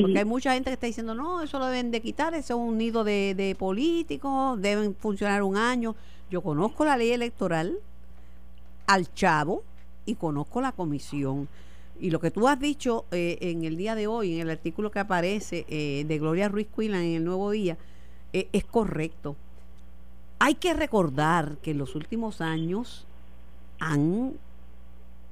Porque 0.00 0.20
hay 0.20 0.24
mucha 0.24 0.54
gente 0.54 0.70
que 0.70 0.74
está 0.74 0.86
diciendo, 0.86 1.14
no, 1.14 1.42
eso 1.42 1.58
lo 1.58 1.66
deben 1.66 1.90
de 1.90 2.00
quitar, 2.00 2.32
eso 2.34 2.54
es 2.54 2.60
un 2.60 2.78
nido 2.78 3.02
de, 3.02 3.34
de 3.34 3.56
políticos, 3.56 4.60
deben 4.62 4.94
funcionar 4.94 5.42
un 5.42 5.56
año. 5.56 5.96
Yo 6.30 6.42
conozco 6.42 6.84
la 6.84 6.96
ley 6.96 7.10
electoral 7.10 7.76
al 8.86 9.12
chavo 9.12 9.64
y 10.06 10.14
conozco 10.14 10.60
la 10.60 10.72
comisión. 10.72 11.48
Y 12.00 12.10
lo 12.10 12.20
que 12.20 12.30
tú 12.30 12.46
has 12.46 12.58
dicho 12.58 13.04
eh, 13.10 13.36
en 13.40 13.64
el 13.64 13.76
día 13.76 13.96
de 13.96 14.06
hoy, 14.06 14.34
en 14.34 14.40
el 14.42 14.50
artículo 14.50 14.92
que 14.92 15.00
aparece 15.00 15.66
de 15.68 16.18
Gloria 16.18 16.48
Ruiz 16.48 16.68
Quillan 16.74 17.02
en 17.02 17.16
el 17.16 17.24
Nuevo 17.24 17.50
Día, 17.50 17.76
e, 18.32 18.48
es 18.52 18.64
correcto. 18.64 19.36
Hay 20.38 20.54
que 20.54 20.74
recordar 20.74 21.56
que 21.58 21.72
en 21.72 21.78
los 21.78 21.94
últimos 21.94 22.40
años 22.40 23.06
han 23.78 24.34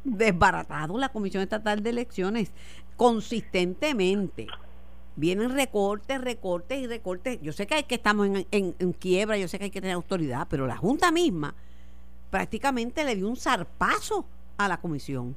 desbaratado 0.05 0.99
la 0.99 1.09
Comisión 1.11 1.43
Estatal 1.43 1.83
de 1.83 1.91
Elecciones 1.91 2.51
consistentemente. 2.97 4.47
Vienen 5.17 5.51
recortes, 5.51 6.21
recortes 6.21 6.79
y 6.81 6.87
recortes. 6.87 7.41
Yo 7.43 7.53
sé 7.53 7.67
que, 7.67 7.75
hay 7.75 7.83
que 7.85 7.97
estamos 7.97 8.29
en, 8.51 8.93
quiebra, 8.93 9.37
yo 9.37 9.49
sé 9.49 9.59
que 9.59 9.65
hay 9.65 9.71
que 9.71 9.81
tener 9.81 9.95
autoridad, 9.95 10.47
pero 10.49 10.67
la 10.67 10.77
Junta 10.77 11.11
misma 11.11 11.55
prácticamente 12.31 13.05
le 13.05 13.17
dio 13.17 13.29
un 13.29 13.37
zarpazo 13.37 14.25
a 14.59 14.69
la 14.69 14.77
comisión. 14.77 15.35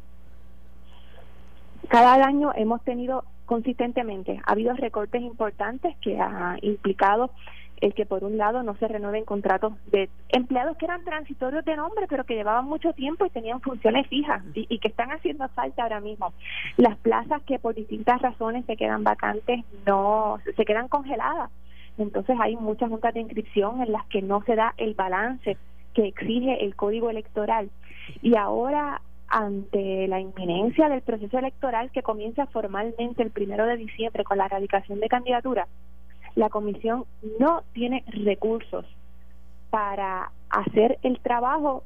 Cada 1.87 2.13
año 2.25 2.51
hemos 2.55 2.81
tenido 2.83 3.23
consistentemente. 3.51 4.39
Ha 4.45 4.53
habido 4.53 4.73
recortes 4.75 5.21
importantes 5.21 5.97
que 5.97 6.17
ha 6.17 6.55
implicado 6.61 7.31
el 7.81 7.93
que 7.93 8.05
por 8.05 8.23
un 8.23 8.37
lado 8.37 8.63
no 8.63 8.77
se 8.77 8.87
renueven 8.87 9.25
contratos 9.25 9.73
de 9.87 10.07
empleados 10.29 10.77
que 10.77 10.85
eran 10.85 11.03
transitorios 11.03 11.65
de 11.65 11.75
nombre 11.75 12.05
pero 12.07 12.23
que 12.23 12.35
llevaban 12.35 12.63
mucho 12.63 12.93
tiempo 12.93 13.25
y 13.25 13.29
tenían 13.29 13.59
funciones 13.59 14.07
fijas 14.07 14.41
y, 14.53 14.79
que 14.79 14.87
están 14.87 15.11
haciendo 15.11 15.49
falta 15.49 15.83
ahora 15.83 15.99
mismo. 15.99 16.31
Las 16.77 16.95
plazas 16.99 17.41
que 17.43 17.59
por 17.59 17.75
distintas 17.75 18.21
razones 18.21 18.65
se 18.67 18.77
quedan 18.77 19.03
vacantes 19.03 19.65
no 19.85 20.39
se 20.55 20.63
quedan 20.63 20.87
congeladas. 20.87 21.51
Entonces 21.97 22.37
hay 22.39 22.55
muchas 22.55 22.87
juntas 22.87 23.13
de 23.13 23.19
inscripción 23.19 23.81
en 23.81 23.91
las 23.91 24.05
que 24.05 24.21
no 24.21 24.43
se 24.43 24.55
da 24.55 24.73
el 24.77 24.93
balance 24.93 25.57
que 25.93 26.07
exige 26.07 26.63
el 26.63 26.77
código 26.77 27.09
electoral. 27.09 27.69
Y 28.21 28.37
ahora 28.37 29.01
ante 29.31 30.07
la 30.07 30.19
inminencia 30.19 30.89
del 30.89 31.01
proceso 31.01 31.39
electoral 31.39 31.89
que 31.91 32.03
comienza 32.03 32.45
formalmente 32.47 33.23
el 33.23 33.31
primero 33.31 33.65
de 33.65 33.77
diciembre 33.77 34.25
con 34.25 34.37
la 34.37 34.45
erradicación 34.45 34.99
de 34.99 35.07
candidatura, 35.07 35.67
la 36.35 36.49
comisión 36.49 37.05
no 37.39 37.63
tiene 37.73 38.03
recursos 38.07 38.85
para 39.69 40.31
hacer 40.49 40.99
el 41.01 41.19
trabajo 41.21 41.83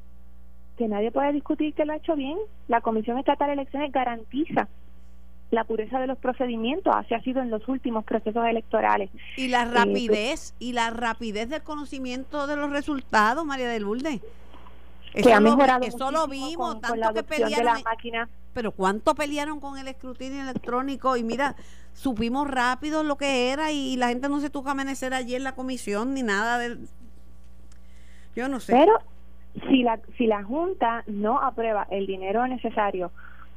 que 0.76 0.88
nadie 0.88 1.12
puede 1.12 1.32
discutir 1.32 1.72
que 1.72 1.84
lo 1.84 1.92
ha 1.92 1.96
hecho 1.96 2.16
bien. 2.16 2.36
La 2.68 2.80
Comisión 2.80 3.18
Estatal 3.18 3.48
de 3.48 3.54
Elecciones 3.54 3.92
garantiza 3.92 4.68
la 5.50 5.64
pureza 5.64 6.00
de 6.00 6.08
los 6.08 6.18
procedimientos, 6.18 6.92
así 6.94 7.14
ha 7.14 7.22
sido 7.22 7.40
en 7.40 7.50
los 7.50 7.66
últimos 7.68 8.04
procesos 8.04 8.44
electorales. 8.46 9.10
Y 9.36 9.48
la 9.48 9.62
eh, 9.62 9.70
rapidez, 9.70 10.54
y 10.58 10.72
la 10.72 10.90
rapidez 10.90 11.48
del 11.48 11.62
conocimiento 11.62 12.46
de 12.48 12.56
los 12.56 12.70
resultados, 12.70 13.44
María 13.46 13.68
del 13.68 13.84
Lourdes. 13.84 14.20
Que 15.12 15.32
ha 15.32 15.40
mejorado 15.40 15.84
eso 15.84 16.10
lo 16.10 16.26
vimos, 16.28 16.80
tanto 16.80 17.14
que 17.14 17.22
pelearon. 17.22 17.82
Pero 18.52 18.72
cuánto 18.72 19.14
pelearon 19.14 19.60
con 19.60 19.78
el 19.78 19.88
escrutinio 19.88 20.42
electrónico 20.42 21.16
y 21.16 21.22
mira, 21.22 21.56
supimos 21.92 22.48
rápido 22.48 23.02
lo 23.02 23.16
que 23.16 23.50
era 23.50 23.70
y 23.72 23.96
la 23.96 24.08
gente 24.08 24.28
no 24.28 24.40
se 24.40 24.50
tuvo 24.50 24.68
a 24.68 24.72
amanecer 24.72 25.14
allí 25.14 25.34
en 25.34 25.44
la 25.44 25.54
comisión 25.54 26.14
ni 26.14 26.22
nada 26.22 26.58
de 26.58 26.78
yo 28.36 28.48
no 28.48 28.60
sé. 28.60 28.72
Pero 28.72 28.92
si 29.68 29.82
la 29.82 29.98
si 30.18 30.26
la 30.26 30.44
junta 30.44 31.02
no 31.06 31.40
aprueba 31.40 31.86
el 31.90 32.06
dinero 32.06 32.46
necesario 32.46 33.10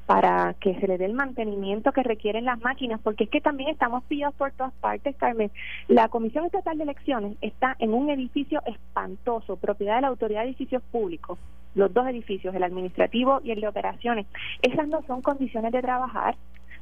para 0.10 0.56
que 0.56 0.74
se 0.80 0.88
le 0.88 0.98
dé 0.98 1.06
el 1.06 1.14
mantenimiento 1.14 1.92
que 1.92 2.02
requieren 2.02 2.44
las 2.44 2.60
máquinas, 2.62 3.00
porque 3.04 3.26
es 3.26 3.30
que 3.30 3.42
también 3.42 3.70
estamos 3.70 4.04
pillados 4.06 4.34
por 4.34 4.52
todas 4.54 4.74
partes, 4.82 5.16
Carmen. 5.18 5.52
La 5.88 6.10
Comisión 6.10 6.46
Estatal 6.46 6.80
de 6.80 6.84
Elecciones 6.86 7.38
está 7.42 7.76
en 7.78 7.94
un 7.94 8.10
edificio 8.10 8.60
espantoso, 8.66 9.58
propiedad 9.58 9.98
de 9.98 10.02
la 10.02 10.08
Autoridad 10.08 10.42
de 10.42 10.48
Edificios 10.48 10.82
Públicos, 10.92 11.38
los 11.76 11.94
dos 11.94 12.08
edificios, 12.08 12.56
el 12.56 12.64
administrativo 12.64 13.40
y 13.44 13.52
el 13.52 13.62
de 13.62 13.68
operaciones. 13.68 14.26
Esas 14.64 14.88
no 14.88 15.04
son 15.04 15.22
condiciones 15.22 15.72
de 15.72 15.82
trabajar. 15.84 16.36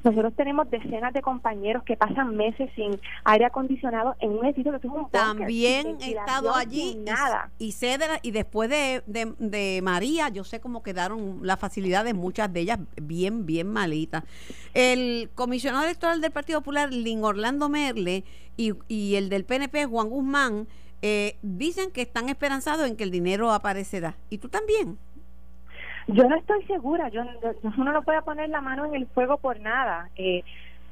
Nosotros 0.04 0.34
tenemos 0.36 0.70
decenas 0.70 1.14
de 1.14 1.22
compañeros 1.22 1.84
que 1.84 1.98
pasan 1.98 2.36
meses 2.36 2.70
sin 2.76 3.00
aire 3.24 3.46
acondicionado 3.46 4.16
en 4.20 4.32
un 4.32 4.46
edificio 4.46 4.72
que 4.72 4.88
es 4.88 4.94
un 4.94 5.10
También 5.10 5.98
he 6.02 6.12
estado 6.12 6.56
allí 6.56 6.96
nada. 6.96 7.52
Y, 7.60 7.76
y 8.22 8.32
después 8.32 8.70
de, 8.70 9.04
de, 9.06 9.82
María, 9.82 10.30
yo 10.30 10.44
sé 10.44 10.60
cómo 10.60 10.84
quedaron 10.84 11.40
las 11.42 11.60
facilidades, 11.60 12.14
muchas 12.14 12.52
de 12.54 12.62
ellas 12.62 12.80
bien, 13.02 13.46
bien 13.46 13.68
malitas. 13.68 14.24
El 14.74 15.30
comisionado 15.36 15.84
electoral 15.84 16.22
del 16.22 16.32
Partido 16.32 16.62
Popular, 16.62 16.94
Lin 16.94 17.24
Orlando 17.24 17.70
Merle, 17.70 18.24
y, 18.56 18.74
y 18.88 19.16
el 19.16 19.30
del 19.30 19.46
PNP, 19.46 19.86
Juan 19.86 20.10
Guzmán, 20.10 20.68
eh, 21.02 21.38
dicen 21.44 21.92
que 21.92 22.02
están 22.02 22.30
esperanzados 22.30 22.88
en 22.88 22.96
que 22.96 23.04
el 23.04 23.12
dinero 23.12 23.52
aparecerá. 23.52 24.18
¿Y 24.30 24.40
tú 24.40 24.50
también? 24.50 24.98
Yo 26.08 26.24
no 26.28 26.36
estoy 26.36 26.64
segura, 26.64 27.10
yo, 27.10 27.22
uno 27.78 27.92
no 27.92 28.02
puede 28.02 28.22
poner 28.22 28.50
la 28.50 28.62
mano 28.62 28.86
en 28.86 28.96
el 28.96 29.08
fuego 29.08 29.38
por 29.38 29.60
nada. 29.60 30.10
Eh, 30.16 30.44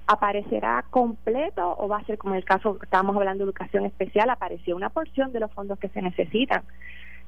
¿Aparecerá 0.07 0.85
completo 0.89 1.75
o 1.79 1.87
va 1.87 1.97
a 1.97 2.03
ser 2.03 2.17
como 2.17 2.35
el 2.35 2.43
caso 2.43 2.77
estábamos 2.83 3.15
hablando 3.15 3.43
de 3.43 3.49
educación 3.49 3.85
especial? 3.85 4.29
Apareció 4.29 4.75
una 4.75 4.89
porción 4.89 5.31
de 5.31 5.39
los 5.39 5.51
fondos 5.51 5.79
que 5.79 5.89
se 5.89 6.01
necesitan. 6.01 6.63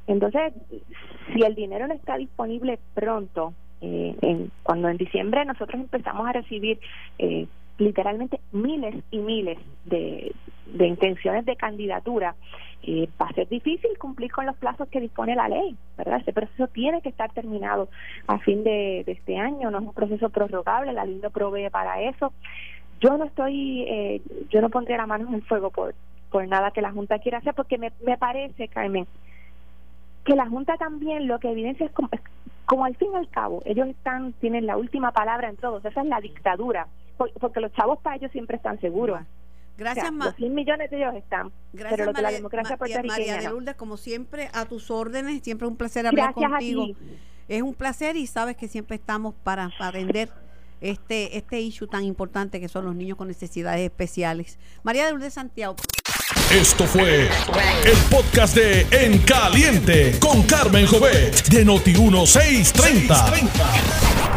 Entonces, 0.05 0.53
si 1.33 1.41
el 1.41 1.55
dinero 1.55 1.87
no 1.87 1.93
está 1.93 2.17
disponible 2.17 2.77
pronto, 2.93 3.53
eh, 3.81 4.15
en, 4.21 4.51
cuando 4.63 4.89
en 4.89 4.97
diciembre 4.97 5.45
nosotros 5.45 5.79
empezamos 5.79 6.27
a 6.27 6.33
recibir 6.33 6.79
eh, 7.19 7.47
literalmente 7.77 8.39
miles 8.51 8.95
y 9.11 9.19
miles 9.19 9.57
de, 9.85 10.33
intenciones 10.79 11.45
de 11.45 11.55
candidatura, 11.55 12.35
eh, 12.83 13.09
va 13.19 13.27
a 13.27 13.33
ser 13.33 13.47
difícil 13.49 13.97
cumplir 13.97 14.31
con 14.31 14.45
los 14.45 14.55
plazos 14.57 14.87
que 14.89 14.99
dispone 14.99 15.35
la 15.35 15.49
ley, 15.49 15.75
¿verdad? 15.97 16.19
Ese 16.21 16.33
proceso 16.33 16.67
tiene 16.67 17.01
que 17.01 17.09
estar 17.09 17.31
terminado 17.33 17.89
a 18.27 18.39
fin 18.39 18.63
de, 18.63 19.03
este 19.07 19.37
año, 19.37 19.71
no 19.71 19.79
es 19.79 19.85
un 19.85 19.93
proceso 19.93 20.29
prorrogable, 20.29 20.93
la 20.93 21.05
ley 21.05 21.19
no 21.21 21.29
provee 21.29 21.69
para 21.69 22.01
eso. 22.01 22.33
Yo 22.99 23.17
no 23.17 23.25
estoy, 23.25 23.83
eh, 23.87 24.21
yo 24.49 24.61
no 24.61 24.69
pondría 24.69 24.97
la 24.97 25.05
mano 25.05 25.27
en 25.27 25.35
el 25.35 25.43
fuego 25.43 25.69
por, 25.69 25.93
por 26.31 26.47
nada 26.47 26.71
que 26.71 26.81
la 26.81 26.91
Junta 26.91 27.19
quiera 27.19 27.39
hacer, 27.39 27.53
porque 27.53 27.77
me, 27.77 27.91
me 28.03 28.17
parece, 28.17 28.67
Carmen, 28.67 29.05
que 30.25 30.35
la 30.35 30.47
Junta 30.47 30.77
también 30.77 31.27
lo 31.27 31.39
que 31.39 31.51
evidencia 31.51 31.85
es 31.85 31.91
como, 31.91 32.09
como 32.65 32.85
al 32.85 32.95
fin 32.95 33.09
y 33.13 33.17
al 33.17 33.29
cabo, 33.29 33.61
ellos 33.65 33.87
están, 33.87 34.33
tienen 34.33 34.65
la 34.65 34.77
última 34.77 35.11
palabra 35.11 35.49
en 35.49 35.57
todos, 35.57 35.85
esa 35.85 36.01
es 36.01 36.07
la 36.07 36.19
dictadura, 36.19 36.87
porque 37.17 37.59
los 37.59 37.71
chavos 37.73 37.99
para 37.99 38.15
ellos 38.15 38.31
siempre 38.31 38.57
están 38.57 38.79
seguros. 38.79 39.19
Gracias, 39.77 40.11
Los 40.11 40.35
100 40.35 40.55
millones 40.55 40.89
de 40.89 40.97
ellos 40.97 41.13
están. 41.15 41.51
Gracias, 41.71 42.07
pero 42.07 42.19
la 42.19 42.31
democracia 42.31 42.77
María 43.05 43.37
de 43.37 43.49
Lourdes, 43.49 43.75
como 43.75 43.95
siempre, 43.97 44.49
a 44.53 44.65
tus 44.65 44.89
órdenes. 44.89 45.43
Siempre 45.43 45.67
es 45.67 45.71
un 45.71 45.77
placer 45.77 46.07
hablar 46.07 46.33
contigo. 46.33 46.87
Es 47.47 47.61
un 47.61 47.75
placer 47.75 48.17
y 48.17 48.25
sabes 48.27 48.57
que 48.57 48.67
siempre 48.67 48.95
estamos 48.95 49.35
para, 49.43 49.71
atender 49.79 50.29
este, 50.81 51.37
este 51.37 51.61
issue 51.61 51.87
tan 51.87 52.03
importante 52.03 52.59
que 52.59 52.67
son 52.67 52.85
los 52.85 52.95
niños 52.95 53.17
con 53.17 53.27
necesidades 53.27 53.81
especiales. 53.81 54.57
María 54.83 55.05
de 55.05 55.11
Lourdes 55.11 55.35
Santiago. 55.35 55.75
Esto 56.51 56.85
fue 56.85 57.29
el 57.85 57.97
podcast 58.09 58.55
de 58.55 58.87
En 58.91 59.19
Caliente 59.19 60.17
con 60.19 60.41
Carmen 60.43 60.85
Jovet 60.87 61.47
de 61.49 61.65
Noti1630. 61.65 64.36